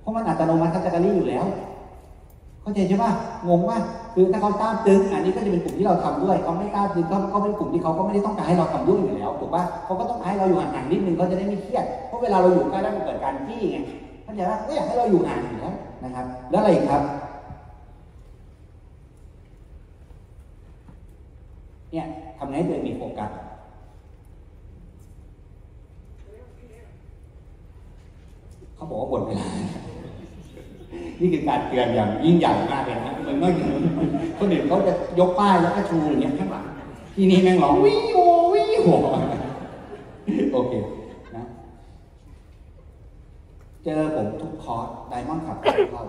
[0.00, 1.46] เพราะมันอัตโนมัติคัตกรีอยู่แล้ว
[2.62, 3.10] เข้าใจใช่ป่ะ
[3.48, 3.78] งงว่า
[4.14, 13.78] คือถ้าเขาตามตึงอันนี้ก็จะเป็นกลุ่มที่เราทำด้วยเขาไม่ตามตึงเขาเขาเป็นกลุ่มที่เขาก็ไม่ได้ต้องการให้เราทำด้วยอยู่แล้วถูกป่ะเขาก็ต้องให้เราอยู่ห่างๆนิดนึงเขาจะได้ไม่เครียดเพราะเวลาเราอยู่ใกล้แล้วมันเกิดการจี้ไง
[14.24, 17.02] เข้าใจป่ะก็อยากให้เราอยู่ห่างอยู่แล้วนะครับ แล้วอะไรอีกครับ
[21.90, 22.06] เนี่ย
[22.38, 23.30] ทำไงให้ตัวเองมีโฟกัส
[28.78, 29.46] เขาบอกว่าหมดเวลา
[31.20, 33.82] นี่คือการเตือนอย่างยิ่งใหญ่มากเลยนะมันไม่เหมือน
[34.38, 36.64] คนอื่นเขาจะยกป้ายแล้วก็ชูอย่างเงี้ยข้างหลัง
[37.14, 38.18] ที่นี่แม่งร้องวิโอ
[38.54, 38.88] วิโอ
[40.52, 40.72] โอเค
[41.36, 41.44] นะ
[43.84, 46.04] เจอผมทุกคอร์สไดมอนด์ขับเข้า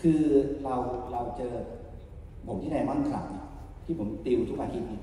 [0.00, 0.22] คือ
[0.64, 0.74] เรา
[1.12, 1.52] เราเจอ
[2.46, 3.24] ผมที่ไดมอนด์คลับ
[3.84, 5.02] ที่ผมติวทุกอาทิตย์เนี่ย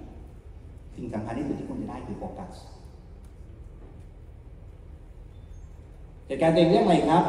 [0.95, 2.53] สิ่งสำคัญที่สุดที่คุณจะได้คือโฟกัส
[6.31, 7.23] จัดการตัวเองเรื่องอะไรครับ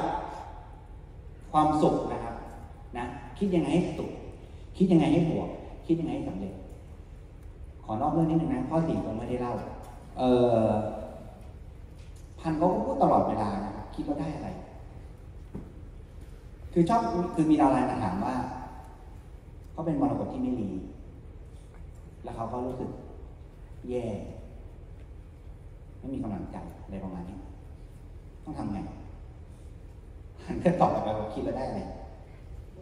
[1.52, 2.34] ความสุขนะครับ
[2.96, 3.04] นะ
[3.38, 4.10] คิดยังไงให้สุข
[4.76, 5.48] คิดยังไงให้บวก
[5.86, 6.54] คิดยังไงให้สำเร็จ
[7.84, 9.52] ขอนอกเรื่องนิดนึงนะข้อสี่ผมไม่ได้เล่า
[10.18, 10.22] เอ
[10.64, 10.68] อ
[12.40, 14.48] พันเขาก็พูดตลอดเวลานะครับคิดว่าได้อะไร
[16.72, 17.00] คือชอบ
[17.34, 18.34] คือมีดาวไลน์มาถามว่า
[19.72, 20.70] เขาเป็นมรดกที่ไม่ดี
[22.22, 22.90] แล้วเขาก็รู้สึก
[23.88, 24.04] แย่
[25.98, 27.38] ไม่มีกำลังใจอะไรประมาณนี้
[28.44, 28.78] ต้องทำไง
[30.46, 31.80] หันก็ตอบกลับไปว่าคิดแล้วได้อะไร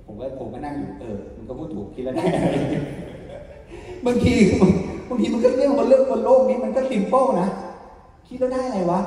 [0.06, 2.56] ผมก็ผมก็นั่งอยู่เออมันก็พูดถูกคิดแล้วได้อะไร
[4.06, 4.34] บางที
[5.08, 7.48] บางทีมันก็เรื่องบนเรื่องบนโลกนี้มันก็ซิมเปิลนะ
[8.28, 9.00] คิดแล้วได้อะไรวะ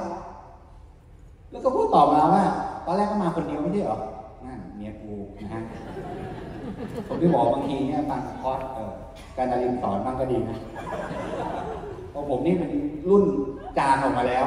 [1.51, 2.43] แล้วก็พูดตอบมาว่า
[2.85, 3.99] ตอนแรกก็มาคนเดียวไม่ใช่หรอ
[4.45, 5.13] นั่นเมียกู
[5.43, 5.61] นะฮะ
[7.07, 8.91] ผมที่บอกบางทีเนี่ยฟังคอร์สเออ
[9.37, 10.57] การดารินสอนบ้างก็ดีนะ
[12.09, 12.71] เพราะผมนี่เป็น
[13.09, 13.23] รุ่น
[13.77, 14.43] จานออกมาแล้ว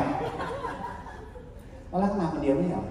[1.97, 2.85] ตอนแรกก็มาคนเดียวไม่เหรอ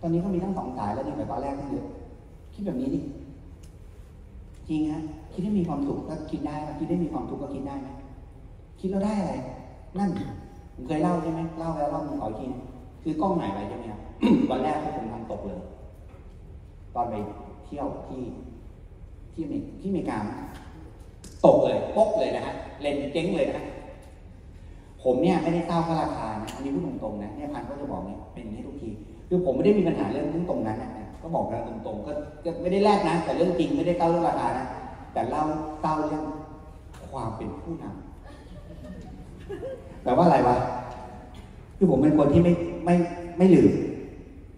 [0.00, 1.74] ตอนนี้ก็มีทั้งสองสายแล้วนี่แต่ตอนแรกก็เย
[2.54, 3.00] คิดแบบนี้ดิ
[4.68, 5.00] จริงฮะ
[5.32, 7.88] คิดให้มีความสุขก็คิดได้คิดได้มีความทุกข์ก็คิดได้ไหม
[8.80, 9.34] คิดแล้วได้อะไร
[9.98, 10.10] นั่น
[10.74, 12.46] ผมเคยเล่าใช่ไหมเล่าแล้วเล่ามึงขออีกที
[13.02, 14.00] คือกล้องหมายไปใช่ไหมครับ
[14.50, 15.60] วันแรกที่ผมทำตกเลย
[16.94, 17.14] ตอนไป
[17.64, 18.22] เที่ยวที่
[19.32, 20.18] ที่เมริที่เมกา
[21.46, 23.64] ตกเลยปกเลยนะฮะเลนเจ๊งเลยนะ
[25.04, 28.90] ผมเนี่ยไม่ได้เต้าค่าราคานะอันนี้พูดตรงๆนะเนี่ยพันก็จะบอกเนี่ยเป็นอย่างนี้ทุกที
[29.28, 30.90] คือผมไม่ได้มีปัญหาเรื่องเรื่องตรงนั้นนะ
[31.22, 32.12] ก็บอกกันตรงๆก็
[32.62, 34.66] ไม่ได้แลกนะแต่เรื่องจริงไม่ได้เล่าเรื่องราคานะ
[35.12, 35.42] แต่เล่า
[35.82, 36.24] เล่าเรื่อง
[37.10, 40.56] ความเป็นผู้นำแปลว่าอะไรวะ
[41.76, 42.52] คือผมเป็นคนที่ไม่
[42.84, 42.94] ไม่
[43.38, 43.72] ไม่ลืม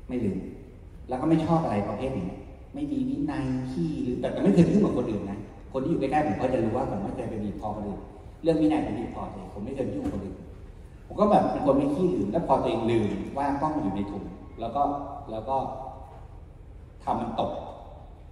[0.09, 0.37] ไม่ลืม
[1.09, 2.29] แล้วก็ไม่ชอบอะไรประเภทนี้
[2.75, 5.39] ไม่มีวินัยขี้หรือแต่แต่ไม่เคยยุ่งกับคนอื่นนะ
[5.73, 8.01] คนที่อยู่ใกล้ๆผมก็จะรู้ว่าผมไม่เคยไปบีบคอคนอื่น
[8.45, 10.37] เรื่องวินัยผมบีบคอเลยผมไม่เคยยุ่งคนอื่น
[11.07, 13.07] ผมก็แบบเป็นคนไม่ขี้ลืมแล้วพอตัวเองลืม
[13.39, 14.25] ว่ากล้องอยู่ในถุง
[14.61, 14.83] แล้วก็
[15.31, 15.57] แล้วก็
[17.05, 17.53] ทำมันตก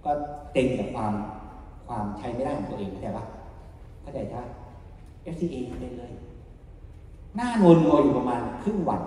[0.05, 0.11] ก็
[0.53, 1.13] เต็งกับความ
[1.87, 3.25] ความใช้ไม่ได้ของตัวเองเข้าใจปะ
[4.01, 4.41] เข้าใจจ้ะ
[5.33, 6.11] FCA ยังเป็นเลย
[7.35, 9.01] หน้านวลงออยู่ประมาณครึ่งวัน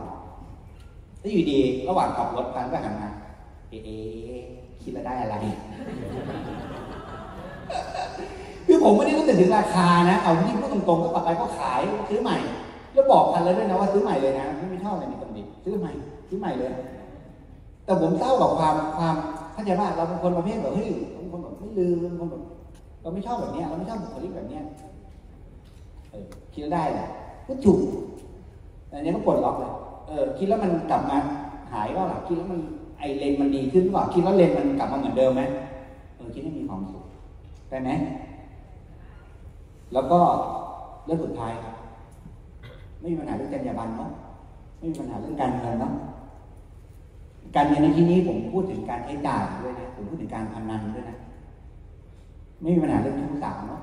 [1.20, 1.59] แล้วอยู่ดี
[1.89, 3.11] ระหว่างขับรถพันก็หันมา
[3.69, 4.45] เอะเอะ
[4.83, 5.37] คิดแล้วได้อะไร
[8.66, 11.80] คือผมไม่ได้รู้แต่ถึงราคานะ เอาที่พูดตรงๆก็ปัดไปก็ขาย
[12.10, 12.36] ซื้อใหม่
[12.93, 15.93] แล้วบอกพันเลยด้วยนะว่าซื้อใหม่เลยนะ ไม่มีชอบอะไรมีตำหนิซื้อใหม่
[16.28, 16.72] ซื้อใหม่เลย
[17.84, 19.14] แต่ผมเศร้ากับความความ
[19.52, 22.43] เข้าใจว่าเราเป็นคนประเภทแบบเฮ้ยเราเป็นคนแบบไม่ลืมเราเป็นคนแบบ
[23.02, 24.62] เราไม่ชอบแบบเนี้ยเราไม่ชอบบุคลิกแบบเนี้ย
[26.10, 26.24] เออ
[26.55, 27.09] คิดแล้วได้แหละ
[27.47, 27.78] ก็ถูก
[28.90, 29.72] อันนี้ก็ปลดล็อกเลย
[30.09, 31.18] เออคิดแล้วมันกลับมา
[31.72, 32.60] หายว่าหรอคิดแล้วมัน
[32.98, 35.43] ไอเลนมันดีขึ้นหรือเปล่าคิดแล้วเลนมันกลับมาเหมือนเดิมไหม
[36.16, 37.05] เออคิดให้มีความสุข
[37.70, 37.90] ได้ไหม
[39.92, 40.18] แล้วก็
[41.04, 41.74] เรื่องสุดท้ายครับ
[43.00, 44.10] ไม่มีปัญหาเรื่องจรรยาบรรณเนาะ
[44.78, 45.92] ไม่มีปัญหาเรื่องการเงินเนาะ
[47.56, 51.18] การเงินในที่นี้ผมพูดถึงการใช้จ่ายด้วยนะผมพูดถึงการพนันด้วยนะ
[52.60, 53.82] ไม่มีปัญหาเรื่องทุนสาวเนาะ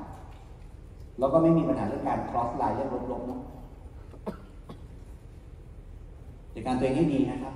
[1.19, 3.41] แล้วก็ไม่มีปัญหาเรื่องการ cross line เรื่องลบๆเนาะ
[6.53, 7.53] จัดการตัวเองให้ดีนะครับ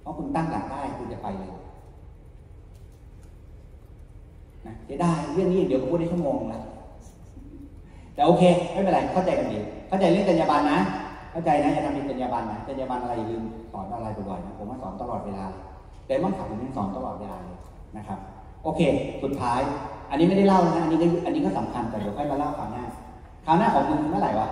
[0.00, 1.52] เพราะคุณตั้งหลักได้คุณจะไปเลย
[4.66, 6.60] นะจะได้เรื่องนี้อย่างเดียวก็พูดได้ชั่วโมงละ
[8.14, 8.42] แต่โอเค
[8.72, 9.58] ไม่เป็นไรเข้าใจกันดี
[9.88, 10.78] เข้าใจเรื่องจรรยาบรรณนะ
[11.32, 13.42] เข้าใจนะอย่าทำผิดจรรยาบรรณนะจรรยาบรรณอะไรลืม
[13.72, 15.62] สอนอะไรบ่อยๆนะผมว่าสอนตลอดเวลาเลย
[16.06, 17.56] แต่มันขับผมยังสอนตลอดเวลาเลย
[17.96, 18.18] นะครับ
[18.64, 18.80] โอเค
[19.22, 19.60] สุดท้าย
[20.10, 22.84] อันนี้ไม่ได้เล่านะอันนี้ก็อันนี้ก็สำคัญแต่เดี๋ยวค่อยมาเล่าคราวหน้า
[23.46, 24.48] คราวหน้าของมึงเมื่อไหร่วะ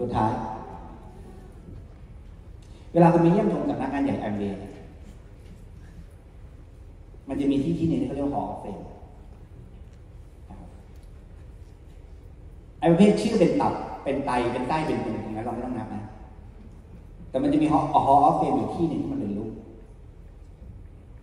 [0.00, 0.30] สุดท้าย
[2.92, 4.58] เวลาคุณมีเยี่ยมชมสำนักงานใหญ่แอมเบย์
[7.28, 8.78] มันจะมีที่ที่หนึ่งที่เขาเรียกหอเฟมน
[12.78, 13.74] ไอ้ประเภทชื่อเป็นตับ
[14.04, 16.02] เป็นไต เป็นใต้เป็นเป็นตรงนั้นเราไม่ต้องนับนะ
[17.30, 19.52] แต่มันจะมีหอหอออฟเฟรมอยู่ที่หนึ่งที่มันเป็นรูป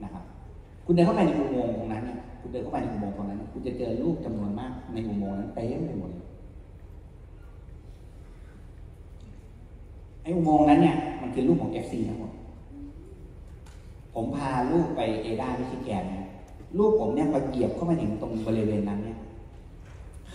[0.04, 0.24] นะครับ
[0.86, 6.26] คุณเดินเข้าไปในอุโมงค์ตรงนั้นเนี่ยคุณเดินเข้าไปในอุโมงค์ตรงนั้น คุณจะเจอรูปจำนวนมากในอุโมงค์นั้นเต็มไปหมดเลย
[10.24, 12.32] ไอ้อุโมงค์นั้นเนี่ยมันคือรูปของ FC ทั้งหมด
[14.14, 16.26] ผมพาลูกไป Ada Michigan นะ
[16.78, 19.20] ลูกผมเนี่ยไปเหยียบเข้ามาถึงตรงบริเวณนั้นเนี่ย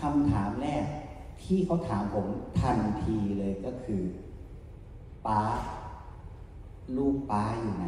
[0.00, 0.84] คำถามแรก
[1.44, 2.26] ที่เขาถามผม
[2.60, 4.02] ทันทีเลยก็คือ
[5.26, 5.42] ป้า
[6.96, 7.84] ลูกป้าอยู่ไหน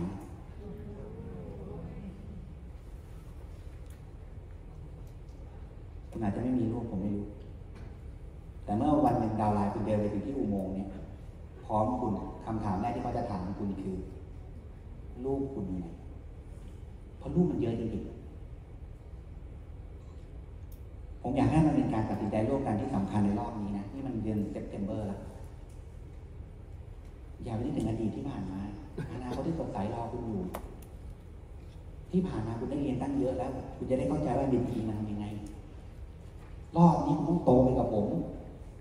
[6.10, 7.26] คุณอาจจะไม่มีลูกผมไม่รู้
[8.64, 10.88] แต่เมื่อวันหนึ่งดาวไลน์คุณเดินไปถึงที่อุโมงค์เนี่ย
[11.64, 12.12] พร้อมคุณ
[12.44, 13.96] คำถามแรกที่เขาจะถามคุณคือ
[15.24, 15.86] ลูกคุณอยู่ไหน
[17.18, 18.18] เพราะลูกมันเยอะจริงๆ
[21.22, 25.20] ผมอยากให้มันเป็นการตัดสินใจร่วมกันที่สำคัญในรอบนี้นะนี่มันเดือน September แล้ว
[27.44, 28.60] อย่าไปนึกถึงอดีตที่ผ่านมา
[29.12, 30.42] อนาคตที่สดใสรอคุณอยู่
[32.12, 35.26] ที่ผ่านมาคุณได้เรียนตั้งเยอะแล้ว คุณจะได้เข้าใจว่าเป็นทีมันทำยังไง
[36.76, 38.06] รอบนี้คุณต้องโตไปกับผม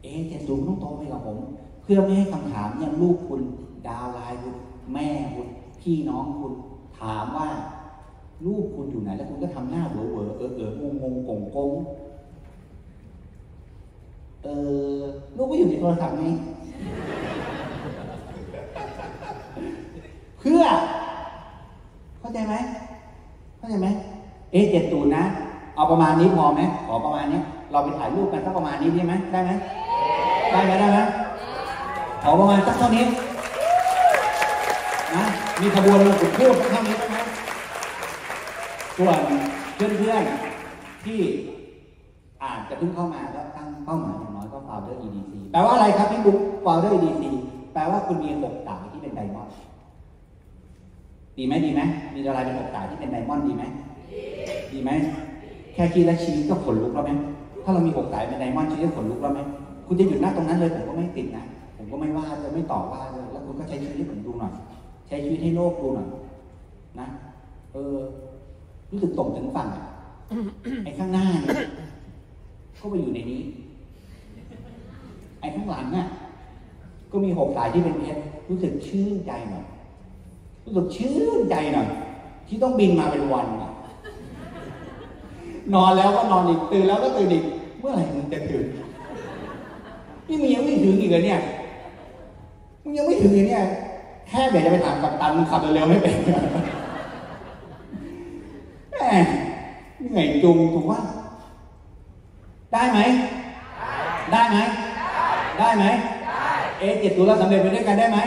[0.03, 1.37] เอเจสูงต้องโตไปกับผม
[1.81, 3.41] เพื่อไม่ให้คำถามเนี่ยลูกคุณ
[3.87, 4.55] ดาวไลน์คุณ
[4.93, 5.47] แม่คุณ
[5.87, 6.53] พี่น้องคุณ
[6.99, 7.47] ถามว่า
[8.45, 11.69] ลูกคุณอยู่ไหน แล้วคุณก็ทำหน้าเวอเวอเออเอองงงกงกง
[14.43, 14.47] เอ
[14.97, 14.99] อ
[15.35, 16.25] ลูกก็อยู่ในโทรศัพท์ไง
[20.39, 20.61] เพื่อ
[22.19, 22.55] เข้าใจไหม
[23.57, 23.87] เข้าใจไหม
[24.51, 25.23] เอ๊ะเจ็ดตูนนะ
[25.75, 27.39] เอาประมาณนี้พอไหมขอประมาณนี้
[27.71, 29.51] เราไปถ่ายรูปกันสักประมาณนี้ได้ไหมได้ไหม
[30.51, 30.99] ได้ไหมได้ไหม
[32.23, 33.05] ขอประมาณสักเท่านี้
[35.61, 37.17] มีขบวนมงกุฎพูดเท่านี้ได้ไหม
[38.97, 39.19] ส่วน
[39.75, 41.19] เพื่อนๆที่
[42.43, 47.23] อาจจะเพิ่งเข้ามาแล้วตั้งเป้าหมายอย่างน้อยก็ founder EDC แปลว่าอะไรครับพี่บุ๊ค founder EDC
[47.73, 49.53] แปลว่าคุณมีหกสายที่เป็นไดมอนด์
[51.37, 51.81] ดีไหมดีไหม
[52.15, 53.63] มีอะไรเป็นหกสายที่เป็นไดมอนด์ดีไหม
[54.73, 54.91] ดีไหม
[55.73, 57.11] แค่คิดแล้วชีวิตก็ขนลุกแล้วไหม
[57.63, 59.39] ถ้าเรามีหกสายเป็นไดมอนด์ชีวิตก็ขนลุกแล้วไหม
[59.87, 61.43] คุณจะหยุดหน้าตรงนั้นเลยผมก็ไม่ติดนะ
[61.77, 64.53] ผมก็ไม่ว่าจะไม่ต่อว่าเลยแล้วคุณก็ใช้ชีวิตให้ผมดูหน่อย
[65.07, 66.07] ใช้ชีวิตให้โลกดูหน่อย
[66.99, 67.07] นะ
[67.73, 67.97] เออ
[68.91, 69.83] รู้สึกตรงถึงฝั่งอะ
[70.83, 71.67] ไอ้ข้างหน้าเนี่ย
[72.79, 73.41] ก็ไปอยู่ในนี้
[75.39, 76.07] ไอ้ข้างหลังอะ
[77.11, 79.65] ก็มีหกสายที่เป็นเพชรรู้สึกชื่นใจหน่อย
[80.65, 81.87] รู้สึกชื่นใจหน่อย
[82.47, 83.71] ที่ต้องบินมาเป็นวันอะ
[85.73, 87.43] นอนแล้วก็นอนอีกตื่นแล้วก็ตื่นอีก
[87.79, 88.63] เมื่อไหร่มึงจะถึง
[90.27, 91.39] นี่มึงยังไม่ถึงอีกเหรอเนี่ย
[92.83, 93.63] มึงยังไม่ถึงอีกเนี่ย
[94.29, 100.99] แค่เดี๋ยวจะไปถามกับตันขับเร็วๆไม่เป็นเหนื่อยจุงถูกว่า
[102.73, 102.99] ได้ไหม
[104.31, 104.57] ได้ไหม
[105.59, 105.85] ได้ไหม
[106.79, 108.19] เอเจ็ดตัวเราสำเร็จไปด้วยกันได้ไหม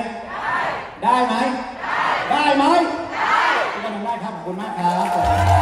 [1.04, 1.34] ได้ไหม
[2.30, 2.64] ได้ไหม
[3.22, 3.38] ได้
[3.82, 4.94] ไหมได้ครับ ขอบคุณมากครั
[5.58, 5.59] บ